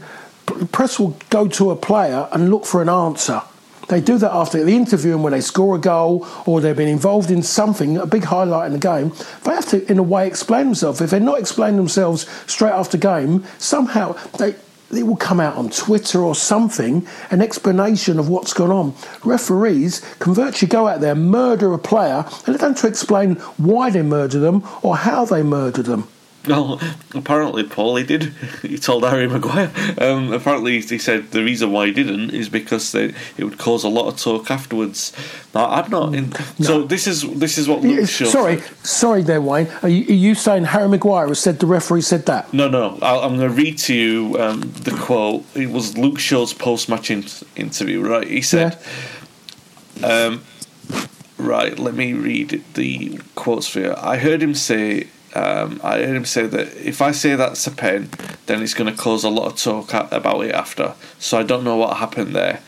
press 0.72 0.98
will 0.98 1.16
go 1.30 1.48
to 1.48 1.70
a 1.70 1.76
player 1.76 2.28
and 2.32 2.50
look 2.50 2.66
for 2.66 2.82
an 2.82 2.88
answer. 2.88 3.42
They 3.90 4.00
do 4.00 4.18
that 4.18 4.32
after 4.32 4.62
the 4.62 4.76
interview 4.76 5.14
and 5.14 5.24
when 5.24 5.32
they 5.32 5.40
score 5.40 5.74
a 5.74 5.78
goal 5.80 6.24
or 6.46 6.60
they've 6.60 6.76
been 6.76 6.86
involved 6.86 7.28
in 7.30 7.42
something, 7.42 7.96
a 7.96 8.06
big 8.06 8.22
highlight 8.22 8.66
in 8.66 8.72
the 8.72 8.78
game. 8.78 9.12
They 9.42 9.50
have 9.50 9.66
to, 9.70 9.90
in 9.90 9.98
a 9.98 10.02
way, 10.02 10.28
explain 10.28 10.66
themselves. 10.66 11.00
If 11.00 11.10
they're 11.10 11.18
not 11.18 11.40
explaining 11.40 11.76
themselves 11.76 12.26
straight 12.46 12.70
after 12.70 12.96
game, 12.96 13.44
somehow 13.58 14.12
they. 14.38 14.54
It 14.92 15.06
will 15.06 15.16
come 15.16 15.38
out 15.38 15.56
on 15.56 15.70
Twitter 15.70 16.20
or 16.20 16.34
something, 16.34 17.06
an 17.30 17.40
explanation 17.40 18.18
of 18.18 18.28
what's 18.28 18.52
gone 18.52 18.72
on. 18.72 18.94
Referees 19.24 20.00
can 20.18 20.34
virtually 20.34 20.68
go 20.68 20.88
out 20.88 21.00
there, 21.00 21.14
murder 21.14 21.72
a 21.72 21.78
player, 21.78 22.24
and 22.44 22.54
they 22.56 22.58
don't 22.58 22.76
to 22.78 22.88
explain 22.88 23.36
why 23.56 23.90
they 23.90 24.02
murder 24.02 24.40
them 24.40 24.64
or 24.82 24.96
how 24.96 25.24
they 25.24 25.44
murder 25.44 25.84
them. 25.84 26.08
Well, 26.48 26.80
apparently, 27.14 27.64
Paul, 27.64 27.96
he 27.96 28.04
did. 28.04 28.32
He 28.62 28.78
told 28.78 29.04
Harry 29.04 29.28
Maguire. 29.28 29.70
Um, 29.98 30.32
apparently, 30.32 30.80
he 30.80 30.96
said 30.98 31.32
the 31.32 31.44
reason 31.44 31.70
why 31.70 31.86
he 31.86 31.92
didn't 31.92 32.30
is 32.30 32.48
because 32.48 32.92
they, 32.92 33.12
it 33.36 33.44
would 33.44 33.58
cause 33.58 33.84
a 33.84 33.88
lot 33.88 34.08
of 34.08 34.16
talk 34.18 34.50
afterwards. 34.50 35.12
Now, 35.54 35.66
I'm 35.66 35.90
not 35.90 36.14
in. 36.14 36.32
So 36.62 36.84
this 36.84 37.06
is 37.06 37.22
this 37.34 37.58
is 37.58 37.68
what 37.68 37.82
Luke 37.82 38.08
Shaw 38.08 38.24
Sorry, 38.24 38.60
said. 38.60 38.86
sorry 38.86 39.22
there, 39.22 39.42
Wayne. 39.42 39.68
Are 39.82 39.88
you, 39.90 40.04
are 40.08 40.16
you 40.16 40.34
saying 40.34 40.64
Harry 40.64 40.88
Maguire 40.88 41.34
said 41.34 41.58
the 41.58 41.66
referee 41.66 42.00
said 42.00 42.24
that? 42.26 42.52
No, 42.54 42.68
no. 42.68 42.98
I'll, 43.02 43.20
I'm 43.20 43.36
going 43.36 43.48
to 43.50 43.54
read 43.54 43.76
to 43.78 43.94
you 43.94 44.36
um, 44.40 44.60
the 44.60 44.92
quote. 44.92 45.44
It 45.54 45.70
was 45.70 45.98
Luke 45.98 46.18
Shaw's 46.18 46.54
post-match 46.54 47.10
in- 47.10 47.26
interview. 47.54 48.00
Right, 48.02 48.26
he 48.26 48.40
said. 48.40 48.78
Um, 50.02 50.42
right, 51.36 51.78
let 51.78 51.94
me 51.94 52.14
read 52.14 52.64
the 52.74 53.20
quotes 53.34 53.66
for 53.68 53.80
you. 53.80 53.94
I 53.94 54.16
heard 54.16 54.42
him 54.42 54.54
say. 54.54 55.08
Um, 55.34 55.80
I 55.84 55.98
heard 55.98 56.16
him 56.16 56.24
say 56.24 56.46
that 56.46 56.76
if 56.76 57.00
I 57.00 57.12
say 57.12 57.36
that's 57.36 57.66
a 57.66 57.70
pen, 57.70 58.10
then 58.46 58.62
it's 58.62 58.74
going 58.74 58.92
to 58.92 59.00
cause 59.00 59.22
a 59.22 59.28
lot 59.28 59.46
of 59.46 59.56
talk 59.56 59.92
about 60.12 60.44
it 60.44 60.54
after. 60.54 60.94
So 61.18 61.38
I 61.38 61.42
don't 61.44 61.64
know 61.64 61.76
what 61.76 61.98
happened 61.98 62.34
there. 62.34 62.60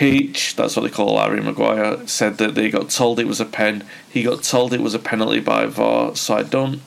H, 0.00 0.56
that's 0.56 0.74
what 0.74 0.82
they 0.82 0.90
call 0.90 1.18
Harry 1.18 1.40
Maguire, 1.40 2.06
said 2.08 2.38
that 2.38 2.54
they 2.54 2.70
got 2.70 2.90
told 2.90 3.20
it 3.20 3.28
was 3.28 3.40
a 3.40 3.44
pen. 3.44 3.84
He 4.10 4.22
got 4.22 4.42
told 4.42 4.72
it 4.72 4.80
was 4.80 4.94
a 4.94 4.98
penalty 4.98 5.40
by 5.40 5.66
VAR. 5.66 6.16
So 6.16 6.34
I 6.34 6.42
don't. 6.42 6.80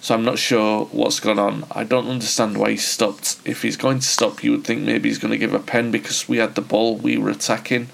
So 0.00 0.14
I'm 0.14 0.24
not 0.24 0.38
sure 0.38 0.86
what's 0.86 1.20
gone 1.20 1.38
on. 1.38 1.64
I 1.70 1.84
don't 1.84 2.08
understand 2.08 2.56
why 2.58 2.72
he 2.72 2.76
stopped. 2.76 3.38
If 3.44 3.62
he's 3.62 3.76
going 3.76 4.00
to 4.00 4.06
stop, 4.06 4.42
you 4.42 4.52
would 4.52 4.64
think 4.64 4.82
maybe 4.82 5.08
he's 5.08 5.18
going 5.18 5.32
to 5.32 5.38
give 5.38 5.54
a 5.54 5.58
pen 5.58 5.90
because 5.90 6.28
we 6.28 6.38
had 6.38 6.54
the 6.54 6.60
ball, 6.60 6.96
we 6.96 7.18
were 7.18 7.30
attacking. 7.30 7.88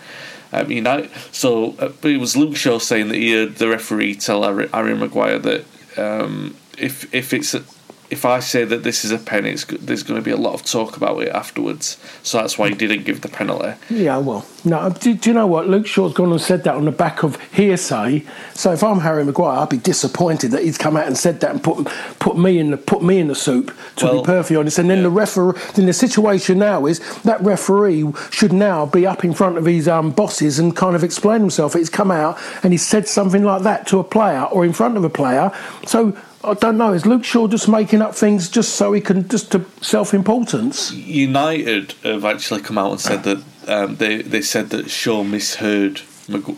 I 0.53 0.65
mean, 0.65 0.87
I 0.87 1.09
so 1.31 1.75
uh, 1.79 1.93
it 2.03 2.21
was 2.21 2.37
Luke 2.37 2.57
Shaw 2.57 2.79
saying 2.79 3.09
that 3.09 3.17
he 3.17 3.33
heard 3.33 3.57
the 3.57 3.69
referee 3.69 4.17
tell 4.17 4.43
Harry, 4.43 4.69
Harry 4.69 4.95
Maguire 4.95 5.39
that 5.39 5.65
um, 5.99 6.57
if 6.79 7.13
if 7.15 7.33
it's 7.33 7.55
a, 7.55 7.65
if 8.13 8.27
I 8.27 8.41
say 8.41 8.65
that 8.67 8.83
this 8.83 9.07
is 9.07 9.11
a 9.11 9.17
pen, 9.17 9.47
it's, 9.47 9.65
there's 9.65 10.03
going 10.03 10.21
to 10.21 10.25
be 10.25 10.31
a 10.31 10.37
lot 10.37 10.53
of 10.53 10.63
talk 10.63 10.99
about 10.99 11.23
it 11.23 11.31
afterwards. 11.31 11.97
So 12.23 12.37
that's 12.37 12.59
why 12.59 12.69
he 12.69 12.75
didn't 12.75 13.05
give 13.05 13.23
the 13.23 13.29
penalty. 13.29 13.73
Yeah, 13.89 14.19
well, 14.19 14.47
no. 14.67 14.91
Do, 14.91 15.15
do 15.15 15.31
you 15.31 15.35
know 15.35 15.47
what? 15.47 15.67
Luke 15.67 15.87
Shaw's 15.87 16.13
gone 16.13 16.31
and 16.31 16.41
said 16.41 16.65
that 16.65 16.75
on 16.75 16.85
the 16.85 16.93
back 16.93 17.23
of 17.23 17.41
hearsay. 17.53 18.27
So 18.53 18.71
if 18.73 18.85
I'm 18.85 19.01
Harry 19.01 19.25
Maguire, 19.25 19.61
I'd 19.61 19.71
be 19.71 19.79
disappointed 19.79 20.51
that 20.51 20.63
he's 20.63 20.77
come 20.77 20.95
out 20.95 21.07
and 21.07 21.17
said 21.17 21.41
that 21.41 21.53
and 21.53 21.65
put 21.65 21.87
put 22.19 22.37
me 22.37 22.59
in 22.59 22.71
the 22.71 22.77
put 22.77 23.03
me 23.03 23.19
in 23.19 23.29
the 23.29 23.35
soup. 23.35 23.75
To 23.97 24.05
Well, 24.05 24.21
be 24.21 24.27
perfectly 24.27 24.57
honest, 24.57 24.79
and 24.79 24.91
then 24.91 24.99
yeah. 24.99 25.05
the 25.05 25.11
referee. 25.11 25.59
Then 25.75 25.87
the 25.87 25.95
situation 25.95 26.59
now 26.59 26.85
is 26.85 27.01
that 27.23 27.41
referee 27.41 28.13
should 28.31 28.53
now 28.53 28.85
be 28.85 29.07
up 29.07 29.25
in 29.25 29.33
front 29.33 29.57
of 29.57 29.65
his 29.65 29.89
um, 29.89 30.11
bosses 30.11 30.59
and 30.59 30.77
kind 30.77 30.95
of 30.95 31.03
explain 31.03 31.41
himself. 31.41 31.73
He's 31.73 31.89
come 31.89 32.11
out 32.11 32.39
and 32.63 32.75
he 32.75 32.79
said 32.79 33.09
something 33.09 33.43
like 33.43 33.63
that 33.63 33.87
to 33.87 33.99
a 34.01 34.05
player 34.05 34.43
or 34.43 34.67
in 34.67 34.75
front 34.75 34.99
of 34.99 35.05
a 35.05 35.11
player. 35.11 35.51
So. 35.87 36.15
I 36.45 36.55
don't 36.55 36.77
know. 36.77 36.93
Is 36.93 37.07
Luke 37.07 37.25
Shaw 37.25 37.47
just 37.47 37.69
making 37.69 38.03
up 38.03 38.15
things 38.15 38.49
just 38.49 38.75
so 38.75 38.93
he 38.93 39.01
can 39.01 39.29
just 39.29 39.53
to 39.53 39.65
self-importance? 39.81 40.93
United 40.93 41.93
have 42.03 42.25
actually 42.25 42.61
come 42.61 42.79
out 42.79 42.91
and 42.93 43.01
said 43.01 43.23
that 43.25 43.45
um, 43.69 43.97
they 43.97 44.23
they 44.23 44.43
said 44.43 44.71
that 44.71 44.91
Shaw 44.91 45.23
misheard 45.23 46.01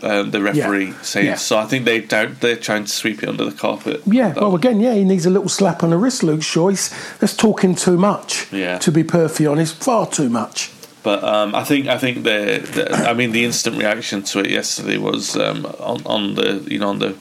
um, 0.03 0.31
the 0.31 0.41
referee 0.43 0.93
saying. 1.03 1.27
yeah. 1.27 1.35
So 1.37 1.59
I 1.59 1.65
think 1.65 1.85
they 1.85 2.01
doubt 2.01 2.41
they're 2.41 2.57
trying 2.57 2.85
to 2.85 2.91
sweep 2.91 3.23
it 3.23 3.29
under 3.29 3.45
the 3.45 3.57
carpet. 3.57 4.03
Yeah, 4.07 4.31
That- 4.31 4.41
well, 4.43 4.55
again, 4.55 4.81
yeah, 4.81 4.95
he 4.95 5.05
needs 5.05 5.27
a 5.27 5.31
little 5.31 5.49
slap 5.49 5.83
on 5.83 5.91
the 5.91 5.97
wrist, 5.99 6.23
Luke 6.23 6.43
Shaw. 6.43 6.69
He's, 6.69 6.91
that's 7.19 7.37
talking 7.37 7.75
too 7.75 7.97
much. 7.97 8.53
Yeah. 8.53 8.79
To 8.79 8.93
be 8.93 9.03
perfectly 9.05 9.47
honest, 9.47 9.83
far 9.83 10.07
too 10.07 10.29
much. 10.29 10.71
But 11.03 11.23
um, 11.23 11.55
I 11.55 11.65
think 11.65 11.87
I 11.87 11.99
think 11.99 12.25
the, 12.25 12.67
the 12.75 12.91
I 13.11 13.13
mean 13.13 13.33
the 13.33 13.45
instant 13.45 13.77
reaction 13.77 14.23
to 14.23 14.41
it 14.41 14.51
yesterday 14.51 14.97
was 14.97 15.37
um, 15.37 15.67
on 15.79 16.03
on 16.07 16.35
the 16.35 16.67
you 16.67 16.79
know 16.79 16.89
on 16.89 16.99
the 16.99 17.15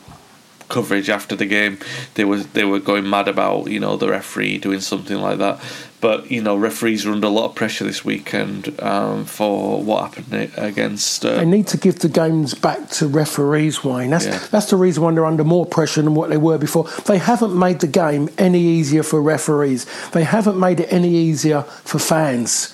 coverage 0.74 1.10
after 1.10 1.36
the 1.36 1.46
game 1.46 1.78
they 2.16 2.26
were 2.26 2.42
they 2.56 2.66
were 2.66 2.80
going 2.80 3.08
mad 3.10 3.28
about 3.28 3.70
you 3.70 3.80
know 3.80 3.96
the 3.96 4.10
referee 4.10 4.58
doing 4.58 4.82
something 4.82 5.20
like 5.28 5.38
that. 5.38 5.60
But 6.04 6.30
you 6.30 6.42
know 6.42 6.58
referees 6.58 7.06
are 7.06 7.14
under 7.14 7.28
a 7.28 7.30
lot 7.30 7.46
of 7.46 7.56
pressure 7.56 7.86
this 7.86 8.04
weekend 8.04 8.78
um, 8.82 9.24
for 9.24 9.82
what 9.82 10.00
happened 10.04 10.52
against. 10.58 11.24
Uh, 11.26 11.38
They 11.38 11.46
need 11.46 11.68
to 11.68 11.78
give 11.78 12.00
the 12.00 12.10
games 12.10 12.54
back 12.54 12.90
to 12.98 13.08
referees, 13.08 13.86
Wayne. 13.86 14.10
That's 14.10 14.26
Yeah. 14.26 14.40
that's 14.52 14.66
the 14.74 14.76
reason 14.76 15.02
why 15.02 15.14
they're 15.14 15.32
under 15.34 15.46
more 15.46 15.66
pressure 15.66 16.02
than 16.02 16.14
what 16.14 16.30
they 16.30 16.36
were 16.50 16.58
before. 16.58 16.86
They 17.06 17.20
haven't 17.20 17.56
made 17.58 17.80
the 17.80 17.88
game 17.88 18.28
any 18.38 18.60
easier 18.60 19.02
for 19.02 19.22
referees. 19.22 19.86
They 20.12 20.26
haven't 20.26 20.60
made 20.60 20.82
it 20.82 20.90
any 20.92 21.08
easier 21.28 21.64
for 21.86 22.00
fans 22.00 22.74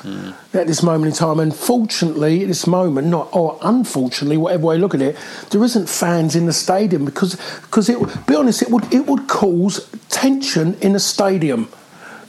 at 0.62 0.66
this 0.66 0.82
moment 0.82 1.14
in 1.14 1.18
time. 1.28 1.40
And 1.40 1.54
fortunately, 1.56 2.42
at 2.42 2.48
this 2.48 2.66
moment, 2.66 3.06
not 3.18 3.28
or 3.32 3.60
unfortunately, 3.62 4.38
whatever 4.38 4.64
way 4.66 4.76
you 4.78 4.82
look 4.82 4.96
at 4.96 5.04
it, 5.04 5.16
there 5.52 5.64
isn't 5.64 5.88
fans 5.88 6.36
in 6.36 6.48
the 6.48 6.54
stadium 6.66 7.06
because 7.06 7.38
because 7.62 7.90
it 7.90 7.98
be 8.26 8.34
honest, 8.36 8.64
it 8.64 8.72
would 8.72 8.92
it 8.92 9.06
would 9.06 9.28
cause 9.28 9.88
tension 10.10 10.76
in 10.82 10.96
a 10.96 11.00
stadium. 11.00 11.70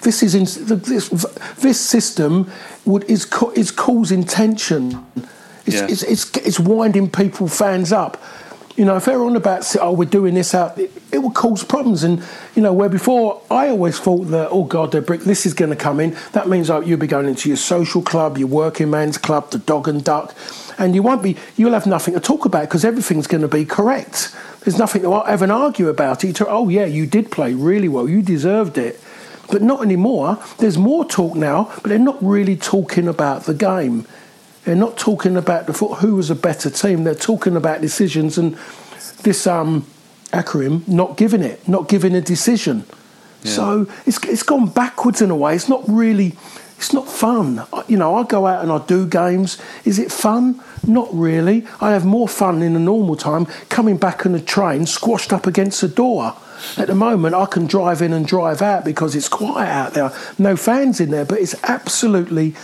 This 0.02 0.22
is 0.22 0.34
in, 0.34 0.44
this 0.44 1.08
this 1.58 1.80
system 1.80 2.50
would 2.84 3.04
is 3.04 3.26
is 3.54 3.70
causing 3.70 4.24
tension. 4.24 5.04
It's, 5.66 5.76
Yeah. 5.76 5.86
it's, 5.88 6.02
it's, 6.02 6.36
it's 6.38 6.58
winding 6.58 7.10
people, 7.10 7.46
fans 7.46 7.92
up. 7.92 8.16
You 8.76 8.86
know, 8.86 8.96
if 8.96 9.04
they're 9.04 9.22
on 9.22 9.36
about, 9.36 9.76
oh, 9.80 9.92
we're 9.92 10.08
doing 10.08 10.34
this 10.34 10.54
out, 10.54 10.78
it, 10.78 10.90
it 11.12 11.18
will 11.18 11.32
cause 11.32 11.62
problems. 11.62 12.02
And, 12.02 12.22
you 12.54 12.62
know, 12.62 12.72
where 12.72 12.88
before 12.88 13.42
I 13.50 13.68
always 13.68 13.98
thought 13.98 14.24
that, 14.28 14.48
oh, 14.50 14.64
God, 14.64 14.92
the 14.92 15.02
brick, 15.02 15.20
this 15.20 15.44
is 15.44 15.52
going 15.52 15.70
to 15.70 15.76
come 15.76 16.00
in. 16.00 16.16
That 16.32 16.48
means 16.48 16.70
like, 16.70 16.86
you'll 16.86 16.98
be 16.98 17.06
going 17.06 17.28
into 17.28 17.48
your 17.50 17.58
social 17.58 18.00
club, 18.00 18.38
your 18.38 18.48
working 18.48 18.90
man's 18.90 19.18
club, 19.18 19.50
the 19.50 19.58
dog 19.58 19.86
and 19.86 20.02
duck. 20.02 20.34
And 20.78 20.94
you 20.94 21.02
won't 21.02 21.22
be, 21.22 21.36
you'll 21.56 21.74
have 21.74 21.86
nothing 21.86 22.14
to 22.14 22.20
talk 22.20 22.46
about 22.46 22.62
because 22.62 22.84
everything's 22.84 23.26
going 23.26 23.42
to 23.42 23.48
be 23.48 23.66
correct. 23.66 24.34
There's 24.62 24.78
nothing 24.78 25.02
to 25.02 25.14
ever 25.26 25.52
argue 25.52 25.88
about 25.88 26.24
it. 26.24 26.40
Oh, 26.40 26.70
yeah, 26.70 26.86
you 26.86 27.06
did 27.06 27.30
play 27.30 27.52
really 27.52 27.88
well. 27.88 28.08
You 28.08 28.22
deserved 28.22 28.78
it. 28.78 28.98
But 29.50 29.62
not 29.62 29.82
anymore. 29.82 30.38
There's 30.58 30.78
more 30.78 31.04
talk 31.04 31.34
now, 31.34 31.72
but 31.76 31.84
they're 31.84 31.98
not 31.98 32.22
really 32.22 32.56
talking 32.56 33.08
about 33.08 33.44
the 33.44 33.54
game. 33.54 34.06
They're 34.64 34.76
not 34.76 34.96
talking 34.96 35.36
about 35.36 35.66
the 35.66 35.72
foot, 35.72 35.98
who 35.98 36.16
was 36.16 36.30
a 36.30 36.34
better 36.34 36.70
team. 36.70 37.04
They're 37.04 37.14
talking 37.14 37.56
about 37.56 37.80
decisions 37.80 38.38
and 38.38 38.56
this 39.22 39.46
um, 39.46 39.86
Akram 40.32 40.84
not 40.86 41.16
giving 41.16 41.42
it, 41.42 41.66
not 41.66 41.88
giving 41.88 42.14
a 42.14 42.20
decision. 42.20 42.84
So 43.42 43.86
it's 44.04 44.22
it's 44.24 44.42
gone 44.42 44.66
backwards 44.68 45.22
in 45.22 45.30
a 45.30 45.36
way. 45.36 45.54
It's 45.54 45.68
not 45.68 45.82
really. 45.88 46.36
It's 46.76 46.92
not 46.92 47.08
fun. 47.08 47.66
You 47.88 47.96
know, 47.96 48.14
I 48.16 48.22
go 48.22 48.46
out 48.46 48.62
and 48.62 48.72
I 48.72 48.78
do 48.86 49.06
games. 49.06 49.58
Is 49.84 49.98
it 49.98 50.10
fun? 50.10 50.62
Not 50.86 51.08
really. 51.12 51.66
I 51.80 51.90
have 51.90 52.04
more 52.04 52.28
fun 52.28 52.62
in 52.62 52.74
a 52.76 52.78
normal 52.78 53.16
time 53.16 53.46
coming 53.68 53.96
back 53.96 54.24
on 54.24 54.32
the 54.32 54.40
train, 54.40 54.86
squashed 54.86 55.32
up 55.32 55.46
against 55.46 55.80
the 55.80 55.88
door. 55.88 56.36
At 56.76 56.88
the 56.88 56.94
moment, 56.94 57.34
I 57.34 57.46
can 57.46 57.66
drive 57.66 58.02
in 58.02 58.12
and 58.12 58.26
drive 58.26 58.62
out 58.62 58.84
because 58.84 59.14
it's 59.14 59.28
quiet 59.28 59.68
out 59.68 59.94
there. 59.94 60.12
No 60.38 60.56
fans 60.56 61.00
in 61.00 61.10
there, 61.10 61.24
but 61.24 61.40
it's 61.40 61.54
absolutely 61.64 62.54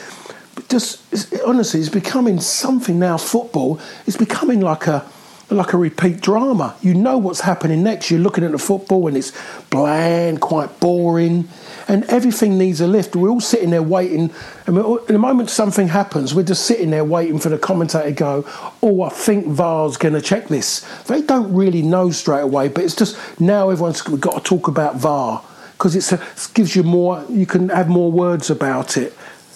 just 0.68 1.00
it's, 1.12 1.32
honestly, 1.42 1.80
it's 1.80 1.88
becoming 1.88 2.40
something 2.40 2.98
now. 2.98 3.16
Football 3.16 3.80
is 4.06 4.16
becoming 4.16 4.60
like 4.60 4.86
a 4.86 5.04
like 5.50 5.72
a 5.72 5.76
repeat 5.76 6.20
drama. 6.20 6.74
You 6.80 6.94
know 6.94 7.18
what's 7.18 7.40
happening 7.40 7.82
next. 7.82 8.10
You're 8.10 8.20
looking 8.20 8.44
at 8.44 8.52
the 8.52 8.58
football 8.58 9.06
and 9.06 9.16
it's 9.16 9.32
bland, 9.70 10.40
quite 10.40 10.80
boring, 10.80 11.48
and 11.88 12.04
everything 12.04 12.58
needs 12.58 12.80
a 12.80 12.86
lift. 12.86 13.14
We're 13.14 13.28
all 13.28 13.40
sitting 13.40 13.70
there 13.70 13.82
waiting. 13.82 14.30
And 14.66 14.76
we're- 14.76 14.98
the 15.06 15.18
moment 15.18 15.50
something 15.50 15.88
happens, 15.88 16.34
we're 16.34 16.42
just 16.42 16.64
sitting 16.64 16.90
there 16.90 17.04
waiting 17.04 17.38
for 17.38 17.48
the 17.48 17.58
commentator 17.58 18.06
to 18.06 18.12
go, 18.12 18.44
"Oh, 18.82 19.02
I 19.02 19.08
think 19.08 19.46
VAR's 19.46 19.96
going 19.96 20.14
to 20.14 20.20
check 20.20 20.48
this." 20.48 20.82
They 21.06 21.22
don't 21.22 21.54
really 21.54 21.82
know 21.82 22.10
straight 22.10 22.42
away, 22.42 22.68
but 22.68 22.82
it's 22.84 22.96
just 22.96 23.16
now 23.38 23.70
everyone's 23.70 24.02
got 24.02 24.34
to 24.34 24.40
talk 24.40 24.68
about 24.68 24.96
VAR 24.96 25.42
because 25.78 25.94
it 25.94 26.18
gives 26.54 26.74
you 26.74 26.82
more. 26.82 27.22
You 27.28 27.46
can 27.46 27.68
have 27.68 27.88
more 27.88 28.10
words 28.10 28.50
about 28.50 28.96
it. 28.96 29.14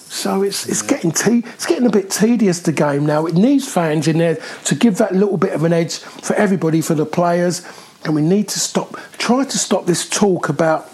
So 0.09 0.41
it's 0.41 0.65
it's 0.67 0.81
getting 0.81 1.11
te- 1.11 1.43
it's 1.53 1.65
getting 1.65 1.85
a 1.85 1.89
bit 1.89 2.09
tedious 2.09 2.59
the 2.59 2.73
game 2.73 3.05
now. 3.05 3.25
It 3.25 3.35
needs 3.35 3.67
fans 3.67 4.07
in 4.07 4.17
there 4.17 4.37
to 4.65 4.75
give 4.75 4.97
that 4.97 5.15
little 5.15 5.37
bit 5.37 5.53
of 5.53 5.63
an 5.63 5.71
edge 5.73 5.97
for 5.99 6.33
everybody, 6.35 6.81
for 6.81 6.95
the 6.95 7.05
players, 7.05 7.61
and 8.03 8.13
we 8.13 8.21
need 8.21 8.47
to 8.49 8.59
stop 8.59 8.97
try 9.17 9.43
to 9.45 9.57
stop 9.57 9.85
this 9.85 10.07
talk 10.07 10.49
about 10.49 10.89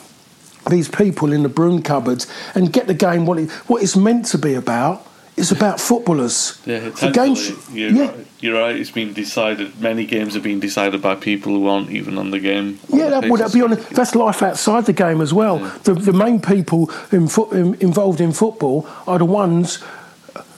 these 0.70 0.90
people 0.90 1.34
in 1.34 1.44
the 1.44 1.50
broom 1.50 1.82
cupboards 1.82 2.28
and 2.56 2.72
get 2.72 2.88
the 2.88 2.94
game 2.94 3.26
what 3.26 3.38
it, 3.38 3.50
what 3.68 3.82
it's 3.84 3.96
meant 3.96 4.26
to 4.28 4.38
be 4.38 4.54
about. 4.54 5.06
It's 5.36 5.52
about 5.52 5.80
footballers. 5.80 6.60
Yeah, 6.66 6.90
the 6.90 7.12
game. 7.12 7.36
sh- 7.36 7.52
you're, 7.72 7.92
yeah, 7.92 8.08
right. 8.08 8.28
you're 8.40 8.60
right. 8.60 8.76
It's 8.76 8.90
been 8.90 9.14
decided. 9.14 9.80
Many 9.80 10.04
games 10.06 10.34
have 10.34 10.42
been 10.42 10.60
decided 10.60 11.00
by 11.00 11.14
people 11.14 11.54
who 11.54 11.68
aren't 11.68 11.92
even 11.92 12.18
on 12.18 12.32
the 12.32 12.40
game. 12.40 12.80
on 12.92 13.00
Yeah, 13.00 13.10
the 13.10 13.22
that, 13.22 13.30
well, 13.30 13.38
that'd 13.38 13.54
be 13.54 13.62
on, 13.62 13.76
that's 13.92 14.16
life 14.16 14.42
outside 14.42 14.88
the 14.88 14.94
game 14.94 15.22
as 15.22 15.36
well. 15.36 15.60
The, 15.84 15.94
the 15.94 16.12
main 16.12 16.42
people 16.42 16.90
in 17.12 17.28
fo- 17.28 17.52
in, 17.52 17.76
involved 17.76 18.20
in 18.20 18.32
football 18.32 18.90
are 19.06 19.20
the 19.20 19.26
ones 19.26 19.84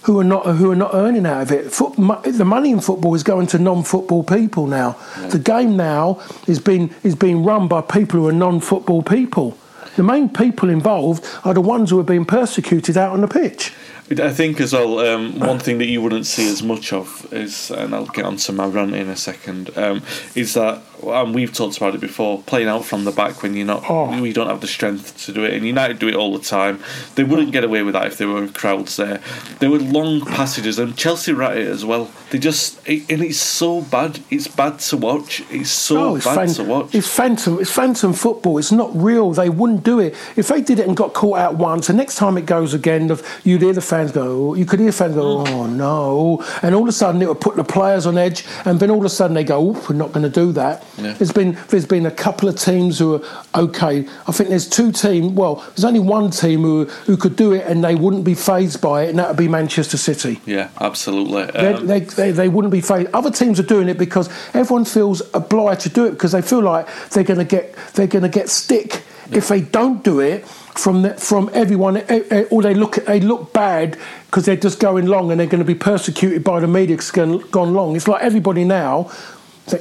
who 0.04 0.18
are 0.18 0.24
not 0.24 0.46
who 0.46 0.72
are 0.72 0.76
not 0.76 0.92
earning 0.94 1.26
out 1.26 1.42
of 1.42 1.52
it. 1.52 1.72
Foot, 1.74 1.98
the 2.24 2.46
money 2.46 2.72
in 2.72 2.80
football 2.80 3.14
is 3.16 3.24
going 3.24 3.48
to 3.48 3.60
non-football 3.60 4.24
people 4.24 4.66
now. 4.66 4.96
The 5.30 5.40
game 5.40 5.76
now 5.76 6.22
is 6.48 6.60
being 6.60 6.96
is 7.04 7.16
being 7.16 7.44
run 7.44 7.68
by 7.68 7.82
people 7.82 8.22
who 8.22 8.28
are 8.30 8.32
non-football 8.32 9.04
people. 9.04 9.58
The 10.00 10.04
main 10.04 10.30
people 10.30 10.70
involved 10.70 11.26
are 11.44 11.54
the 11.54 11.60
ones 11.60 11.90
who 11.90 12.00
are 12.00 12.04
being 12.04 12.24
persecuted 12.24 12.96
out 12.96 13.12
on 13.12 13.20
the 13.20 13.28
pitch. 13.28 13.74
I 14.18 14.32
think 14.34 14.60
as 14.60 14.74
well, 14.74 15.00
um, 15.00 15.38
one 15.40 15.60
thing 15.60 15.78
that 15.78 15.86
you 15.88 16.02
wouldn't 16.02 16.26
see 16.26 16.50
as 16.50 16.64
much 16.64 16.92
of 16.94 17.32
is, 17.32 17.70
and 17.70 17.94
I'll 17.94 18.08
get 18.08 18.26
onto 18.26 18.52
my 18.54 18.66
rant 18.66 18.96
in 18.96 19.08
a 19.08 19.16
second, 19.16 19.70
um, 19.78 20.02
is 20.34 20.56
that, 20.56 20.82
and 21.06 21.36
we've 21.36 21.54
talked 21.54 21.78
about 21.78 21.94
it 21.94 22.02
before, 22.02 22.42
playing 22.42 22.68
out 22.68 22.86
from 22.86 23.04
the 23.06 23.12
back 23.12 23.44
when 23.44 23.54
you're 23.56 23.68
not, 23.68 23.84
Oh. 23.88 24.20
we 24.20 24.34
don't 24.34 24.48
have 24.48 24.62
the 24.62 24.68
strength 24.68 25.26
to 25.26 25.32
do 25.32 25.44
it, 25.44 25.54
and 25.54 25.64
United 25.66 26.00
do 26.00 26.08
it 26.08 26.16
all 26.16 26.36
the 26.36 26.44
time. 26.44 26.80
They 27.16 27.24
wouldn't 27.24 27.52
get 27.52 27.64
away 27.64 27.84
with 27.84 27.94
that 27.94 28.08
if 28.08 28.18
there 28.18 28.28
were 28.28 28.48
crowds 28.48 28.96
there. 28.96 29.20
There 29.60 29.70
were 29.70 29.78
long 29.80 30.22
passages, 30.22 30.80
and 30.80 30.98
Chelsea 30.98 31.32
were 31.32 31.44
at 31.44 31.58
it 31.58 31.68
as 31.68 31.86
well. 31.86 32.10
They 32.32 32.40
just, 32.40 32.80
it, 32.88 33.04
and 33.12 33.22
it's 33.22 33.38
so 33.38 33.82
bad. 33.82 34.20
It's 34.32 34.48
bad 34.48 34.80
to 34.80 34.98
watch. 34.98 35.44
It's 35.52 35.70
so 35.70 36.10
Oh, 36.10 36.16
it's, 36.16 36.26
bad 36.26 36.36
fan- 36.36 36.54
to 36.56 36.64
watch. 36.64 36.96
it's 36.96 37.08
phantom. 37.08 37.60
It's 37.60 37.72
phantom 37.72 38.14
football. 38.14 38.58
It's 38.58 38.72
not 38.72 38.90
real. 38.96 39.32
They 39.34 39.50
wouldn't 39.50 39.84
do 39.84 40.00
it 40.00 40.16
if 40.36 40.48
they 40.48 40.62
did 40.62 40.80
it 40.80 40.88
and 40.88 40.98
got 40.98 41.14
caught 41.14 41.38
out 41.38 41.56
once. 41.58 41.88
The 41.88 41.94
next 41.94 42.16
time 42.16 42.38
it 42.38 42.46
goes 42.48 42.74
again, 42.74 43.16
you'd 43.44 43.62
hear 43.62 43.74
the 43.74 43.82
fans 43.82 43.99
go. 44.12 44.54
You 44.56 44.66
could 44.66 44.80
hear 44.80 44.92
fans 44.92 45.16
go, 45.16 45.44
"Oh 45.48 45.68
no!" 45.68 46.44
And 46.62 46.74
all 46.74 46.84
of 46.84 46.90
a 46.90 46.92
sudden, 46.92 47.22
it 47.22 47.28
would 47.28 47.42
put 47.42 47.56
the 47.56 47.64
players 47.64 48.06
on 48.06 48.18
edge. 48.18 48.46
And 48.66 48.80
then 48.80 48.90
all 48.90 49.00
of 49.00 49.06
a 49.06 49.10
sudden, 49.10 49.36
they 49.36 49.44
go, 49.44 49.70
"Oop, 49.70 49.90
"We're 49.90 49.96
not 49.96 50.12
going 50.14 50.24
to 50.24 50.30
do 50.30 50.52
that." 50.54 50.84
Yeah. 50.98 51.14
There's 51.14 51.32
been 51.32 51.58
there's 51.70 51.86
been 51.86 52.06
a 52.06 52.12
couple 52.12 52.48
of 52.50 52.56
teams 52.60 52.98
who 53.00 53.16
are 53.16 53.22
okay. 53.56 54.08
I 54.28 54.32
think 54.32 54.50
there's 54.50 54.68
two 54.68 54.92
teams. 54.92 55.34
Well, 55.34 55.56
there's 55.76 55.86
only 55.86 56.00
one 56.00 56.32
team 56.32 56.62
who 56.62 56.86
who 57.06 57.18
could 57.18 57.36
do 57.36 57.54
it 57.54 57.66
and 57.68 57.84
they 57.84 57.96
wouldn't 57.96 58.24
be 58.24 58.34
phased 58.34 58.82
by 58.82 59.04
it, 59.04 59.10
and 59.10 59.20
that 59.20 59.28
would 59.28 59.38
be 59.38 59.48
Manchester 59.48 59.98
City. 59.98 60.40
yeah, 60.46 60.70
absolutely. 60.82 61.46
They, 61.46 61.74
Um, 61.74 61.88
they, 61.88 62.00
they, 62.00 62.32
they 62.32 62.50
wouldn't 62.50 62.72
be 62.72 62.82
phased. 62.82 63.10
Other 63.14 63.32
teams 63.32 63.60
are 63.60 63.64
doing 63.76 63.90
it 63.90 63.98
because 63.98 64.30
everyone 64.54 64.86
feels 64.86 65.22
obliged 65.34 65.82
to 65.82 65.90
do 65.90 66.06
it 66.06 66.12
because 66.12 66.32
they 66.32 66.42
feel 66.42 66.62
like 66.62 66.88
they're 67.12 67.24
going 67.24 67.40
to 67.40 67.46
get 67.46 67.76
they're 67.94 68.08
going 68.08 68.24
to 68.24 68.30
get 68.30 68.50
stick 68.50 69.04
if 69.32 69.48
they 69.48 69.62
don't 69.62 70.04
do 70.04 70.20
it 70.20 70.44
from 70.82 71.02
the, 71.04 71.14
from 71.16 71.50
everyone. 71.54 71.98
eh, 71.98 72.24
eh, 72.32 72.44
Or 72.50 72.62
they 72.62 72.74
look 72.74 72.96
they 73.06 73.20
look 73.20 73.54
bad 73.54 73.98
because 74.28 74.46
they're 74.46 74.56
just 74.56 74.80
going 74.80 75.06
long 75.08 75.32
and 75.32 75.40
they're 75.40 75.48
going 75.48 75.60
to 75.60 75.66
be 75.66 75.76
persecuted 75.76 76.44
by 76.44 76.60
the 76.60 76.68
media 76.68 76.96
because 76.96 77.12
gone, 77.12 77.40
gone 77.52 77.74
long. 77.74 77.96
It's 77.96 78.08
like 78.08 78.22
everybody 78.24 78.64
now. 78.64 79.12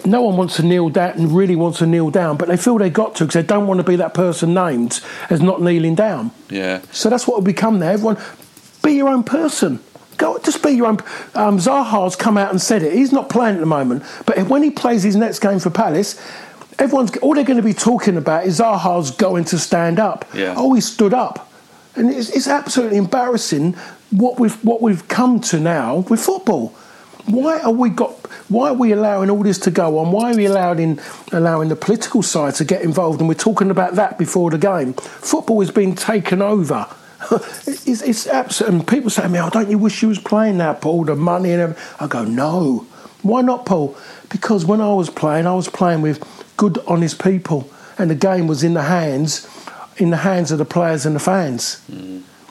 No 0.04 0.20
one 0.20 0.36
wants 0.36 0.56
to 0.56 0.62
kneel 0.62 0.90
down 0.90 1.12
and 1.12 1.32
really 1.32 1.56
wants 1.56 1.78
to 1.78 1.86
kneel 1.86 2.10
down, 2.10 2.36
but 2.36 2.48
they 2.48 2.58
feel 2.58 2.76
they 2.76 2.90
got 2.90 3.14
to 3.16 3.24
because 3.24 3.32
they 3.42 3.46
don't 3.46 3.66
want 3.66 3.78
to 3.78 3.84
be 3.84 3.96
that 3.96 4.12
person 4.12 4.52
named 4.52 5.00
as 5.30 5.40
not 5.40 5.62
kneeling 5.62 5.94
down. 5.94 6.30
yeah. 6.50 6.82
So 6.92 7.08
that's 7.08 7.26
what 7.26 7.38
will 7.38 7.44
become 7.44 7.78
there. 7.78 7.92
Everyone, 7.92 8.18
be 8.82 8.92
your 8.92 9.08
own 9.08 9.22
person. 9.22 9.80
Go, 10.18 10.36
just 10.40 10.62
be 10.62 10.72
your 10.72 10.88
own. 10.88 10.98
Um, 11.34 11.56
Zaha's 11.58 12.16
come 12.16 12.36
out 12.36 12.50
and 12.50 12.60
said 12.60 12.82
it. 12.82 12.92
He's 12.92 13.12
not 13.12 13.30
playing 13.30 13.54
at 13.54 13.60
the 13.60 13.66
moment, 13.66 14.02
but 14.26 14.36
when 14.48 14.62
he 14.62 14.70
plays 14.70 15.04
his 15.04 15.16
next 15.16 15.38
game 15.38 15.58
for 15.58 15.70
Palace, 15.70 16.20
everyone's 16.78 17.16
all 17.18 17.34
they're 17.34 17.44
going 17.44 17.58
to 17.58 17.62
be 17.62 17.74
talking 17.74 18.16
about 18.16 18.46
is 18.46 18.60
Zaha's 18.60 19.10
going 19.10 19.44
to 19.46 19.58
stand 19.58 19.98
up. 19.98 20.24
Yeah. 20.34 20.54
Oh, 20.56 20.72
he 20.74 20.80
stood 20.80 21.14
up, 21.14 21.50
and 21.96 22.10
it's, 22.10 22.30
it's 22.30 22.48
absolutely 22.48 22.98
embarrassing 22.98 23.74
what 24.10 24.38
we've 24.38 24.64
what 24.64 24.80
we've 24.80 25.06
come 25.08 25.40
to 25.40 25.60
now 25.60 25.98
with 26.08 26.20
football. 26.20 26.74
Why 27.26 27.60
are 27.60 27.72
we 27.72 27.90
got? 27.90 28.12
Why 28.48 28.70
are 28.70 28.74
we 28.74 28.92
allowing 28.92 29.28
all 29.28 29.42
this 29.42 29.58
to 29.60 29.70
go 29.70 29.98
on? 29.98 30.12
Why 30.12 30.32
are 30.32 30.36
we 30.36 30.46
allowing 30.46 30.98
allowing 31.32 31.68
the 31.68 31.76
political 31.76 32.22
side 32.22 32.54
to 32.56 32.64
get 32.64 32.82
involved? 32.82 33.20
And 33.20 33.28
we're 33.28 33.34
talking 33.34 33.70
about 33.70 33.94
that 33.96 34.18
before 34.18 34.50
the 34.50 34.58
game. 34.58 34.94
Football 34.94 35.60
is 35.60 35.70
being 35.70 35.94
taken 35.94 36.40
over. 36.40 36.86
it's, 37.66 38.02
it's 38.02 38.26
absolute. 38.26 38.72
And 38.72 38.88
people 38.88 39.10
say 39.10 39.22
to 39.22 39.28
me, 39.28 39.40
"Oh, 39.40 39.50
don't 39.50 39.70
you 39.70 39.76
wish 39.76 40.00
you 40.02 40.08
was 40.08 40.18
playing 40.18 40.56
now, 40.58 40.72
Paul? 40.72 41.04
The 41.04 41.16
money 41.16 41.52
and 41.52 41.60
everything." 41.60 41.84
I 42.00 42.06
go, 42.06 42.24
"No. 42.24 42.86
Why 43.22 43.42
not, 43.42 43.66
Paul? 43.66 43.96
Because 44.30 44.64
when 44.64 44.80
I 44.80 44.94
was 44.94 45.10
playing, 45.10 45.46
I 45.46 45.54
was 45.54 45.68
playing 45.68 46.02
with 46.02 46.22
good, 46.58 46.78
honest 46.86 47.18
people, 47.22 47.60
and 47.96 48.10
the 48.10 48.28
game 48.28 48.46
was 48.46 48.62
in 48.62 48.74
the 48.74 48.82
hands, 48.82 49.48
in 49.96 50.10
the 50.10 50.18
hands 50.18 50.52
of 50.52 50.58
the 50.58 50.64
players 50.66 51.06
and 51.06 51.16
the 51.16 51.20
fans." 51.20 51.78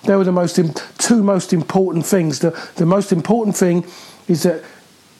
They 0.03 0.15
were 0.15 0.23
the 0.23 0.31
most 0.31 0.59
two 0.97 1.21
most 1.21 1.53
important 1.53 2.05
things. 2.05 2.39
The 2.39 2.51
the 2.75 2.85
most 2.85 3.11
important 3.11 3.57
thing 3.57 3.85
is 4.27 4.41
that 4.41 4.63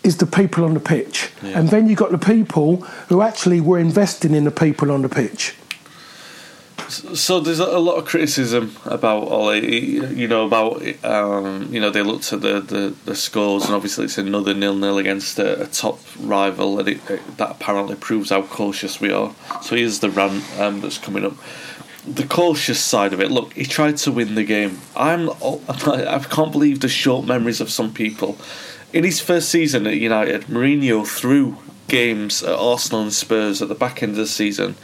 is 0.04 0.18
the 0.18 0.26
people 0.26 0.64
on 0.64 0.74
the 0.74 0.80
pitch, 0.80 1.30
and 1.56 1.70
then 1.70 1.88
you 1.90 1.96
got 1.96 2.12
the 2.12 2.34
people 2.36 2.68
who 3.10 3.22
actually 3.22 3.62
were 3.62 3.82
investing 3.82 4.34
in 4.34 4.44
the 4.44 4.52
people 4.66 4.92
on 4.92 5.02
the 5.02 5.10
pitch. 5.10 5.54
So 6.90 7.42
there's 7.42 7.60
a 7.60 7.80
lot 7.80 7.98
of 7.98 8.06
criticism 8.06 8.78
about 8.86 9.28
Ole. 9.28 9.56
You 9.56 10.28
know 10.28 10.46
about 10.46 10.82
um, 11.04 11.74
you 11.74 11.82
know 11.82 11.90
they 11.90 12.02
looked 12.02 12.32
at 12.32 12.42
the, 12.42 12.62
the, 12.62 12.96
the 13.04 13.16
scores 13.16 13.66
and 13.66 13.74
obviously 13.74 14.06
it's 14.06 14.18
another 14.18 14.54
nil 14.54 14.76
nil 14.76 14.98
against 14.98 15.38
a, 15.38 15.64
a 15.64 15.68
top 15.68 16.00
rival 16.18 16.80
and 16.80 16.88
it, 16.88 17.10
it, 17.10 17.38
that 17.38 17.52
apparently 17.52 17.96
proves 17.96 18.30
how 18.30 18.42
cautious 18.44 19.02
we 19.02 19.12
are. 19.12 19.36
So 19.62 19.76
here's 19.76 20.00
the 20.00 20.10
rant 20.10 20.46
um, 20.60 20.80
that's 20.80 20.98
coming 20.98 21.26
up. 21.26 21.34
The 22.06 22.26
cautious 22.26 22.80
side 22.80 23.12
of 23.12 23.20
it. 23.20 23.32
Look, 23.32 23.52
he 23.52 23.66
tried 23.66 23.98
to 23.98 24.12
win 24.14 24.36
the 24.36 24.46
game. 24.46 24.80
I'm 24.96 25.30
I 25.42 26.26
can't 26.30 26.54
believe 26.54 26.80
the 26.80 26.88
short 26.88 27.26
memories 27.26 27.60
of 27.60 27.70
some 27.70 27.94
people. 27.94 28.38
In 28.94 29.04
his 29.04 29.20
first 29.20 29.50
season 29.50 29.86
at 29.88 29.96
United, 29.98 30.44
Mourinho 30.44 31.06
threw 31.06 31.58
games 31.90 32.44
at 32.44 32.56
Arsenal 32.56 33.02
and 33.02 33.14
Spurs 33.14 33.62
at 33.62 33.68
the 33.68 33.76
back 33.76 34.02
end 34.02 34.12
of 34.12 34.18
the 34.18 34.28
season 34.28 34.76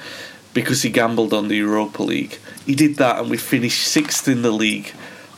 because 0.54 0.82
he 0.82 0.90
gambled 0.90 1.34
on 1.34 1.48
the 1.48 1.58
Europa 1.58 2.04
League. 2.04 2.40
He 2.66 2.76
did 2.76 2.98
that 2.98 3.20
and 3.20 3.30
we 3.30 3.38
finished 3.38 3.88
sixth 3.88 4.28
in 4.28 4.42
the 4.42 4.52
league. 4.52 4.94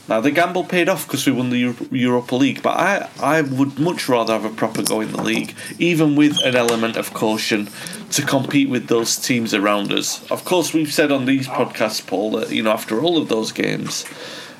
Now 0.08 0.22
the 0.22 0.30
gamble 0.30 0.64
paid 0.64 0.88
off 0.88 1.08
because 1.08 1.26
we 1.26 1.32
won 1.32 1.50
the 1.50 1.58
Euro- 1.58 1.88
Europa 1.90 2.36
League, 2.36 2.62
but 2.62 2.78
I, 2.78 3.10
I 3.20 3.42
would 3.42 3.80
much 3.80 4.08
rather 4.08 4.34
have 4.34 4.46
a 4.46 4.56
proper 4.56 4.84
go 4.84 5.02
in 5.02 5.12
the 5.12 5.24
league, 5.24 5.56
even 5.80 6.16
with 6.16 6.38
an 6.44 6.56
element 6.56 6.96
of 6.96 7.14
caution 7.14 7.70
to 8.12 8.22
compete 8.22 8.70
with 8.70 8.88
those 8.88 9.16
teams 9.16 9.54
around 9.54 9.92
us. 9.92 10.30
Of 10.30 10.46
course, 10.46 10.74
we've 10.74 10.94
said 10.94 11.12
on 11.12 11.26
these 11.26 11.48
podcasts, 11.48 12.06
Paul, 12.06 12.32
that 12.32 12.52
you 12.52 12.62
know 12.62 12.72
after 12.72 13.02
all 13.02 13.18
of 13.18 13.30
those 13.30 13.52
games, 13.52 14.06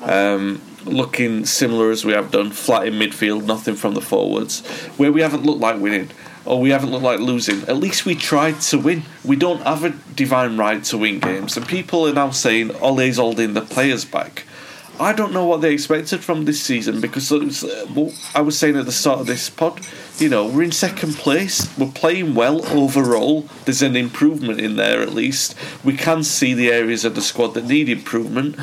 um, 0.02 0.60
looking 0.84 1.46
similar 1.46 1.92
as 1.92 2.04
we 2.04 2.12
have 2.12 2.32
done, 2.32 2.50
flat 2.50 2.88
in 2.88 2.94
midfield, 2.94 3.44
nothing 3.44 3.76
from 3.76 3.94
the 3.94 4.00
forwards, 4.00 4.66
where 4.96 5.12
we 5.12 5.20
haven't 5.20 5.44
looked 5.44 5.60
like 5.60 5.80
winning 5.80 6.10
or 6.46 6.60
we 6.60 6.70
haven't 6.70 6.90
looked 6.90 7.04
like 7.04 7.20
losing. 7.20 7.62
At 7.62 7.76
least 7.76 8.06
we 8.06 8.14
tried 8.14 8.60
to 8.62 8.78
win. 8.78 9.02
We 9.24 9.36
don't 9.36 9.62
have 9.62 9.84
a 9.84 9.90
divine 10.14 10.56
right 10.56 10.82
to 10.84 10.98
win 10.98 11.20
games, 11.20 11.56
and 11.56 11.66
people 11.66 12.06
are 12.08 12.12
now 12.12 12.30
saying 12.30 12.74
Ole's 12.76 13.16
holding 13.16 13.54
the 13.54 13.62
players 13.62 14.04
back. 14.04 14.44
I 14.98 15.12
don't 15.12 15.34
know 15.34 15.44
what 15.44 15.60
they 15.60 15.74
expected 15.74 16.24
from 16.24 16.46
this 16.46 16.62
season 16.62 17.02
because 17.02 17.30
was, 17.30 17.64
uh, 17.64 17.86
well, 17.94 18.12
I 18.34 18.40
was 18.40 18.58
saying 18.58 18.76
at 18.76 18.86
the 18.86 18.92
start 18.92 19.20
of 19.20 19.26
this 19.26 19.50
pod, 19.50 19.86
you 20.16 20.30
know, 20.30 20.46
we're 20.46 20.62
in 20.62 20.72
second 20.72 21.16
place. 21.16 21.68
We're 21.76 21.90
playing 21.90 22.34
well 22.34 22.66
overall. 22.68 23.42
There's 23.66 23.82
an 23.82 23.94
improvement 23.94 24.58
in 24.58 24.76
there 24.76 25.02
at 25.02 25.12
least. 25.12 25.54
We 25.84 25.98
can 25.98 26.24
see 26.24 26.54
the 26.54 26.70
areas 26.70 27.04
of 27.04 27.14
the 27.14 27.20
squad 27.20 27.48
that 27.54 27.66
need 27.66 27.90
improvement. 27.90 28.56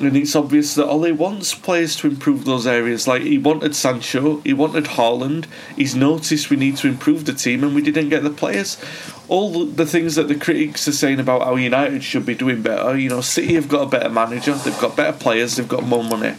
And 0.00 0.16
it's 0.16 0.34
obvious 0.34 0.74
that 0.74 0.88
Ole 0.88 1.12
wants 1.12 1.54
players 1.54 1.94
to 1.96 2.06
improve 2.06 2.46
those 2.46 2.66
areas. 2.66 3.06
Like 3.06 3.22
he 3.22 3.36
wanted 3.36 3.76
Sancho, 3.76 4.40
he 4.40 4.54
wanted 4.54 4.84
Haaland. 4.84 5.44
He's 5.76 5.94
noticed 5.94 6.48
we 6.48 6.56
need 6.56 6.78
to 6.78 6.88
improve 6.88 7.26
the 7.26 7.34
team, 7.34 7.62
and 7.62 7.74
we 7.74 7.82
didn't 7.82 8.08
get 8.08 8.22
the 8.22 8.30
players. 8.30 8.82
All 9.28 9.66
the 9.66 9.86
things 9.86 10.14
that 10.14 10.28
the 10.28 10.34
critics 10.34 10.88
are 10.88 10.92
saying 10.92 11.20
about 11.20 11.42
how 11.42 11.56
United 11.56 12.02
should 12.02 12.24
be 12.24 12.34
doing 12.34 12.62
better. 12.62 12.96
You 12.96 13.10
know, 13.10 13.20
City 13.20 13.54
have 13.54 13.68
got 13.68 13.82
a 13.82 13.90
better 13.90 14.08
manager, 14.08 14.54
they've 14.54 14.80
got 14.80 14.96
better 14.96 15.16
players, 15.16 15.56
they've 15.56 15.68
got 15.68 15.84
more 15.84 16.02
money. 16.02 16.34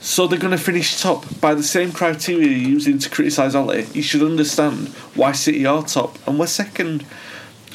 So 0.00 0.26
they're 0.26 0.38
going 0.38 0.52
to 0.52 0.58
finish 0.58 1.00
top 1.00 1.24
by 1.40 1.54
the 1.54 1.62
same 1.62 1.90
criteria 1.90 2.46
you're 2.48 2.70
using 2.70 2.98
to 2.98 3.10
criticise 3.10 3.54
Ole. 3.54 3.80
You 3.80 4.02
should 4.02 4.22
understand 4.22 4.88
why 5.14 5.32
City 5.32 5.64
are 5.64 5.82
top 5.82 6.18
and 6.28 6.38
we're 6.38 6.46
second. 6.46 7.04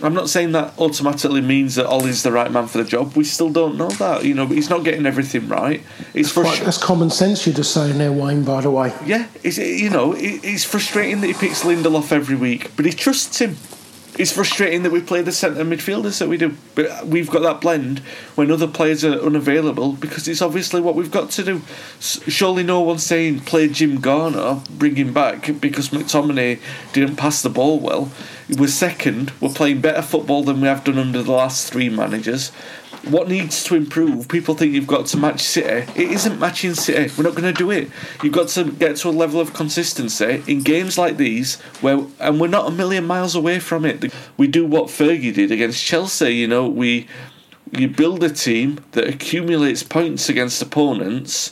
I'm 0.04 0.14
not 0.14 0.30
saying 0.30 0.54
that 0.54 0.78
automatically 0.80 1.42
means 1.42 1.76
that 1.76 1.88
Ole's 1.88 2.24
the 2.24 2.32
right 2.32 2.52
man 2.52 2.68
for 2.68 2.80
the 2.80 2.84
job. 2.84 3.16
We 3.16 3.24
still 3.24 3.50
don't 3.50 3.78
know 3.78 3.90
that, 3.90 4.26
you 4.26 4.34
know. 4.34 4.48
But 4.48 4.56
he's 4.56 4.70
not 4.70 4.84
getting 4.84 5.06
everything 5.06 5.48
right. 5.48 5.84
It's 6.14 6.34
that's, 6.34 6.60
that's 6.60 6.78
common 6.78 7.10
sense 7.10 7.46
you're 7.46 7.56
just 7.56 7.74
saying 7.74 7.98
there, 7.98 8.12
Wayne. 8.12 8.44
By 8.44 8.62
the 8.62 8.72
way, 8.72 8.94
yeah, 9.06 9.28
it's 9.44 9.58
you 9.58 9.90
know, 9.90 10.14
it's 10.18 10.64
frustrating 10.64 11.22
that 11.22 11.28
he 11.28 11.34
picks 11.34 11.64
Lindelof 11.64 12.12
every 12.12 12.36
week, 12.36 12.72
but 12.76 12.86
he 12.86 12.92
trusts 12.92 13.40
him. 13.40 13.58
It's 14.18 14.34
frustrating 14.34 14.84
that 14.84 14.92
we 14.92 15.00
play 15.00 15.22
the 15.22 15.32
centre 15.32 15.64
midfielders 15.64 16.20
that 16.20 16.28
we 16.28 16.38
do, 16.38 16.58
but 16.76 17.08
we've 17.08 17.30
got 17.30 17.44
that 17.44 17.62
blend 17.62 18.00
when 18.36 18.52
other 18.52 18.68
players 18.68 19.06
are 19.06 19.14
unavailable 19.14 19.94
because 19.94 20.28
it's 20.28 20.42
obviously 20.42 20.82
what 20.82 20.96
we've 20.96 21.12
got 21.12 21.30
to 21.32 21.44
do. 21.44 21.62
Surely 22.00 22.62
no 22.62 22.82
one's 22.82 23.04
saying 23.04 23.40
play 23.42 23.70
Jim 23.70 24.02
Garner, 24.02 24.62
bring 24.70 24.98
him 24.98 25.14
back 25.14 25.62
because 25.62 25.90
McTominay 25.90 26.60
didn't 26.92 27.16
pass 27.16 27.42
the 27.42 27.50
ball 27.50 27.80
well. 27.80 28.12
We're 28.58 28.68
second. 28.68 29.32
We're 29.40 29.50
playing 29.50 29.82
better 29.82 30.02
football 30.02 30.44
than 30.44 30.62
we 30.62 30.68
have 30.68 30.84
done 30.84 30.98
under 30.98 31.24
the 31.24 31.32
last 31.32 31.72
three 31.72 31.90
managers 31.90 32.52
what 33.04 33.28
needs 33.28 33.64
to 33.64 33.76
improve? 33.76 34.28
People 34.28 34.56
think 34.56 34.74
you've 34.74 34.88
got 34.88 35.08
to 35.08 35.18
match 35.18 35.42
City. 35.42 35.92
It 36.00 36.12
isn't 36.12 36.40
matching 36.40 36.76
City. 36.76 37.12
We're 37.18 37.24
not 37.24 37.36
going 37.36 37.52
to 37.52 37.58
do 37.58 37.72
it. 37.72 37.90
You've 38.22 38.34
got 38.34 38.50
to 38.50 38.72
get 38.72 38.98
to 38.98 39.10
a 39.10 39.12
level 39.12 39.40
of 39.40 39.54
consistency 39.54 40.44
in 40.48 40.62
games 40.62 40.98
like 40.98 41.18
these, 41.18 41.60
where 41.82 42.06
and 42.20 42.40
we're 42.40 42.48
not 42.48 42.68
a 42.68 42.72
million 42.72 43.06
miles 43.06 43.36
away 43.36 43.60
from 43.60 43.86
it. 43.86 44.14
We 44.38 44.48
do 44.48 44.66
what 44.66 44.88
Fergie 44.88 45.34
did 45.34 45.52
against 45.52 45.84
Chelsea. 45.84 46.36
You 46.36 46.48
know, 46.48 46.68
we 46.68 47.08
you 47.72 47.88
build 47.88 48.24
a 48.24 48.30
team 48.30 48.84
that 48.92 49.08
accumulates 49.08 49.82
points 49.82 50.30
against 50.30 50.62
opponents. 50.62 51.52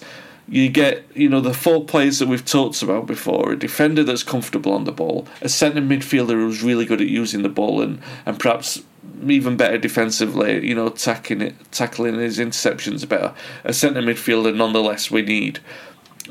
You 0.49 0.69
get, 0.69 1.05
you 1.15 1.29
know, 1.29 1.41
the 1.41 1.53
four 1.53 1.85
players 1.85 2.19
that 2.19 2.27
we've 2.27 2.45
talked 2.45 2.81
about 2.81 3.05
before: 3.05 3.51
a 3.51 3.55
defender 3.55 4.03
that's 4.03 4.23
comfortable 4.23 4.73
on 4.73 4.85
the 4.85 4.91
ball, 4.91 5.27
a 5.41 5.49
centre 5.49 5.81
midfielder 5.81 6.31
who's 6.31 6.63
really 6.63 6.85
good 6.85 7.01
at 7.01 7.07
using 7.07 7.43
the 7.43 7.49
ball 7.49 7.81
and 7.81 8.01
and 8.25 8.39
perhaps 8.39 8.81
even 9.27 9.57
better 9.57 9.77
defensively, 9.77 10.65
you 10.65 10.75
know, 10.75 10.89
tackling 10.89 11.41
it, 11.41 11.71
tackling 11.71 12.15
his 12.15 12.39
interceptions 12.39 13.07
better. 13.07 13.33
A 13.63 13.73
centre 13.73 14.01
midfielder, 14.01 14.55
nonetheless, 14.55 15.11
we 15.11 15.21
need. 15.21 15.59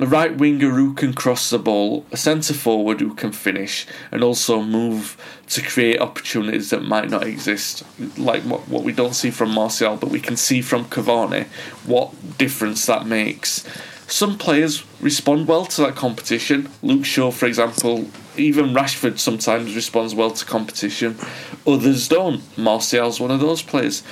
A 0.00 0.06
right 0.06 0.36
winger 0.36 0.70
who 0.70 0.94
can 0.94 1.12
cross 1.12 1.50
the 1.50 1.58
ball, 1.58 2.06
a 2.12 2.16
centre 2.16 2.54
forward 2.54 3.00
who 3.00 3.14
can 3.14 3.32
finish, 3.32 3.84
and 4.12 4.22
also 4.22 4.62
move 4.62 5.16
to 5.48 5.62
create 5.62 6.00
opportunities 6.00 6.70
that 6.70 6.84
might 6.84 7.10
not 7.10 7.26
exist, 7.26 7.82
like 8.16 8.42
what, 8.42 8.68
what 8.68 8.84
we 8.84 8.92
don't 8.92 9.14
see 9.14 9.30
from 9.30 9.50
Martial, 9.50 9.96
but 9.96 10.10
we 10.10 10.20
can 10.20 10.36
see 10.36 10.62
from 10.62 10.84
Cavani, 10.84 11.46
what 11.84 12.38
difference 12.38 12.86
that 12.86 13.06
makes. 13.06 13.64
Some 14.08 14.38
players 14.38 14.84
respond 15.02 15.46
well 15.48 15.66
to 15.66 15.82
that 15.82 15.94
competition. 15.94 16.70
Luke 16.82 17.04
Shaw, 17.04 17.30
for 17.30 17.44
example, 17.44 18.08
even 18.38 18.72
Rashford 18.72 19.18
sometimes 19.18 19.74
responds 19.74 20.14
well 20.14 20.30
to 20.30 20.46
competition. 20.46 21.18
Others 21.66 22.08
don't. 22.08 22.40
Martial's 22.56 23.20
one 23.20 23.30
of 23.30 23.40
those 23.40 23.60
players. 23.60 24.02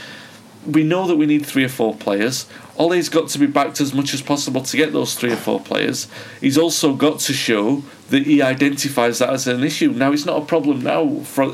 We 0.66 0.84
know 0.84 1.06
that 1.06 1.16
we 1.16 1.24
need 1.24 1.46
three 1.46 1.64
or 1.64 1.70
four 1.70 1.94
players. 1.94 2.46
Ole's 2.76 3.08
got 3.08 3.30
to 3.30 3.38
be 3.38 3.46
backed 3.46 3.80
as 3.80 3.94
much 3.94 4.12
as 4.12 4.20
possible 4.20 4.60
to 4.60 4.76
get 4.76 4.92
those 4.92 5.14
three 5.14 5.32
or 5.32 5.36
four 5.36 5.60
players. 5.60 6.08
He's 6.42 6.58
also 6.58 6.92
got 6.92 7.20
to 7.20 7.32
show 7.32 7.82
that 8.10 8.26
he 8.26 8.42
identifies 8.42 9.20
that 9.20 9.30
as 9.30 9.46
an 9.46 9.64
issue. 9.64 9.92
Now 9.92 10.12
it's 10.12 10.26
not 10.26 10.42
a 10.42 10.44
problem 10.44 10.82
now. 10.82 11.20
For 11.20 11.46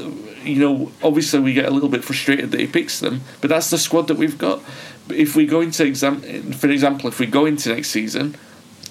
you 0.44 0.56
know, 0.56 0.90
obviously 1.02 1.38
we 1.38 1.52
get 1.52 1.66
a 1.66 1.70
little 1.70 1.88
bit 1.88 2.02
frustrated 2.02 2.50
that 2.50 2.60
he 2.60 2.66
picks 2.66 2.98
them, 2.98 3.20
but 3.40 3.50
that's 3.50 3.70
the 3.70 3.78
squad 3.78 4.08
that 4.08 4.16
we've 4.16 4.38
got. 4.38 4.60
If 5.08 5.36
we 5.36 5.46
go 5.46 5.60
into 5.60 5.84
exam, 5.84 6.20
for 6.52 6.68
example, 6.70 7.08
if 7.08 7.18
we 7.18 7.26
go 7.26 7.46
into 7.46 7.74
next 7.74 7.90
season, 7.90 8.36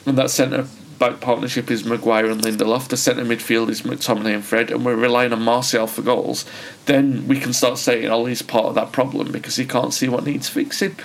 and 0.06 0.18
that 0.18 0.30
centre 0.30 0.68
back 1.00 1.20
partnership 1.20 1.72
is 1.72 1.84
Maguire 1.84 2.30
and 2.30 2.42
Lindelof, 2.42 2.88
the 2.88 2.98
centre 2.98 3.26
midfield 3.26 3.70
is 3.70 3.82
McTominay 3.82 4.36
and 4.36 4.46
Fred, 4.46 4.70
and 4.70 4.86
we're 4.86 4.96
relying 4.96 5.34
on 5.34 5.42
Martial 5.42 5.88
for 5.88 6.04
goals, 6.04 6.46
then 6.86 7.28
we 7.28 7.40
can 7.40 7.54
start 7.54 7.80
saying, 7.80 8.08
oh, 8.08 8.26
he's 8.26 8.44
part 8.44 8.66
of 8.66 8.76
that 8.76 8.92
problem 8.92 9.32
because 9.32 9.56
he 9.56 9.66
can't 9.66 9.94
see 9.94 10.08
what 10.08 10.26
needs 10.26 10.48
fixing. 10.48 10.96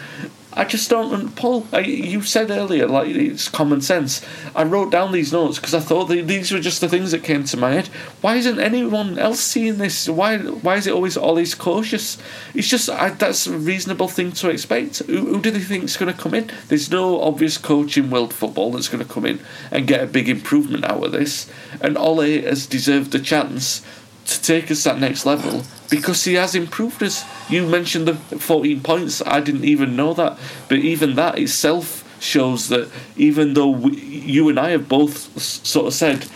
I 0.57 0.65
just 0.65 0.89
don't. 0.89 1.37
Paul, 1.37 1.67
I, 1.71 1.81
you 1.81 2.23
said 2.23 2.51
earlier, 2.51 2.89
like 2.89 3.09
it's 3.09 3.47
common 3.47 3.83
sense. 3.83 4.25
I 4.55 4.65
wrote 4.65 4.91
down 4.91 5.13
these 5.13 5.31
notes 5.31 5.59
because 5.59 5.75
I 5.75 5.81
thought 5.81 6.07
these 6.07 6.51
were 6.51 6.61
just 6.61 6.81
the 6.81 6.89
things 6.89 7.11
that 7.11 7.23
came 7.23 7.45
to 7.45 7.59
my 7.59 7.73
head. 7.73 7.89
Why 8.23 8.37
isn't 8.37 8.59
anyone 8.59 9.19
else 9.19 9.41
seeing 9.41 9.77
this? 9.77 10.09
Why? 10.09 10.39
Why 10.39 10.77
is 10.77 10.87
it 10.87 10.95
always 10.95 11.19
always 11.19 11.55
cautious? 11.55 12.17
It's 12.55 12.69
just 12.69 12.89
I, 12.89 13.11
that's 13.11 13.47
a 13.47 13.57
reasonable 13.57 14.09
thing 14.09 14.33
to 14.33 14.49
expect. 14.49 14.99
Who, 15.01 15.27
who 15.27 15.43
do 15.43 15.51
they 15.51 15.61
think 15.61 15.85
is 15.85 15.99
going 15.99 16.15
to 16.15 16.19
come 16.19 16.33
in? 16.33 16.51
There's 16.69 16.91
no 16.91 17.21
obvious 17.21 17.59
coach 17.59 17.99
in 17.99 18.09
world 18.09 18.33
football 18.33 18.73
that's 18.73 18.89
going 18.89 19.07
to 19.07 19.13
come 19.13 19.27
in 19.27 19.41
and 19.71 19.87
get 19.87 20.03
a 20.03 20.07
big 20.07 20.27
improvement 20.27 20.85
out 20.87 21.05
of 21.05 21.13
this. 21.13 21.51
And 21.83 21.99
Ole 21.99 22.41
has 22.41 22.67
deserved 22.67 23.15
a 23.15 23.19
chance 23.19 23.85
to 24.27 24.43
take 24.43 24.70
us 24.70 24.85
that 24.85 24.99
next 24.99 25.24
level 25.24 25.62
because 25.91 26.24
he 26.24 26.35
has 26.35 26.55
improved 26.55 27.03
us. 27.03 27.24
You 27.49 27.66
mentioned 27.66 28.09
the 28.09 28.14
14 28.14 28.81
points, 28.81 29.22
I 29.24 29.41
didn't 29.41 29.64
even 29.64 29.97
know 29.97 30.14
that, 30.14 30.39
but 30.68 30.79
even 30.79 31.14
that 31.14 31.39
itself 31.39 32.03
shows 32.20 32.68
that 32.68 32.91
even 33.16 33.55
though 33.55 33.70
we, 33.70 33.97
you 33.97 34.49
and 34.49 34.59
I 34.59 34.70
have 34.70 34.89
both 34.89 35.41
sort 35.41 35.87
of 35.87 35.95
said 35.95 36.27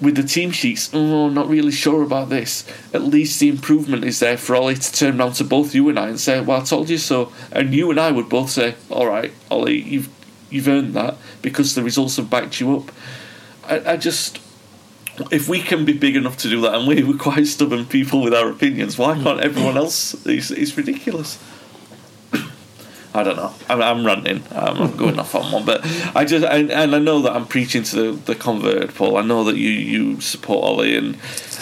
with 0.00 0.16
the 0.16 0.22
team 0.22 0.50
sheets, 0.50 0.90
oh, 0.94 1.28
not 1.28 1.48
really 1.48 1.72
sure 1.72 2.02
about 2.02 2.30
this. 2.30 2.66
At 2.94 3.02
least 3.02 3.38
the 3.38 3.48
improvement 3.48 4.04
is 4.04 4.20
there 4.20 4.38
for 4.38 4.56
Ole 4.56 4.74
to 4.74 4.92
turn 4.92 5.20
around 5.20 5.34
to 5.34 5.44
both 5.44 5.74
you 5.74 5.88
and 5.88 5.98
I 5.98 6.08
and 6.08 6.18
say, 6.18 6.40
"Well, 6.40 6.62
I 6.62 6.64
told 6.64 6.88
you 6.88 6.96
so." 6.96 7.32
And 7.52 7.74
you 7.74 7.90
and 7.90 8.00
I 8.00 8.10
would 8.10 8.28
both 8.28 8.50
say, 8.50 8.76
"All 8.88 9.06
right, 9.06 9.32
Ole, 9.50 9.68
you've 9.68 10.08
you've 10.48 10.68
earned 10.68 10.94
that 10.94 11.18
because 11.42 11.74
the 11.74 11.82
results 11.82 12.16
have 12.16 12.30
backed 12.30 12.60
you 12.60 12.76
up." 12.76 12.90
I, 13.68 13.92
I 13.92 13.96
just 13.98 14.38
if 15.30 15.48
we 15.48 15.60
can 15.60 15.84
be 15.84 15.92
big 15.92 16.16
enough 16.16 16.36
to 16.38 16.48
do 16.48 16.60
that, 16.62 16.74
and 16.74 16.86
we, 16.86 17.02
we're 17.02 17.16
quite 17.16 17.46
stubborn 17.46 17.86
people 17.86 18.22
with 18.22 18.34
our 18.34 18.50
opinions, 18.50 18.98
why 18.98 19.20
can't 19.20 19.40
everyone 19.40 19.76
else? 19.76 20.14
It's, 20.26 20.50
it's 20.50 20.76
ridiculous. 20.76 21.42
I 23.14 23.22
don't 23.22 23.36
know. 23.36 23.52
I'm, 23.68 23.82
I'm 23.82 24.06
ranting. 24.06 24.42
I'm, 24.50 24.76
I'm 24.76 24.96
going 24.96 25.18
off 25.18 25.34
on 25.34 25.52
one, 25.52 25.64
but 25.64 25.80
I 26.14 26.24
just 26.24 26.44
and, 26.44 26.70
and 26.70 26.94
I 26.94 26.98
know 26.98 27.20
that 27.22 27.32
I'm 27.32 27.46
preaching 27.46 27.82
to 27.84 27.96
the, 27.96 28.12
the 28.12 28.34
converted 28.34 28.94
Paul. 28.94 29.16
I 29.16 29.22
know 29.22 29.44
that 29.44 29.56
you 29.56 29.70
you 29.70 30.20
support 30.20 30.64
Ole 30.64 30.96
and 30.96 31.18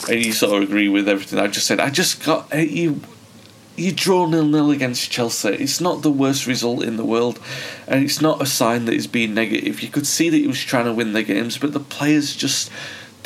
and 0.08 0.24
you 0.24 0.32
sort 0.32 0.62
of 0.62 0.68
agree 0.68 0.88
with 0.88 1.08
everything 1.08 1.38
I 1.38 1.46
just 1.46 1.66
said. 1.66 1.80
I 1.80 1.90
just 1.90 2.24
got 2.24 2.52
eh, 2.52 2.62
you. 2.62 3.00
You 3.76 3.92
draw 3.92 4.26
nil 4.26 4.44
nil 4.44 4.72
against 4.72 5.08
Chelsea. 5.08 5.50
It's 5.50 5.80
not 5.80 6.02
the 6.02 6.10
worst 6.10 6.48
result 6.48 6.82
in 6.82 6.96
the 6.96 7.04
world, 7.04 7.38
and 7.86 8.04
it's 8.04 8.20
not 8.20 8.42
a 8.42 8.46
sign 8.46 8.86
that 8.86 8.92
he's 8.92 9.06
being 9.06 9.34
negative. 9.34 9.80
You 9.82 9.88
could 9.88 10.06
see 10.06 10.28
that 10.28 10.36
he 10.36 10.48
was 10.48 10.60
trying 10.60 10.86
to 10.86 10.92
win 10.92 11.12
the 11.12 11.22
games, 11.22 11.58
but 11.58 11.72
the 11.72 11.80
players 11.80 12.34
just 12.34 12.72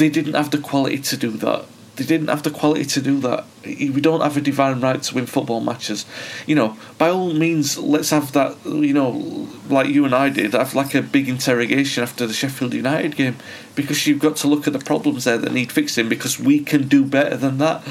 they 0.02 0.08
didn't 0.08 0.34
have 0.34 0.50
the 0.50 0.58
quality 0.58 0.98
to 0.98 1.16
do 1.16 1.30
that. 1.30 1.64
They 1.94 2.04
didn't 2.04 2.26
have 2.26 2.42
the 2.42 2.50
quality 2.50 2.84
to 2.86 3.00
do 3.00 3.20
that. 3.20 3.44
We 3.64 4.00
don't 4.00 4.20
have 4.20 4.36
a 4.36 4.40
divine 4.40 4.80
right 4.80 5.00
to 5.00 5.14
win 5.14 5.26
football 5.26 5.60
matches. 5.60 6.06
You 6.44 6.56
know, 6.56 6.76
by 6.98 7.08
all 7.10 7.32
means, 7.32 7.78
let's 7.78 8.10
have 8.10 8.32
that. 8.32 8.56
You 8.64 8.94
know, 8.94 9.46
like 9.68 9.86
you 9.86 10.04
and 10.04 10.12
I 10.12 10.28
did, 10.30 10.54
have 10.54 10.74
like 10.74 10.96
a 10.96 11.02
big 11.02 11.28
interrogation 11.28 12.02
after 12.02 12.26
the 12.26 12.32
Sheffield 12.32 12.74
United 12.74 13.14
game, 13.14 13.36
because 13.76 14.08
you've 14.08 14.18
got 14.18 14.34
to 14.38 14.48
look 14.48 14.66
at 14.66 14.72
the 14.72 14.80
problems 14.80 15.22
there 15.22 15.38
that 15.38 15.52
need 15.52 15.70
fixing. 15.70 16.08
Because 16.08 16.40
we 16.40 16.64
can 16.64 16.88
do 16.88 17.04
better 17.04 17.36
than 17.36 17.58
that. 17.58 17.86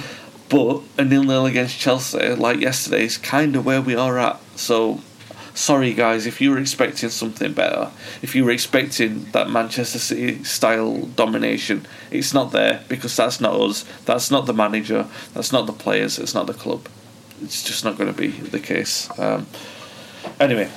But 0.49 0.81
a 0.97 1.05
nil 1.05 1.23
nil 1.23 1.45
against 1.45 1.79
Chelsea, 1.79 2.35
like 2.35 2.59
yesterday, 2.59 3.05
is 3.05 3.17
kind 3.17 3.55
of 3.55 3.65
where 3.65 3.81
we 3.81 3.95
are 3.95 4.19
at. 4.19 4.41
So 4.57 4.99
sorry 5.53 5.93
guys, 5.93 6.25
if 6.25 6.41
you 6.41 6.51
were 6.51 6.57
expecting 6.57 7.09
something 7.09 7.53
better, 7.53 7.91
if 8.21 8.35
you 8.35 8.45
were 8.45 8.51
expecting 8.51 9.25
that 9.31 9.49
Manchester 9.49 9.99
City 9.99 10.43
style 10.43 11.05
domination, 11.15 11.85
it's 12.09 12.33
not 12.33 12.51
there 12.51 12.83
because 12.87 13.15
that's 13.15 13.41
not 13.41 13.59
us, 13.59 13.83
that's 14.05 14.31
not 14.31 14.45
the 14.45 14.53
manager, 14.53 15.07
that's 15.33 15.51
not 15.51 15.65
the 15.65 15.73
players, 15.73 16.19
it's 16.19 16.33
not 16.33 16.47
the 16.47 16.53
club. 16.53 16.87
It's 17.41 17.63
just 17.63 17.83
not 17.83 17.97
going 17.97 18.13
to 18.13 18.17
be 18.17 18.27
the 18.27 18.59
case. 18.59 19.09
Um, 19.19 19.47
anyway, 20.39 20.69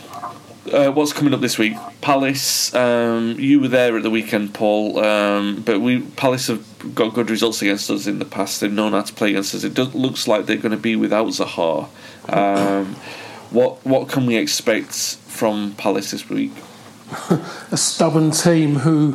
uh, 0.73 0.91
what's 0.91 1.13
coming 1.13 1.35
up 1.35 1.41
this 1.41 1.59
week? 1.59 1.75
Palace. 2.01 2.75
Um, 2.75 3.39
you 3.39 3.61
were 3.61 3.69
there 3.69 3.97
at 3.97 4.03
the 4.03 4.11
weekend, 4.11 4.55
Paul. 4.55 4.99
Um, 4.99 5.63
but 5.63 5.81
we 5.81 6.01
Palace 6.01 6.47
have 6.47 6.95
got 6.95 7.13
good 7.13 7.31
results 7.31 7.61
against 7.61 7.91
us 7.91 8.07
in 8.07 8.19
the 8.19 8.25
past. 8.25 8.61
They've 8.61 8.73
known 8.73 8.93
how 8.93 9.03
to 9.03 9.13
play 9.13 9.31
against 9.31 9.55
us. 9.55 9.65
It 9.65 9.77
looks 9.77 10.27
like 10.27 10.47
they're 10.47 10.57
going 10.57 10.73
to 10.73 10.79
be 10.79 10.97
without 10.97 11.29
Zaha. 11.29 11.89
Um, 12.33 12.97
what 13.55 13.85
what 13.87 14.09
can 14.09 14.27
we 14.27 14.37
expect 14.37 14.93
from 15.29 15.75
Palace 15.77 16.11
this 16.11 16.29
week? 16.29 16.53
a 17.71 17.77
stubborn 17.77 18.33
team 18.33 18.77
who 18.77 19.13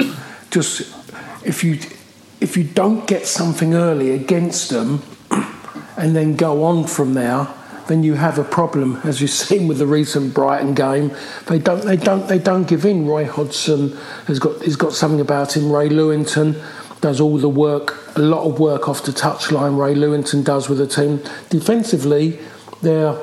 just 0.49 0.81
if 1.45 1.63
you 1.63 1.79
if 2.39 2.55
you 2.55 2.63
don't 2.63 3.05
get 3.05 3.27
something 3.27 3.73
early 3.73 4.11
against 4.11 4.69
them 4.69 5.03
and 5.97 6.15
then 6.15 6.37
go 6.37 6.63
on 6.63 6.85
from 6.85 7.13
there, 7.13 7.47
then 7.89 8.01
you 8.03 8.13
have 8.13 8.39
a 8.39 8.43
problem, 8.43 9.01
as 9.03 9.19
you've 9.19 9.29
seen 9.29 9.67
with 9.67 9.77
the 9.77 9.87
recent 9.87 10.33
Brighton 10.33 10.73
game. 10.73 11.11
They 11.47 11.59
don't, 11.59 11.83
they 11.83 11.97
don't, 11.97 12.27
they 12.27 12.39
don't 12.39 12.65
give 12.65 12.85
in. 12.85 13.05
Roy 13.05 13.25
Hodgson 13.25 13.97
has 14.27 14.39
got, 14.39 14.63
he's 14.63 14.77
got 14.77 14.93
something 14.93 15.19
about 15.19 15.57
him. 15.57 15.69
Ray 15.69 15.89
Lewington 15.89 16.63
does 17.01 17.19
all 17.19 17.37
the 17.37 17.49
work, 17.49 18.15
a 18.15 18.21
lot 18.21 18.45
of 18.45 18.59
work 18.59 18.87
off 18.87 19.03
the 19.03 19.11
touchline. 19.11 19.77
Ray 19.77 19.95
Lewington 19.95 20.45
does 20.45 20.69
with 20.69 20.77
the 20.77 20.87
team. 20.87 21.21
Defensively, 21.49 22.39
they're, 22.81 23.17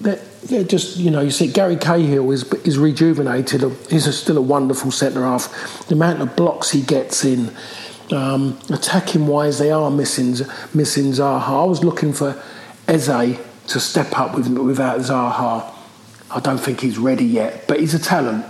they're 0.00 0.20
yeah, 0.46 0.62
just 0.62 0.96
you 0.96 1.10
know, 1.10 1.20
you 1.20 1.30
see 1.30 1.50
Gary 1.50 1.76
Cahill 1.76 2.30
is 2.30 2.50
is 2.64 2.78
rejuvenated. 2.78 3.62
He's 3.90 4.06
a, 4.06 4.12
still 4.12 4.38
a 4.38 4.42
wonderful 4.42 4.90
centre 4.90 5.22
half. 5.22 5.86
The 5.88 5.94
amount 5.94 6.22
of 6.22 6.34
blocks 6.36 6.70
he 6.70 6.82
gets 6.82 7.24
in, 7.24 7.54
um, 8.10 8.58
attacking 8.70 9.26
wise, 9.26 9.58
they 9.58 9.70
are 9.70 9.90
missing 9.90 10.36
missing 10.72 11.12
Zaha. 11.12 11.48
I 11.48 11.64
was 11.64 11.84
looking 11.84 12.12
for 12.12 12.40
Eze 12.88 13.38
to 13.68 13.80
step 13.80 14.18
up 14.18 14.34
with 14.34 14.48
without 14.48 15.00
Zaha. 15.00 15.74
I 16.30 16.40
don't 16.40 16.58
think 16.58 16.80
he's 16.80 16.98
ready 16.98 17.24
yet, 17.24 17.66
but 17.66 17.80
he's 17.80 17.94
a 17.94 17.98
talent. 17.98 18.46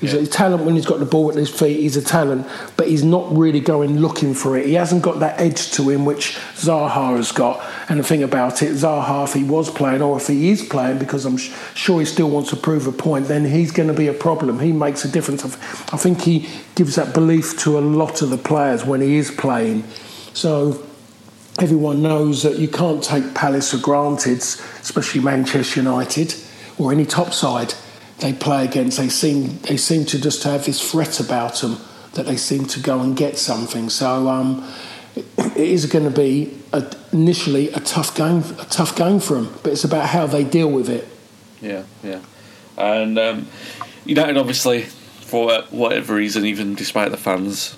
He's 0.00 0.12
yeah. 0.12 0.20
a 0.20 0.26
talent 0.26 0.64
when 0.64 0.76
he's 0.76 0.86
got 0.86 1.00
the 1.00 1.04
ball 1.04 1.30
at 1.30 1.36
his 1.36 1.50
feet. 1.50 1.80
He's 1.80 1.96
a 1.96 2.02
talent, 2.02 2.46
but 2.76 2.86
he's 2.86 3.02
not 3.02 3.36
really 3.36 3.58
going 3.58 3.98
looking 3.98 4.32
for 4.32 4.56
it. 4.56 4.66
He 4.66 4.74
hasn't 4.74 5.02
got 5.02 5.18
that 5.20 5.40
edge 5.40 5.72
to 5.72 5.90
him 5.90 6.04
which 6.04 6.36
Zaha 6.54 7.16
has 7.16 7.32
got. 7.32 7.64
And 7.88 7.98
the 7.98 8.04
thing 8.04 8.22
about 8.22 8.62
it, 8.62 8.72
Zaha, 8.72 9.24
if 9.24 9.34
he 9.34 9.42
was 9.42 9.70
playing 9.70 10.02
or 10.02 10.16
if 10.16 10.28
he 10.28 10.50
is 10.50 10.62
playing, 10.62 10.98
because 10.98 11.24
I'm 11.24 11.36
sh- 11.36 11.52
sure 11.74 11.98
he 11.98 12.06
still 12.06 12.30
wants 12.30 12.50
to 12.50 12.56
prove 12.56 12.86
a 12.86 12.92
point, 12.92 13.26
then 13.26 13.44
he's 13.44 13.72
going 13.72 13.88
to 13.88 13.94
be 13.94 14.06
a 14.06 14.12
problem. 14.12 14.60
He 14.60 14.72
makes 14.72 15.04
a 15.04 15.10
difference. 15.10 15.44
I 15.44 15.96
think 15.96 16.22
he 16.22 16.48
gives 16.76 16.94
that 16.94 17.12
belief 17.12 17.58
to 17.60 17.78
a 17.78 17.80
lot 17.80 18.22
of 18.22 18.30
the 18.30 18.38
players 18.38 18.84
when 18.84 19.00
he 19.00 19.16
is 19.16 19.32
playing. 19.32 19.82
So 20.32 20.86
everyone 21.58 22.02
knows 22.02 22.44
that 22.44 22.60
you 22.60 22.68
can't 22.68 23.02
take 23.02 23.34
Palace 23.34 23.72
for 23.72 23.78
granted, 23.78 24.38
especially 24.38 25.22
Manchester 25.22 25.80
United 25.80 26.36
or 26.78 26.92
any 26.92 27.04
top 27.04 27.32
side 27.32 27.74
they 28.20 28.32
play 28.32 28.64
against, 28.64 28.98
they 28.98 29.08
seem 29.08 29.58
they 29.60 29.76
seem 29.76 30.04
to 30.06 30.20
just 30.20 30.42
have 30.44 30.64
this 30.64 30.90
threat 30.90 31.20
about 31.20 31.60
them 31.60 31.78
that 32.14 32.26
they 32.26 32.36
seem 32.36 32.64
to 32.66 32.80
go 32.80 33.00
and 33.00 33.16
get 33.16 33.38
something. 33.38 33.88
So 33.90 34.28
um, 34.28 34.68
it, 35.14 35.56
is 35.56 35.86
going 35.86 36.04
to 36.04 36.10
be 36.10 36.56
a, 36.72 36.84
initially 37.12 37.70
a 37.70 37.80
tough 37.80 38.16
game, 38.16 38.42
a 38.58 38.64
tough 38.64 38.96
game 38.96 39.20
for 39.20 39.34
them. 39.34 39.54
But 39.62 39.72
it's 39.72 39.84
about 39.84 40.08
how 40.08 40.26
they 40.26 40.44
deal 40.44 40.70
with 40.70 40.88
it. 40.88 41.08
Yeah, 41.60 41.84
yeah, 42.02 42.20
and 42.76 43.18
um, 43.18 43.48
United 44.04 44.36
obviously 44.36 44.82
for 44.82 45.62
whatever 45.70 46.14
reason, 46.14 46.44
even 46.44 46.74
despite 46.74 47.10
the 47.10 47.16
fans 47.16 47.76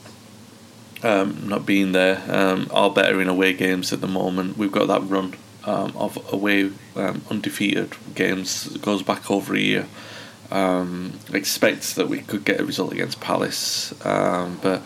um, 1.03 1.49
not 1.49 1.67
being 1.67 1.93
there, 1.93 2.23
um, 2.29 2.69
are 2.73 2.91
better 2.91 3.21
in 3.21 3.29
away 3.29 3.53
games 3.53 3.93
at 3.93 4.01
the 4.01 4.07
moment. 4.07 4.57
We've 4.57 4.73
got 4.73 4.87
that 4.89 5.03
run 5.03 5.35
um, 5.65 5.93
of 5.97 6.33
away 6.33 6.71
um, 6.97 7.23
undefeated 7.31 7.93
games 8.15 8.75
it 8.75 8.81
goes 8.81 9.03
back 9.03 9.31
over 9.31 9.55
a 9.55 9.61
year 9.61 9.87
um, 10.51 11.19
expect 11.33 11.97
that 11.97 12.09
we 12.09 12.21
could 12.21 12.45
get 12.45 12.61
a 12.61 12.65
result 12.65 12.93
against 12.93 13.21
Palace, 13.21 13.95
um, 14.05 14.59
but 14.63 14.83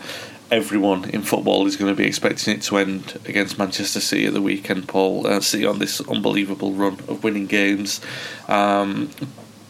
everyone 0.51 1.09
in 1.09 1.21
football 1.21 1.65
is 1.65 1.75
going 1.75 1.91
to 1.91 1.95
be 1.95 2.07
expecting 2.07 2.55
it 2.55 2.61
to 2.63 2.77
end 2.77 3.19
against 3.25 3.57
Manchester 3.57 3.99
City 3.99 4.25
at 4.25 4.33
the 4.33 4.41
weekend. 4.41 4.87
Paul 4.87 5.27
uh, 5.27 5.39
City 5.41 5.65
on 5.65 5.79
this 5.79 6.01
unbelievable 6.01 6.73
run 6.73 6.93
of 7.07 7.23
winning 7.23 7.47
games. 7.47 8.01
Um, 8.47 9.09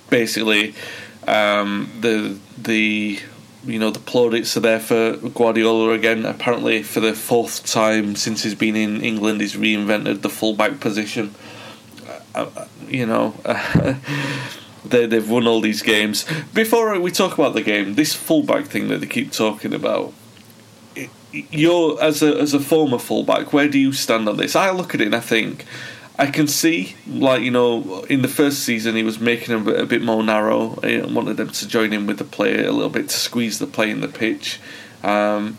basically, 0.09 0.75
um, 1.27 1.91
the 2.01 2.37
the 2.57 3.19
you 3.63 3.79
know 3.79 3.89
the 3.89 3.99
plaudits 3.99 4.55
are 4.57 4.61
there 4.61 4.79
for 4.79 5.13
Guardiola 5.17 5.91
again. 5.91 6.25
Apparently, 6.25 6.83
for 6.83 6.99
the 6.99 7.13
fourth 7.13 7.65
time 7.65 8.15
since 8.15 8.43
he's 8.43 8.55
been 8.55 8.75
in 8.75 9.01
England, 9.01 9.41
he's 9.41 9.55
reinvented 9.55 10.21
the 10.21 10.29
fullback 10.29 10.79
position. 10.79 11.33
Uh, 12.35 12.49
uh 12.55 12.67
you 12.87 13.05
know. 13.05 13.33
they, 14.89 15.05
they've 15.05 15.29
won 15.29 15.47
all 15.47 15.61
these 15.61 15.81
games. 15.81 16.25
Before 16.53 16.99
we 16.99 17.11
talk 17.11 17.33
about 17.33 17.53
the 17.53 17.61
game, 17.61 17.95
this 17.95 18.13
fullback 18.13 18.65
thing 18.65 18.87
that 18.89 18.99
they 18.99 19.07
keep 19.07 19.31
talking 19.31 19.73
about, 19.73 20.13
you're 21.31 22.01
as 22.01 22.21
a 22.21 22.39
as 22.39 22.53
a 22.53 22.59
former 22.59 22.99
fullback, 22.99 23.51
where 23.51 23.67
do 23.67 23.77
you 23.77 23.91
stand 23.91 24.29
on 24.29 24.37
this? 24.37 24.55
I 24.55 24.71
look 24.71 24.95
at 24.95 25.01
it 25.01 25.07
and 25.07 25.15
I 25.15 25.19
think 25.19 25.65
I 26.17 26.27
can 26.27 26.47
see, 26.47 26.95
like 27.07 27.41
you 27.41 27.51
know, 27.51 28.05
in 28.09 28.21
the 28.21 28.27
first 28.27 28.63
season 28.63 28.95
he 28.95 29.03
was 29.03 29.19
making 29.19 29.53
them 29.53 29.67
a 29.75 29.85
bit 29.85 30.01
more 30.01 30.23
narrow. 30.23 30.79
and 30.81 31.13
wanted 31.13 31.37
them 31.37 31.49
to 31.49 31.67
join 31.67 31.91
in 31.91 32.07
with 32.07 32.17
the 32.17 32.23
play 32.23 32.63
a 32.63 32.71
little 32.71 32.89
bit 32.89 33.09
to 33.09 33.15
squeeze 33.15 33.59
the 33.59 33.67
play 33.67 33.89
in 33.89 34.01
the 34.01 34.07
pitch. 34.07 34.59
Um, 35.03 35.57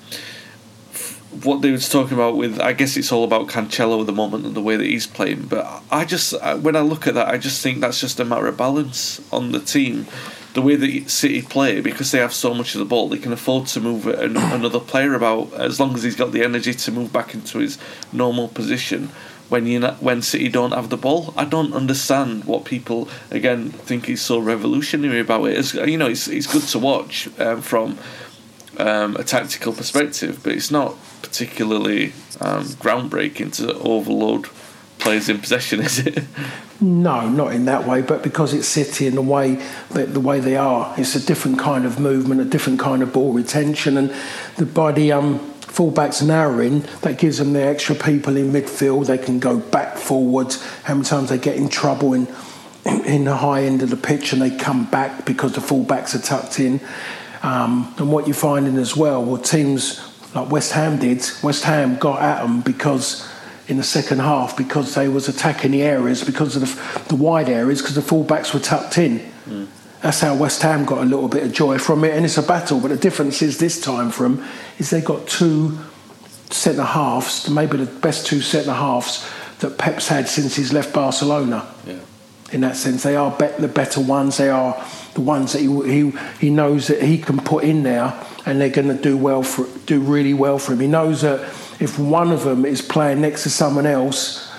what 1.45 1.63
they 1.63 1.71
was 1.71 1.89
talking 1.89 2.15
about 2.15 2.37
with 2.37 2.61
I 2.61 2.73
guess 2.73 2.97
it's 2.97 3.13
all 3.13 3.25
about 3.25 3.49
Cancelo 3.49 4.01
at 4.01 4.07
the 4.07 4.13
moment 4.13 4.47
and 4.47 4.55
the 4.55 4.63
way 4.63 4.77
that 4.77 4.87
he's 4.87 5.07
playing. 5.07 5.47
But 5.47 5.83
I 5.91 6.05
just 6.05 6.35
when 6.61 6.77
I 6.77 6.81
look 6.81 7.07
at 7.07 7.15
that, 7.15 7.29
I 7.29 7.39
just 7.39 7.63
think 7.63 7.81
that's 7.81 8.01
just 8.01 8.21
a 8.21 8.25
matter 8.25 8.47
of 8.47 8.57
balance 8.57 9.21
on 9.33 9.53
the 9.53 9.61
team. 9.61 10.07
The 10.55 10.63
way 10.63 10.75
that 10.77 11.11
City 11.11 11.43
play, 11.43 11.83
because 11.83 12.13
they 12.13 12.19
have 12.19 12.33
so 12.33 12.55
much 12.55 12.75
of 12.75 12.79
the 12.79 12.87
ball, 12.87 13.11
they 13.11 13.19
can 13.19 13.33
afford 13.33 13.67
to 13.69 13.81
move 13.81 14.07
another 14.07 14.81
player 14.81 15.15
about 15.15 15.53
as 15.53 15.79
long 15.79 15.95
as 15.95 16.03
he's 16.03 16.17
got 16.17 16.33
the 16.33 16.43
energy 16.43 16.73
to 16.73 16.93
move 16.93 17.13
back 17.13 17.35
into 17.35 17.59
his 17.59 17.79
normal 18.13 18.49
position. 18.49 19.11
When 19.49 19.67
you 19.67 19.81
when 20.01 20.23
City 20.23 20.49
don't 20.49 20.73
have 20.73 20.89
the 20.89 20.97
ball, 20.97 21.33
I 21.37 21.45
don't 21.45 21.73
understand 21.73 22.47
what 22.47 22.65
people 22.65 23.09
again 23.31 23.71
think 23.71 24.09
is 24.09 24.21
so 24.21 24.39
revolutionary 24.39 25.21
about 25.21 25.45
it. 25.45 25.59
It's, 25.59 25.75
you 25.75 25.99
know, 25.99 26.09
it's 26.09 26.27
it's 26.27 26.53
good 26.53 26.63
to 26.63 26.79
watch 26.81 27.29
um, 27.39 27.63
from 27.63 27.99
um, 28.79 29.17
a 29.17 29.25
tactical 29.25 29.73
perspective, 29.73 30.41
but 30.43 30.53
it's 30.53 30.71
not 30.71 30.97
particularly 31.27 32.13
um, 32.41 32.65
groundbreaking 32.65 33.55
to 33.57 33.75
overload 33.79 34.47
players 34.99 35.29
in 35.29 35.39
possession, 35.39 35.81
is 35.81 35.99
it? 36.07 36.25
No, 36.81 37.29
not 37.29 37.55
in 37.55 37.65
that 37.67 37.87
way. 37.87 38.03
But 38.03 38.23
because 38.23 38.53
it's 38.53 38.69
City 38.69 39.07
and 39.07 39.17
the 39.17 39.23
way 39.23 39.55
the 39.91 40.21
way 40.21 40.41
they 40.41 40.57
are, 40.57 40.95
it's 40.99 41.15
a 41.15 41.25
different 41.25 41.59
kind 41.59 41.85
of 41.85 41.99
movement, 41.99 42.41
a 42.41 42.45
different 42.45 42.79
kind 42.79 43.03
of 43.03 43.13
ball 43.13 43.33
retention, 43.33 43.97
and 43.97 44.15
the, 44.57 44.67
by 44.67 44.93
the 44.93 45.13
um, 45.13 45.39
fullbacks 45.63 46.27
narrowing, 46.27 46.81
that 47.01 47.19
gives 47.19 47.39
them 47.39 47.53
the 47.53 47.63
extra 47.63 47.95
people 47.95 48.37
in 48.37 48.53
midfield. 48.53 49.07
They 49.07 49.19
can 49.19 49.39
go 49.39 49.59
back 49.59 49.97
forwards. 49.97 50.63
How 50.85 50.95
many 50.95 51.07
times 51.07 51.31
they 51.31 51.39
get 51.39 51.57
in 51.57 51.69
trouble 51.69 52.13
in 52.13 52.29
in 53.05 53.25
the 53.25 53.37
high 53.37 53.65
end 53.65 53.83
of 53.83 53.91
the 53.91 53.97
pitch 53.97 54.33
and 54.33 54.41
they 54.41 54.51
come 54.51 54.85
back 54.85 55.25
because 55.25 55.53
the 55.55 55.61
fullbacks 55.61 56.15
are 56.15 56.23
tucked 56.23 56.61
in. 56.61 56.81
Um, 57.43 57.95
and 57.99 58.11
what 58.11 58.27
you're 58.27 58.35
finding 58.35 58.77
as 58.77 58.97
well, 58.97 59.25
well, 59.25 59.41
teams 59.41 60.01
like 60.37 60.51
West 60.51 60.73
Ham 60.73 60.99
did. 60.99 61.29
West 61.43 61.65
Ham 61.65 61.97
got 61.97 62.21
at 62.21 62.43
them 62.43 62.61
because 62.61 63.29
in 63.69 63.79
the 63.79 63.83
second 63.83 64.21
half 64.21 64.57
because 64.57 64.95
they 64.95 65.09
was 65.09 65.29
attacking 65.29 65.73
the 65.73 65.83
areas 65.83 66.23
because 66.23 66.55
of 66.55 66.63
the, 66.63 67.09
the 67.09 67.17
wide 67.17 67.49
areas 67.49 67.81
because 67.81 67.97
the 67.97 68.01
fullbacks 68.01 68.55
were 68.55 68.61
tucked 68.61 68.99
in. 68.99 69.19
Mm. 69.47 69.67
That's 70.03 70.21
how 70.21 70.37
West 70.37 70.63
Ham 70.63 70.85
got 70.85 70.99
a 70.99 71.05
little 71.05 71.27
bit 71.27 71.43
of 71.43 71.53
joy 71.53 71.79
from 71.79 72.05
it, 72.05 72.15
and 72.15 72.25
it's 72.25 72.37
a 72.37 72.43
battle. 72.43 72.79
But 72.81 72.89
the 72.89 72.97
difference 72.97 73.43
is 73.43 73.59
this 73.59 73.81
time 73.81 74.11
for 74.11 74.25
them 74.25 74.45
is 74.79 74.91
they 74.91 75.01
got 75.01 75.27
two 75.27 75.79
centre 76.51 76.85
halves, 76.85 77.49
maybe 77.49 77.79
the 77.79 77.87
best 77.87 78.27
two 78.27 78.41
centre 78.41 78.75
halves 78.75 79.29
that 79.61 79.79
Pep's 79.79 80.07
had 80.07 80.29
since 80.29 80.55
he's 80.55 80.73
left 80.73 80.93
Barcelona. 80.93 81.67
Yeah. 81.87 81.99
In 82.53 82.61
that 82.61 82.77
sense, 82.77 83.03
they 83.03 83.17
are 83.17 83.37
be- 83.37 83.49
the 83.59 83.69
better 83.69 84.01
ones. 84.01 84.37
They 84.37 84.51
are 84.51 84.85
the 85.15 85.21
ones 85.21 85.53
that 85.53 85.61
he, 85.61 85.67
he 85.67 86.13
he 86.41 86.51
knows 86.51 86.87
that 86.89 87.03
he 87.03 87.19
can 87.19 87.39
put 87.39 87.65
in 87.65 87.83
there 87.83 88.15
and 88.45 88.61
they're 88.61 88.71
going 88.71 88.89
to 88.89 89.03
do 89.03 89.17
well 89.17 89.43
for 89.43 89.67
do 89.87 90.01
really 90.01 90.33
well 90.33 90.59
for 90.59 90.73
him. 90.73 90.81
He 90.81 90.87
knows 90.87 91.23
that 91.23 91.41
if 91.81 91.99
one 91.99 92.31
of 92.31 92.45
them 92.45 92.65
is 92.65 92.81
playing 92.81 93.21
next 93.21 93.43
to 93.43 93.51
someone 93.51 93.87
else, 93.87 94.51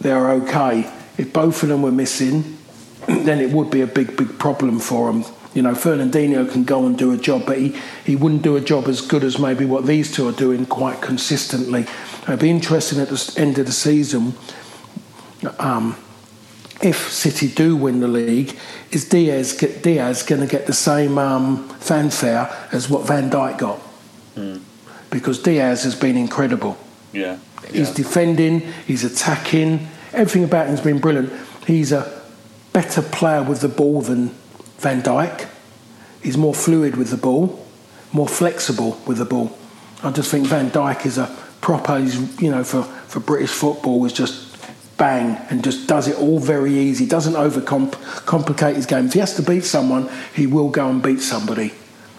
they're 0.00 0.30
okay. 0.32 0.90
If 1.16 1.32
both 1.32 1.62
of 1.62 1.68
them 1.68 1.82
were 1.82 1.92
missing, 1.92 2.58
then 3.06 3.40
it 3.40 3.50
would 3.50 3.70
be 3.70 3.82
a 3.82 3.86
big, 3.86 4.16
big 4.16 4.38
problem 4.38 4.80
for 4.80 5.10
him. 5.10 5.24
You 5.52 5.62
know, 5.62 5.72
Fernandinho 5.72 6.50
can 6.50 6.64
go 6.64 6.84
and 6.84 6.98
do 6.98 7.12
a 7.12 7.16
job, 7.16 7.46
but 7.46 7.58
he, 7.58 7.76
he 8.04 8.16
wouldn't 8.16 8.42
do 8.42 8.56
a 8.56 8.60
job 8.60 8.88
as 8.88 9.00
good 9.00 9.22
as 9.22 9.38
maybe 9.38 9.64
what 9.64 9.86
these 9.86 10.12
two 10.12 10.26
are 10.26 10.32
doing 10.32 10.66
quite 10.66 11.00
consistently. 11.00 11.86
It'd 12.24 12.40
be 12.40 12.50
interesting 12.50 12.98
at 12.98 13.08
the 13.08 13.34
end 13.36 13.58
of 13.58 13.66
the 13.66 13.72
season. 13.72 14.34
Um, 15.60 15.96
if 16.84 17.10
City 17.10 17.48
do 17.48 17.76
win 17.76 18.00
the 18.00 18.08
league, 18.08 18.56
is 18.90 19.08
Dias 19.08 19.56
Dias 19.56 20.22
going 20.22 20.40
to 20.42 20.46
get 20.46 20.66
the 20.66 20.74
same 20.74 21.18
um, 21.18 21.68
fanfare 21.80 22.54
as 22.72 22.90
what 22.90 23.06
Van 23.06 23.30
Dijk 23.30 23.58
got? 23.58 23.80
Mm. 24.36 24.60
Because 25.10 25.42
Dias 25.42 25.84
has 25.84 25.94
been 25.94 26.16
incredible. 26.16 26.76
Yeah. 27.12 27.38
He's 27.70 27.88
yeah. 27.88 27.94
defending, 27.94 28.60
he's 28.86 29.04
attacking, 29.04 29.88
everything 30.12 30.44
about 30.44 30.66
him's 30.66 30.82
been 30.82 30.98
brilliant. 30.98 31.32
He's 31.66 31.92
a 31.92 32.22
better 32.72 33.00
player 33.00 33.42
with 33.42 33.60
the 33.60 33.68
ball 33.68 34.02
than 34.02 34.28
Van 34.78 35.02
Dijk. 35.02 35.48
He's 36.22 36.36
more 36.36 36.54
fluid 36.54 36.96
with 36.96 37.10
the 37.10 37.16
ball, 37.16 37.64
more 38.12 38.28
flexible 38.28 39.00
with 39.06 39.18
the 39.18 39.24
ball. 39.24 39.56
I 40.02 40.10
just 40.10 40.30
think 40.30 40.46
Van 40.48 40.70
Dijk 40.70 41.06
is 41.06 41.16
a 41.16 41.34
proper, 41.62 41.98
he's, 41.98 42.42
you 42.42 42.50
know, 42.50 42.64
for, 42.64 42.82
for 42.82 43.20
British 43.20 43.50
football, 43.50 44.04
is 44.04 44.12
just 44.12 44.53
bang, 44.96 45.36
and 45.50 45.62
just 45.62 45.86
does 45.86 46.08
it 46.08 46.16
all 46.18 46.38
very 46.38 46.72
easy. 46.72 47.06
Doesn't 47.06 47.34
overcomplicate 47.34 48.74
his 48.76 48.86
game. 48.86 49.06
If 49.06 49.14
he 49.14 49.20
has 49.20 49.34
to 49.36 49.42
beat 49.42 49.64
someone, 49.64 50.08
he 50.34 50.46
will 50.46 50.68
go 50.68 50.88
and 50.88 51.02
beat 51.02 51.20
somebody. 51.20 51.72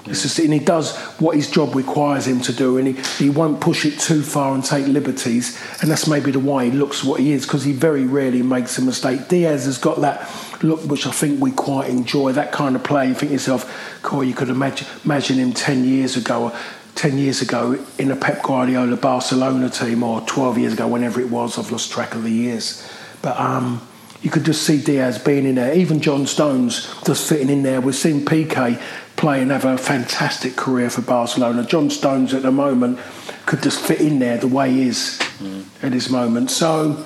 It's 0.08 0.22
just, 0.22 0.38
and 0.38 0.54
he 0.54 0.60
does 0.60 0.96
what 1.20 1.36
his 1.36 1.50
job 1.50 1.74
requires 1.74 2.28
him 2.28 2.40
to 2.42 2.54
do, 2.54 2.78
and 2.78 2.88
he, 2.90 2.94
he 3.24 3.32
won't 3.32 3.60
push 3.60 3.86
it 3.86 4.00
too 4.00 4.22
far 4.22 4.54
and 4.54 4.64
take 4.64 4.86
liberties. 4.86 5.60
And 5.82 5.90
that's 5.90 6.06
maybe 6.06 6.30
the 6.30 6.40
why 6.40 6.66
he 6.66 6.72
looks 6.72 7.04
what 7.04 7.20
he 7.20 7.32
is, 7.32 7.44
because 7.44 7.64
he 7.64 7.72
very 7.72 8.06
rarely 8.06 8.44
makes 8.44 8.78
a 8.78 8.84
mistake. 8.84 9.28
Dias 9.30 9.66
has 9.66 9.80
got 9.80 10.02
that 10.02 10.30
look, 10.62 10.82
which 10.84 11.08
I 11.08 11.12
think 11.12 11.42
we 11.42 11.52
quite 11.52 11.90
enjoy. 11.90 12.34
That 12.34 12.52
kind 12.52 12.76
of 12.76 12.84
play. 12.84 13.08
You 13.08 13.16
think 13.16 13.30
to 13.30 13.34
yourself, 13.34 14.00
Corey, 14.04 14.28
you 14.28 14.36
could 14.36 14.50
imagine, 14.50 14.88
imagine 15.04 15.38
him 15.38 15.54
ten 15.54 15.84
years 15.84 16.18
ago. 16.18 16.56
10 16.96 17.18
years 17.18 17.42
ago 17.42 17.84
in 18.00 18.10
a 18.12 18.16
Pep 18.16 18.42
Guardiola 18.42 18.96
Barcelona 18.96 19.70
team, 19.70 20.04
or 20.04 20.22
12 20.22 20.58
years 20.58 20.74
ago, 20.74 20.88
whenever 20.88 21.20
it 21.20 21.30
was, 21.30 21.60
I've 21.60 21.72
lost 21.72 21.92
track 21.92 22.16
of 22.16 22.24
the 22.24 22.32
years. 22.32 22.90
But 23.22 23.40
um, 23.40 23.86
you 24.22 24.30
could 24.32 24.44
just 24.46 24.64
see 24.64 24.82
Dias 24.82 25.18
being 25.18 25.46
in 25.46 25.56
there. 25.56 25.74
Even 25.76 26.00
John 26.00 26.26
Stones 26.26 26.92
just 27.06 27.30
fitting 27.30 27.50
in 27.50 27.64
there. 27.64 27.82
We've 27.82 27.96
seen 27.96 28.26
Piqué 28.26 28.82
play 29.16 29.42
and 29.42 29.52
have 29.52 29.66
a 29.66 29.78
fantastic 29.78 30.56
career 30.56 30.90
for 30.90 31.02
Barcelona. 31.02 31.64
John 31.64 31.90
Stones 31.90 32.34
at 32.34 32.42
the 32.42 32.52
moment 32.52 33.00
could 33.46 33.62
just 33.62 33.80
fit 33.80 34.02
in 34.02 34.20
there 34.20 34.38
the 34.38 34.48
way 34.48 34.72
he 34.72 34.88
is 34.88 35.20
mm. 35.40 35.66
at 35.84 35.94
his 35.94 36.10
moment. 36.10 36.50
So 36.50 37.06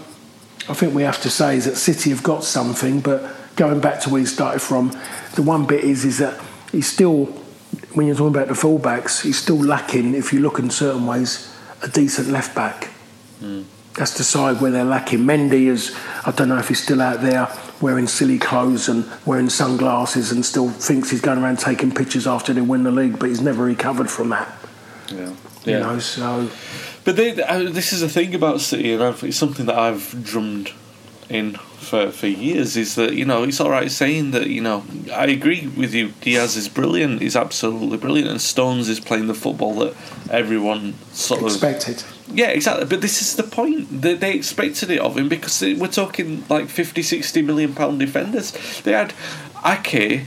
I 0.68 0.74
think 0.74 0.94
we 0.94 1.04
have 1.04 1.22
to 1.24 1.30
say 1.30 1.58
is 1.58 1.66
that 1.66 1.76
City 1.76 2.12
have 2.12 2.24
got 2.24 2.44
something, 2.44 3.02
but 3.02 3.56
going 3.56 3.82
back 3.82 4.00
to 4.02 4.10
where 4.10 4.22
he 4.22 4.26
started 4.26 4.62
from, 4.62 4.92
the 5.36 5.42
one 5.42 5.66
bit 5.66 5.84
is 5.84 6.06
is 6.06 6.20
that 6.20 6.40
he's 6.72 6.88
still, 6.88 7.26
when 7.94 8.08
you're 8.08 8.16
talking 8.16 8.36
about 8.36 8.48
the 8.48 8.54
fullbacks, 8.54 9.22
he's 9.22 9.42
still 9.42 9.60
lacking, 9.60 10.14
if 10.14 10.32
you 10.32 10.40
look 10.40 10.60
in 10.60 10.70
certain 10.70 11.06
ways, 11.06 11.54
a 11.82 11.88
decent 11.88 12.30
left 12.30 12.56
back. 12.56 12.90
Mm. 13.42 13.66
That's 13.96 14.18
the 14.18 14.24
side 14.24 14.62
where 14.62 14.72
they're 14.72 14.86
lacking. 14.86 15.20
Mendy 15.20 15.66
is, 15.66 15.96
I 16.26 16.32
don't 16.32 16.50
know 16.50 16.58
if 16.58 16.68
he's 16.68 16.82
still 16.82 17.02
out 17.02 17.22
there 17.22 17.50
wearing 17.82 18.08
silly 18.08 18.38
clothes 18.38 18.88
and 18.88 19.06
wearing 19.26 19.50
sunglasses 19.50 20.32
and 20.32 20.46
still 20.46 20.70
thinks 20.70 21.10
he's 21.10 21.22
going 21.22 21.40
around 21.40 21.60
taking 21.60 21.94
pictures 21.94 22.28
after 22.28 22.54
they 22.54 22.62
win 22.62 22.84
the 22.84 22.92
league, 22.92 23.20
but 23.20 23.30
he's 23.30 23.42
never 23.42 23.64
recovered 23.64 24.10
from 24.10 24.30
that. 24.30 24.54
Yeah. 25.12 25.18
yeah. 25.18 25.34
You 25.66 25.80
know, 25.80 26.00
so. 26.00 26.50
But 27.04 27.16
they, 27.16 27.42
uh, 27.42 27.70
this 27.70 27.92
is 27.92 28.02
the 28.02 28.10
thing 28.10 28.36
about 28.36 28.62
City, 28.62 28.94
and 28.94 29.24
it's 29.24 29.38
something 29.38 29.66
that 29.66 29.78
I've 29.78 30.24
drummed 30.24 30.72
in 31.30 31.58
for, 31.80 32.12
for 32.12 32.28
years 32.28 32.76
is 32.76 32.96
that 32.96 33.14
you 33.14 33.26
know 33.26 33.44
it's 33.44 33.60
all 33.60 33.70
right 33.70 33.90
saying 33.90 34.32
that 34.32 34.48
you 34.48 34.62
know 34.62 34.84
I 35.12 35.28
agree 35.28 35.68
with 35.68 35.94
you. 35.94 36.10
Dias 36.22 36.56
is 36.56 36.68
brilliant. 36.68 37.22
He's 37.22 37.36
absolutely 37.36 37.98
brilliant, 37.98 38.30
and 38.30 38.42
Stones 38.42 38.90
is 38.90 39.00
playing 39.00 39.28
the 39.28 39.34
football 39.34 39.74
that 39.76 39.96
everyone 40.30 40.94
sort 41.12 41.42
expected. 41.42 41.90
of 41.90 41.96
expected. 41.96 42.38
Yeah, 42.38 42.50
exactly. 42.50 42.86
But 42.86 43.02
this 43.02 43.22
is 43.22 43.36
the 43.36 43.44
point. 43.44 44.02
They, 44.02 44.14
they 44.16 44.34
expected 44.34 44.92
it 44.92 45.00
of 45.00 45.18
him 45.18 45.30
because 45.30 45.62
we're 45.62 45.88
talking 45.88 46.44
like 46.50 46.70
50, 46.70 47.02
60 47.02 47.42
million 47.42 47.74
pound 47.74 48.00
defenders. 48.00 48.52
They 48.82 48.92
had 48.92 49.14
Ake 49.66 50.26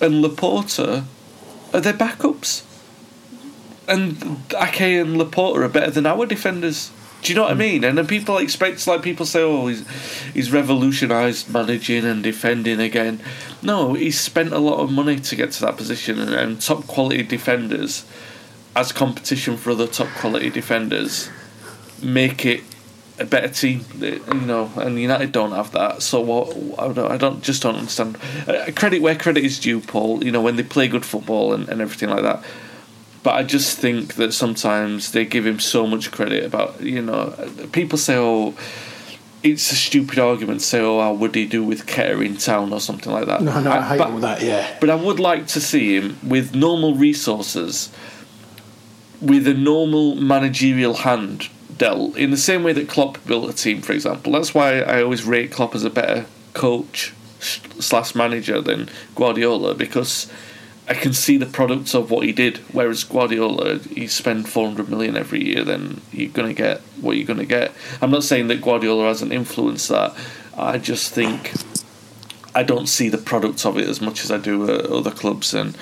and 0.00 0.22
Laporte 0.22 0.78
are 0.78 1.80
their 1.80 1.92
backups, 1.94 2.64
and 3.88 4.42
Ake 4.54 4.80
and 4.80 5.16
Laporte 5.16 5.62
are 5.62 5.68
better 5.68 5.90
than 5.90 6.06
our 6.06 6.26
defenders. 6.26 6.90
Do 7.22 7.32
you 7.32 7.36
know 7.36 7.42
what 7.42 7.52
I 7.52 7.54
mean? 7.54 7.84
And 7.84 7.98
then 7.98 8.06
people 8.06 8.38
expect, 8.38 8.86
like 8.86 9.02
people 9.02 9.26
say, 9.26 9.42
oh, 9.42 9.66
he's 9.66 9.86
he's 10.32 10.50
revolutionised 10.50 11.50
managing 11.50 12.04
and 12.04 12.22
defending 12.22 12.80
again. 12.80 13.20
No, 13.62 13.92
he's 13.94 14.18
spent 14.18 14.52
a 14.52 14.58
lot 14.58 14.80
of 14.80 14.90
money 14.90 15.20
to 15.20 15.36
get 15.36 15.52
to 15.52 15.60
that 15.62 15.76
position, 15.76 16.18
and, 16.18 16.32
and 16.32 16.60
top 16.60 16.86
quality 16.86 17.22
defenders, 17.22 18.06
as 18.74 18.92
competition 18.92 19.58
for 19.58 19.72
other 19.72 19.86
top 19.86 20.08
quality 20.16 20.48
defenders, 20.48 21.28
make 22.02 22.46
it 22.46 22.62
a 23.18 23.26
better 23.26 23.48
team. 23.48 23.84
You 24.00 24.20
know, 24.46 24.72
and 24.76 24.98
United 24.98 25.32
don't 25.32 25.52
have 25.52 25.72
that. 25.72 26.00
So 26.00 26.20
what? 26.20 26.56
I 26.78 26.90
don't, 26.90 27.12
I 27.12 27.18
don't 27.18 27.42
just 27.42 27.62
don't 27.62 27.76
understand. 27.76 28.16
Uh, 28.48 28.70
credit 28.74 29.02
where 29.02 29.14
credit 29.14 29.44
is 29.44 29.60
due, 29.60 29.80
Paul. 29.80 30.24
You 30.24 30.32
know, 30.32 30.40
when 30.40 30.56
they 30.56 30.62
play 30.62 30.88
good 30.88 31.04
football 31.04 31.52
and, 31.52 31.68
and 31.68 31.82
everything 31.82 32.08
like 32.08 32.22
that 32.22 32.42
but 33.22 33.34
I 33.34 33.42
just 33.42 33.78
think 33.78 34.14
that 34.14 34.32
sometimes 34.32 35.12
they 35.12 35.24
give 35.24 35.46
him 35.46 35.60
so 35.60 35.86
much 35.86 36.10
credit 36.10 36.44
about 36.44 36.80
you 36.80 37.02
know 37.02 37.34
people 37.72 37.98
say 37.98 38.16
oh 38.16 38.54
it's 39.42 39.72
a 39.72 39.76
stupid 39.76 40.18
argument 40.18 40.62
say 40.62 40.80
oh 40.80 41.00
how 41.00 41.12
would 41.14 41.34
he 41.34 41.46
do 41.46 41.64
with 41.64 41.86
Kerr 41.86 42.22
in 42.22 42.36
town 42.36 42.72
or 42.72 42.80
something 42.80 43.12
like 43.12 43.26
that. 43.26 43.42
No, 43.42 43.60
no, 43.60 43.70
I, 43.70 43.78
I 43.78 43.88
hate 43.88 43.98
but, 43.98 44.10
all 44.10 44.18
that. 44.18 44.42
Yeah, 44.42 44.76
but 44.80 44.90
I 44.90 44.94
would 44.94 45.20
like 45.20 45.46
to 45.48 45.60
see 45.60 45.96
him 45.96 46.18
with 46.22 46.54
normal 46.54 46.94
resources, 46.94 47.92
with 49.20 49.46
a 49.46 49.54
normal 49.54 50.14
managerial 50.16 50.94
hand 50.94 51.48
dealt 51.76 52.16
in 52.16 52.30
the 52.30 52.36
same 52.36 52.62
way 52.62 52.74
that 52.74 52.88
Klopp 52.88 53.24
built 53.26 53.48
a 53.48 53.54
team, 53.54 53.80
for 53.80 53.92
example. 53.92 54.32
That's 54.32 54.54
why 54.54 54.80
I 54.80 55.02
always 55.02 55.24
rate 55.24 55.50
Klopp 55.50 55.74
as 55.74 55.84
a 55.84 55.90
better 55.90 56.26
coach 56.52 57.14
slash 57.40 58.14
manager 58.14 58.60
than 58.60 58.90
Guardiola 59.14 59.74
because 59.74 60.30
I 60.88 60.94
can 60.94 61.12
see 61.12 61.36
the 61.36 61.46
products 61.46 61.94
of 61.94 62.10
what 62.10 62.24
he 62.24 62.32
did. 62.32 62.58
Whereas 62.72 63.04
Guardiola, 63.04 63.78
he 63.78 64.06
spend 64.08 64.48
400 64.48 64.88
million 64.88 65.16
every 65.16 65.44
year, 65.44 65.62
then 65.64 66.00
you're 66.12 66.32
to 66.32 66.52
get 66.52 66.80
what 67.00 67.16
you're 67.16 67.26
to 67.38 67.44
get. 67.44 67.72
I'm 68.02 68.10
not 68.10 68.24
saying 68.24 68.48
that 68.48 68.60
Guardiola 68.60 69.04
hasn't 69.04 69.32
influenced 69.32 69.88
that. 69.88 70.14
I 70.56 70.78
just 70.78 71.14
think 71.14 71.52
I 72.54 72.62
don't 72.62 72.88
see 72.88 73.08
the 73.08 73.18
products 73.18 73.64
of 73.64 73.78
it 73.78 73.88
as 73.88 74.00
much 74.00 74.24
as 74.24 74.30
I 74.30 74.38
do 74.38 74.68
at 74.68 74.86
other 74.86 75.10
clubs. 75.10 75.54
And 75.54 75.76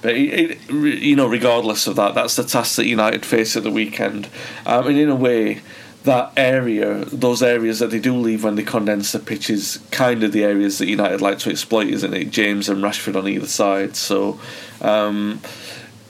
but 0.00 0.14
it, 0.16 0.58
it, 0.68 0.70
you 0.70 1.16
know, 1.16 1.26
regardless 1.26 1.86
of 1.86 1.96
that, 1.96 2.14
that's 2.14 2.36
the 2.36 2.44
task 2.44 2.76
that 2.76 2.86
United 2.86 3.24
face 3.24 3.56
at 3.56 3.62
the 3.62 3.70
weekend. 3.70 4.28
Um, 4.66 4.86
and 4.86 4.98
in 4.98 5.08
a 5.08 5.14
way, 5.14 5.62
that 6.04 6.32
area, 6.36 7.04
those 7.06 7.42
areas 7.42 7.78
that 7.78 7.90
they 7.90 7.98
do 7.98 8.14
leave 8.14 8.44
when 8.44 8.56
they 8.56 8.62
condense 8.62 9.12
the 9.12 9.18
pitch, 9.18 9.48
is 9.48 9.80
kind 9.90 10.22
of 10.22 10.32
the 10.32 10.44
areas 10.44 10.78
that 10.78 10.86
United 10.86 11.20
like 11.20 11.38
to 11.40 11.50
exploit, 11.50 11.88
isn't 11.88 12.14
it? 12.14 12.30
James 12.30 12.68
and 12.68 12.82
Rashford 12.82 13.16
on 13.16 13.26
either 13.26 13.46
side. 13.46 13.96
So, 13.96 14.38
um, 14.82 15.40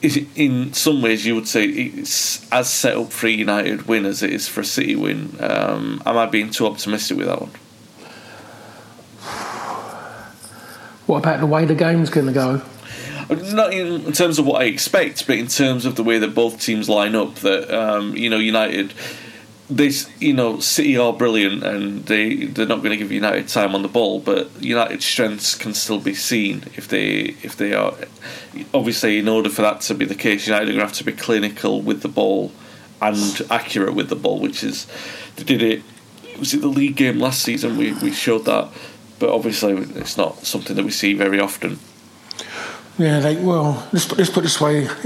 in 0.03 0.73
some 0.73 1.01
ways, 1.01 1.25
you 1.25 1.37
would 1.37 1.49
say 1.49 1.65
it's 1.65 2.51
as 2.53 2.69
set 2.69 2.97
up 2.97 3.13
for 3.13 3.29
a 3.29 3.31
United 3.31 3.87
win 3.87 4.05
as 4.05 4.23
it 4.23 4.31
is 4.31 4.49
for 4.49 4.61
a 4.61 4.65
City 4.65 4.97
win. 4.97 5.37
Um, 5.41 6.03
am 6.05 6.19
I 6.19 6.27
being 6.27 6.51
too 6.51 6.67
optimistic 6.67 7.17
with 7.17 7.29
that 7.29 7.41
one? 7.41 7.51
What 11.07 11.19
about 11.19 11.41
the 11.41 11.47
way 11.47 11.65
the 11.67 11.75
game's 11.75 12.11
going 12.11 12.27
to 12.27 12.33
go? 12.33 12.63
Not 13.31 13.73
in 13.73 14.13
terms 14.13 14.39
of 14.39 14.47
what 14.47 14.61
I 14.61 14.65
expect, 14.65 15.27
but 15.27 15.39
in 15.39 15.47
terms 15.47 15.87
of 15.87 15.97
the 15.97 16.03
way 16.03 16.19
that 16.19 16.35
both 16.35 16.61
teams 16.61 16.89
line 16.89 17.15
up. 17.15 17.37
That 17.37 17.71
um, 17.71 18.17
you 18.17 18.29
know, 18.29 18.39
United 18.39 18.93
this, 19.77 20.11
you 20.21 20.33
know, 20.33 20.61
City 20.61 20.97
are 20.97 21.13
brilliant 21.13 21.63
and 21.65 22.05
they 22.07 22.47
they're 22.47 22.67
not 22.67 22.79
going 22.79 22.91
to 22.91 22.97
give 22.97 23.11
United 23.11 23.49
time 23.49 23.75
on 23.75 23.83
the 23.83 23.89
ball, 23.89 24.21
but 24.21 24.51
United's 24.63 25.05
strengths 25.05 25.55
can 25.55 25.75
still 25.75 26.01
be 26.01 26.15
seen 26.15 26.65
if 26.77 26.89
they 26.89 27.37
if 27.43 27.57
they 27.57 27.73
are. 27.75 27.95
Obviously, 28.73 29.19
in 29.19 29.29
order 29.29 29.49
for 29.49 29.63
that 29.63 29.81
to 29.83 29.95
be 29.95 30.05
the 30.05 30.15
case, 30.15 30.47
United 30.47 30.69
are 30.69 30.73
going 30.73 30.79
to 30.79 30.87
have 30.87 30.97
to 30.97 31.05
be 31.05 31.13
clinical 31.13 31.83
with 31.83 32.03
the 32.03 32.09
ball 32.09 32.53
and 33.01 33.43
accurate 33.51 33.95
with 33.95 34.09
the 34.09 34.17
ball, 34.17 34.39
which 34.41 34.63
is 34.63 34.87
they 35.37 35.45
did 35.45 35.63
it. 35.63 35.83
Was 36.39 36.53
it 36.53 36.61
the 36.61 36.69
league 36.69 36.97
game 36.97 37.19
last 37.19 37.43
season? 37.43 37.77
We 37.77 37.93
we 37.95 38.13
showed 38.13 38.45
that, 38.45 38.71
but 39.19 39.31
obviously 39.31 39.73
it's 39.73 40.17
not 40.17 40.45
something 40.45 40.77
that 40.77 40.85
we 40.85 40.91
see 40.91 41.15
very 41.15 41.41
often. 41.41 41.79
Yeah, 42.99 43.19
like 43.19 43.39
well, 43.41 43.89
let's 43.93 44.07
put, 44.07 44.19
let's 44.19 44.31
put 44.31 44.41
it 44.41 44.43
this 44.45 44.61
way: 44.61 44.87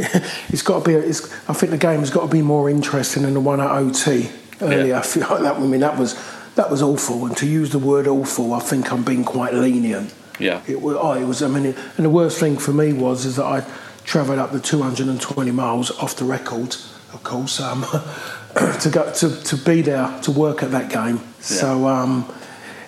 it's 0.49 0.63
got 0.63 0.85
to 0.85 1.01
be. 1.01 1.09
I 1.09 1.53
think 1.55 1.71
the 1.71 1.79
game 1.79 2.01
has 2.01 2.11
got 2.11 2.23
to 2.23 2.29
be 2.29 2.43
more 2.43 2.69
interesting 2.69 3.23
than 3.23 3.35
the 3.35 3.41
one 3.41 3.61
at 3.61 3.71
OT 3.71 4.31
earlier. 4.61 4.87
Yeah. 4.87 4.99
I 4.99 5.03
feel 5.03 5.29
like 5.29 5.43
that. 5.43 5.57
I 5.57 5.61
mean, 5.61 5.81
that 5.81 5.99
was 5.99 6.15
that 6.55 6.71
was 6.71 6.83
awful. 6.83 7.27
And 7.27 7.37
to 7.39 7.47
use 7.47 7.71
the 7.71 7.79
word 7.79 8.07
awful, 8.07 8.53
I 8.53 8.61
think 8.61 8.93
I'm 8.93 9.05
being 9.05 9.25
quite 9.25 9.55
lenient. 9.55 10.15
Yeah. 10.39 10.63
It 10.67 10.81
was. 10.81 10.97
Oh, 11.01 11.13
it 11.13 11.25
was. 11.25 11.43
I 11.43 11.49
mean, 11.49 11.67
it, 11.67 11.79
and 11.97 12.05
the 12.05 12.11
worst 12.11 12.39
thing 12.39 12.59
for 12.59 12.73
me 12.73 12.93
was 12.93 13.25
is 13.25 13.37
that 13.37 13.45
I 13.45 13.65
travelled 14.05 14.39
up 14.39 14.53
the 14.53 14.61
220 14.61 15.51
miles 15.51 15.91
off 15.99 16.17
the 16.17 16.25
record, 16.25 16.77
of 17.13 17.21
course, 17.23 17.61
um, 17.61 17.83
to 18.81 18.91
go 18.91 19.13
to, 19.13 19.43
to 19.43 19.57
be 19.57 19.83
there 19.83 20.19
to 20.23 20.31
work 20.31 20.63
at 20.63 20.71
that 20.73 20.91
game. 20.91 21.17
Yeah. 21.17 21.41
So. 21.41 21.89
Um, 21.89 22.33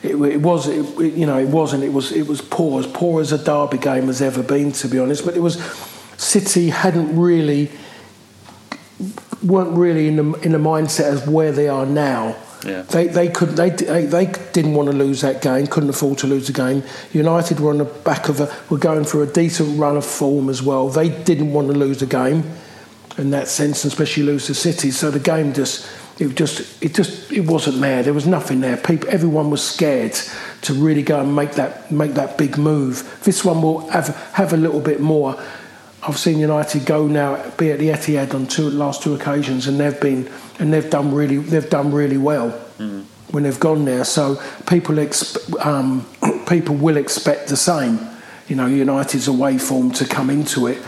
it, 0.02 0.14
it, 0.14 0.40
was, 0.40 0.66
it, 0.66 0.98
you 1.14 1.26
know, 1.26 1.38
it 1.38 1.48
wasn't. 1.48 1.84
It 1.84 1.92
was, 1.92 2.10
it 2.10 2.26
was 2.26 2.40
poor, 2.40 2.80
as 2.80 2.86
poor 2.86 3.20
as 3.20 3.32
a 3.32 3.38
derby 3.38 3.76
game 3.76 4.06
has 4.06 4.22
ever 4.22 4.42
been, 4.42 4.72
to 4.72 4.88
be 4.88 4.98
honest. 4.98 5.26
But 5.26 5.36
it 5.36 5.40
was, 5.40 5.62
City 6.16 6.70
hadn't 6.70 7.18
really 7.18 7.70
weren't 9.42 9.76
really 9.76 10.08
in 10.08 10.16
the 10.16 10.32
in 10.40 10.52
the 10.52 10.58
mindset 10.58 11.12
of 11.12 11.28
where 11.28 11.52
they 11.52 11.68
are 11.68 11.86
now. 11.86 12.36
Yeah. 12.64 12.82
They 12.82 13.06
they 13.06 13.28
could 13.28 13.50
they, 13.50 13.70
they 13.70 14.06
they 14.06 14.26
didn't 14.52 14.74
want 14.74 14.90
to 14.90 14.96
lose 14.96 15.22
that 15.22 15.40
game, 15.40 15.66
couldn't 15.66 15.88
afford 15.88 16.18
to 16.18 16.26
lose 16.26 16.46
the 16.46 16.52
game. 16.52 16.82
United 17.12 17.60
were 17.60 17.70
on 17.70 17.78
the 17.78 17.84
back 17.84 18.28
of 18.28 18.40
a 18.40 18.54
were 18.68 18.78
going 18.78 19.04
for 19.04 19.22
a 19.22 19.26
decent 19.26 19.78
run 19.78 19.96
of 19.96 20.04
form 20.04 20.48
as 20.48 20.62
well. 20.62 20.88
They 20.88 21.08
didn't 21.08 21.52
want 21.52 21.68
to 21.68 21.74
lose 21.74 22.00
the 22.00 22.06
game 22.06 22.44
in 23.16 23.30
that 23.30 23.48
sense, 23.48 23.84
and 23.84 23.92
especially 23.92 24.24
lose 24.24 24.46
the 24.46 24.54
City. 24.54 24.90
So 24.90 25.10
the 25.10 25.20
game 25.20 25.54
just 25.54 25.88
it 26.18 26.34
just 26.34 26.82
it 26.82 26.94
just 26.94 27.32
it 27.32 27.46
wasn't 27.46 27.80
there. 27.80 28.02
There 28.02 28.12
was 28.12 28.26
nothing 28.26 28.60
there. 28.60 28.76
People 28.76 29.08
everyone 29.08 29.50
was 29.50 29.66
scared 29.66 30.12
to 30.62 30.74
really 30.74 31.02
go 31.02 31.20
and 31.20 31.34
make 31.34 31.52
that 31.52 31.90
make 31.90 32.12
that 32.14 32.36
big 32.36 32.58
move. 32.58 33.20
This 33.24 33.42
one 33.42 33.62
will 33.62 33.88
have 33.88 34.08
have 34.34 34.52
a 34.52 34.58
little 34.58 34.80
bit 34.80 35.00
more 35.00 35.42
I've 36.02 36.18
seen 36.18 36.38
United 36.38 36.86
go 36.86 37.06
now, 37.06 37.50
be 37.58 37.70
at 37.72 37.78
the 37.78 37.88
Etihad 37.88 38.34
on 38.34 38.46
two 38.46 38.70
last 38.70 39.02
two 39.02 39.14
occasions, 39.14 39.66
and 39.66 39.78
they've 39.78 40.00
been 40.00 40.30
and 40.58 40.72
they've 40.72 40.88
done 40.88 41.12
really 41.14 41.36
they've 41.36 41.68
done 41.68 41.92
really 41.92 42.16
well. 42.16 42.58
Mm. 42.78 43.04
when 43.32 43.42
they've 43.44 43.60
gone 43.60 43.84
there. 43.84 44.04
So 44.04 44.40
people 44.66 44.96
exp- 44.96 45.64
um, 45.64 46.06
people 46.48 46.74
will 46.74 46.96
expect 46.96 47.48
the 47.48 47.56
same. 47.56 47.98
You 48.48 48.56
know, 48.56 48.66
United's 48.66 49.28
away 49.28 49.58
form 49.58 49.92
to 49.92 50.04
come 50.04 50.30
into 50.30 50.66
it, 50.66 50.82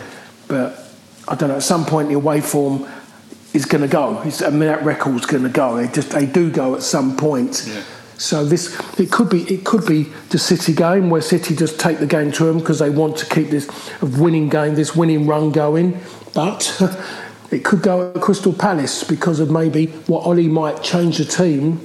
but 0.47 0.89
I 1.27 1.35
don't 1.35 1.49
know. 1.49 1.55
At 1.57 1.63
some 1.63 1.85
point, 1.85 2.09
the 2.09 2.15
away 2.15 2.41
form 2.41 2.87
is 3.53 3.65
going 3.65 3.83
to 3.83 3.87
go. 3.87 4.21
It's, 4.23 4.41
I 4.41 4.49
mean, 4.49 4.61
that 4.61 4.83
record's 4.83 5.25
going 5.25 5.43
to 5.43 5.49
go. 5.49 5.77
They 5.77 5.87
just 5.87 6.09
they 6.09 6.25
do 6.25 6.51
go 6.51 6.75
at 6.75 6.83
some 6.83 7.15
point. 7.15 7.63
Yeah. 7.67 7.83
So 8.17 8.45
this 8.45 8.79
it 8.99 9.11
could 9.11 9.29
be 9.29 9.41
it 9.43 9.65
could 9.65 9.85
be 9.85 10.03
the 10.29 10.37
City 10.37 10.73
game 10.73 11.09
where 11.09 11.21
City 11.21 11.55
just 11.55 11.79
take 11.79 11.99
the 11.99 12.07
game 12.07 12.31
to 12.33 12.45
them 12.45 12.59
because 12.59 12.79
they 12.79 12.89
want 12.89 13.17
to 13.17 13.25
keep 13.25 13.49
this 13.49 13.69
winning 14.01 14.49
game, 14.49 14.75
this 14.75 14.95
winning 14.95 15.27
run 15.27 15.51
going. 15.51 15.99
But 16.33 16.81
it 17.51 17.63
could 17.63 17.81
go 17.81 18.11
at 18.11 18.21
Crystal 18.21 18.53
Palace 18.53 19.03
because 19.03 19.39
of 19.39 19.51
maybe 19.51 19.87
what 20.07 20.25
Ole 20.25 20.47
might 20.47 20.83
change 20.83 21.17
the 21.17 21.25
team 21.25 21.81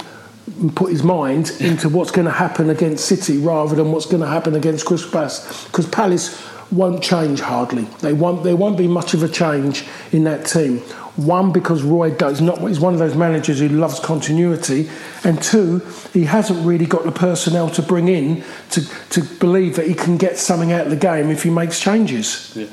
and 0.61 0.75
put 0.75 0.91
his 0.91 1.03
mind 1.03 1.53
into 1.61 1.89
what's 1.89 2.11
going 2.11 2.27
to 2.27 2.33
happen 2.33 2.71
against 2.71 3.05
City 3.05 3.39
rather 3.39 3.77
than 3.77 3.93
what's 3.93 4.07
going 4.07 4.23
to 4.23 4.29
happen 4.29 4.55
against 4.55 4.87
Crystal 4.87 5.11
Palace 5.11 5.67
because 5.67 5.87
Palace 5.89 6.43
won't 6.71 7.03
change 7.03 7.41
hardly. 7.41 7.85
They 8.01 8.13
won't. 8.13 8.45
There 8.45 8.57
won't 8.57 8.77
be 8.77 8.89
much 8.89 9.15
of 9.15 9.23
a 9.23 9.29
change 9.29 9.85
in 10.13 10.25
that 10.25 10.47
team. 10.47 10.83
One, 11.19 11.51
because 11.51 11.83
Roy 11.83 12.13
does 12.13 12.41
not. 12.41 12.61
He's 12.61 12.79
one 12.79 12.93
of 12.93 13.01
those 13.01 13.17
managers 13.17 13.59
who 13.59 13.69
loves 13.69 13.99
continuity, 13.99 14.89
and 15.25 15.43
two, 15.43 15.81
he 16.13 16.25
hasn't 16.25 16.65
really 16.65 16.87
got 16.87 17.03
the 17.03 17.11
personnel 17.11 17.69
to 17.71 17.83
bring 17.83 18.07
in 18.07 18.45
to 18.71 18.83
to 19.11 19.23
believe 19.41 19.75
that 19.77 19.89
he 19.89 19.95
can 19.95 20.17
get 20.17 20.39
something 20.39 20.73
out 20.73 20.85
of 20.85 20.91
the 20.91 20.97
game 20.97 21.29
if 21.29 21.43
he 21.43 21.51
makes 21.51 21.81
changes. 21.81 22.53
Yeah. 22.55 22.67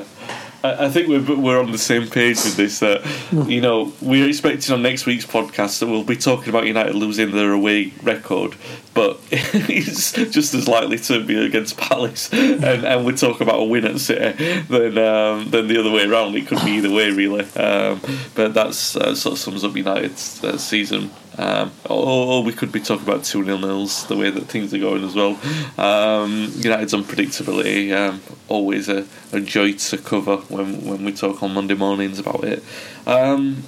I 0.79 0.89
think 0.89 1.07
we're 1.07 1.35
we're 1.35 1.59
on 1.59 1.71
the 1.71 1.77
same 1.77 2.07
page 2.07 2.37
with 2.37 2.55
this. 2.55 2.79
That 2.79 3.05
you 3.49 3.61
know 3.61 3.93
we're 4.01 4.27
expecting 4.27 4.73
on 4.73 4.81
next 4.81 5.05
week's 5.05 5.25
podcast 5.25 5.79
that 5.79 5.87
we'll 5.87 6.03
be 6.03 6.15
talking 6.15 6.49
about 6.49 6.65
United 6.65 6.95
losing 6.95 7.31
their 7.31 7.51
away 7.51 7.93
record, 8.03 8.55
but 8.93 9.19
it's 9.31 10.11
just 10.13 10.53
as 10.53 10.67
likely 10.67 10.97
to 10.99 11.23
be 11.23 11.45
against 11.45 11.77
Palace, 11.77 12.31
and, 12.33 12.85
and 12.85 13.05
we 13.05 13.13
talk 13.13 13.41
about 13.41 13.59
a 13.59 13.63
win 13.63 13.85
at 13.85 13.99
City 13.99 14.61
than 14.63 14.97
um, 14.97 15.49
than 15.51 15.67
the 15.67 15.79
other 15.79 15.91
way 15.91 16.05
around. 16.05 16.35
It 16.35 16.47
could 16.47 16.63
be 16.63 16.71
either 16.71 16.91
way, 16.91 17.11
really. 17.11 17.45
Um, 17.55 18.01
but 18.35 18.53
that's 18.53 18.95
uh, 18.95 19.15
sort 19.15 19.33
of 19.33 19.39
sums 19.39 19.63
up 19.63 19.75
United's 19.75 20.43
uh, 20.43 20.57
season 20.57 21.11
um, 21.37 21.71
or, 21.89 22.27
or, 22.27 22.43
we 22.43 22.53
could 22.53 22.71
be 22.71 22.79
talking 22.79 23.05
about 23.05 23.23
2 23.23 23.43
nil 23.43 23.59
nils, 23.59 24.07
the 24.07 24.15
way 24.15 24.29
that 24.29 24.43
things 24.43 24.73
are 24.73 24.79
going 24.79 25.03
as 25.03 25.15
well. 25.15 25.37
Um, 25.77 26.51
United's 26.55 26.93
unpredictability, 26.93 27.93
um, 27.93 28.21
always 28.47 28.87
a, 28.87 29.05
a, 29.33 29.41
joy 29.41 29.73
to 29.73 29.97
cover 29.97 30.37
when, 30.37 30.85
when 30.85 31.03
we 31.03 31.11
talk 31.11 31.43
on 31.43 31.53
Monday 31.53 31.73
mornings 31.73 32.19
about 32.19 32.43
it. 32.45 32.63
Um, 33.05 33.63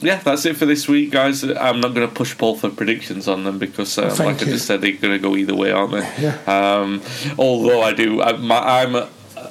yeah, 0.00 0.20
that's 0.20 0.46
it 0.46 0.56
for 0.56 0.66
this 0.66 0.86
week, 0.86 1.10
guys. 1.10 1.42
I'm 1.42 1.80
not 1.80 1.92
going 1.92 2.08
to 2.08 2.14
push 2.14 2.38
Paul 2.38 2.56
for 2.56 2.70
predictions 2.70 3.26
on 3.26 3.42
them 3.42 3.58
because, 3.58 3.98
um, 3.98 4.10
like 4.24 4.40
you. 4.40 4.46
I 4.46 4.50
just 4.50 4.66
said, 4.66 4.80
they're 4.80 4.92
going 4.92 5.14
to 5.14 5.18
go 5.18 5.34
either 5.34 5.56
way, 5.56 5.72
aren't 5.72 5.90
they? 5.90 6.22
Yeah. 6.22 6.38
Um, 6.46 7.02
although 7.36 7.82
I 7.82 7.92
do, 7.92 8.20
I, 8.20 8.30
I'm. 8.82 9.08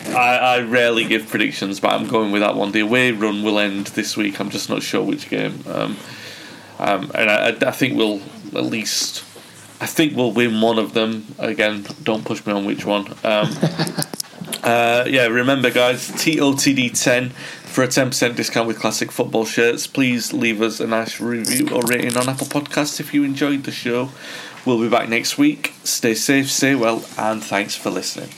I, 0.10 0.38
I, 0.38 0.60
rarely 0.62 1.06
give 1.06 1.28
predictions, 1.28 1.80
but 1.80 1.92
I'm 1.92 2.08
going 2.08 2.32
with 2.32 2.42
that 2.42 2.56
one. 2.56 2.72
The 2.72 2.80
away 2.80 3.12
run 3.12 3.44
will 3.44 3.60
end 3.60 3.88
this 3.88 4.16
week. 4.16 4.40
I'm 4.40 4.50
just 4.50 4.70
not 4.70 4.84
sure 4.84 5.04
which 5.04 5.30
game. 5.30 5.64
Um, 5.68 5.98
um, 6.80 7.12
and 7.16 7.30
I, 7.30 7.50
I 7.68 7.72
think 7.72 7.98
we'll 7.98 8.22
at 8.56 8.66
least. 8.66 9.24
I 9.80 9.86
think 9.86 10.16
we'll 10.16 10.32
win 10.32 10.60
one 10.60 10.80
of 10.80 10.94
them. 10.94 11.36
Again, 11.38 11.86
don't 12.02 12.26
push 12.26 12.46
me 12.46 12.54
on 12.54 12.66
which 12.66 12.84
one. 12.84 13.08
Um, 13.24 13.50
uh, 14.64 15.06
yeah, 15.08 15.28
remember, 15.28 15.70
guys, 15.70 16.10
TOTD10 16.12 17.32
for 17.32 17.84
a 17.84 17.88
10% 17.88 18.36
discount 18.36 18.68
with 18.68 18.80
classic 18.80 19.12
football 19.12 19.46
shirts. 19.46 19.86
Please 19.86 20.34
leave 20.34 20.64
us 20.64 20.80
a 20.80 20.88
nice 20.88 21.22
review 21.22 21.70
or 21.70 21.84
rating 21.84 22.18
on 22.18 22.28
Apple 22.28 22.48
Podcasts 22.48 23.00
if 23.00 23.14
you 23.14 23.24
enjoyed 23.24 23.66
the 23.66 23.72
show. 23.72 24.10
We'll 24.66 24.82
be 24.82 24.90
back 24.90 25.10
next 25.10 25.38
week. 25.38 25.74
Stay 25.84 26.16
safe, 26.16 26.52
stay 26.52 26.74
well, 26.74 27.06
and 27.18 27.44
thanks 27.44 27.76
for 27.76 27.92
listening. 27.92 28.30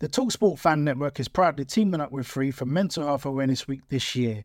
The 0.00 0.08
Talksport 0.08 0.58
Fan 0.58 0.82
Network 0.82 1.20
is 1.20 1.28
proudly 1.28 1.64
teaming 1.64 2.00
up 2.00 2.10
with 2.10 2.26
Free 2.26 2.50
for 2.50 2.66
Mental 2.66 3.04
Health 3.04 3.24
Awareness 3.24 3.68
Week 3.68 3.82
this 3.88 4.16
year. 4.16 4.44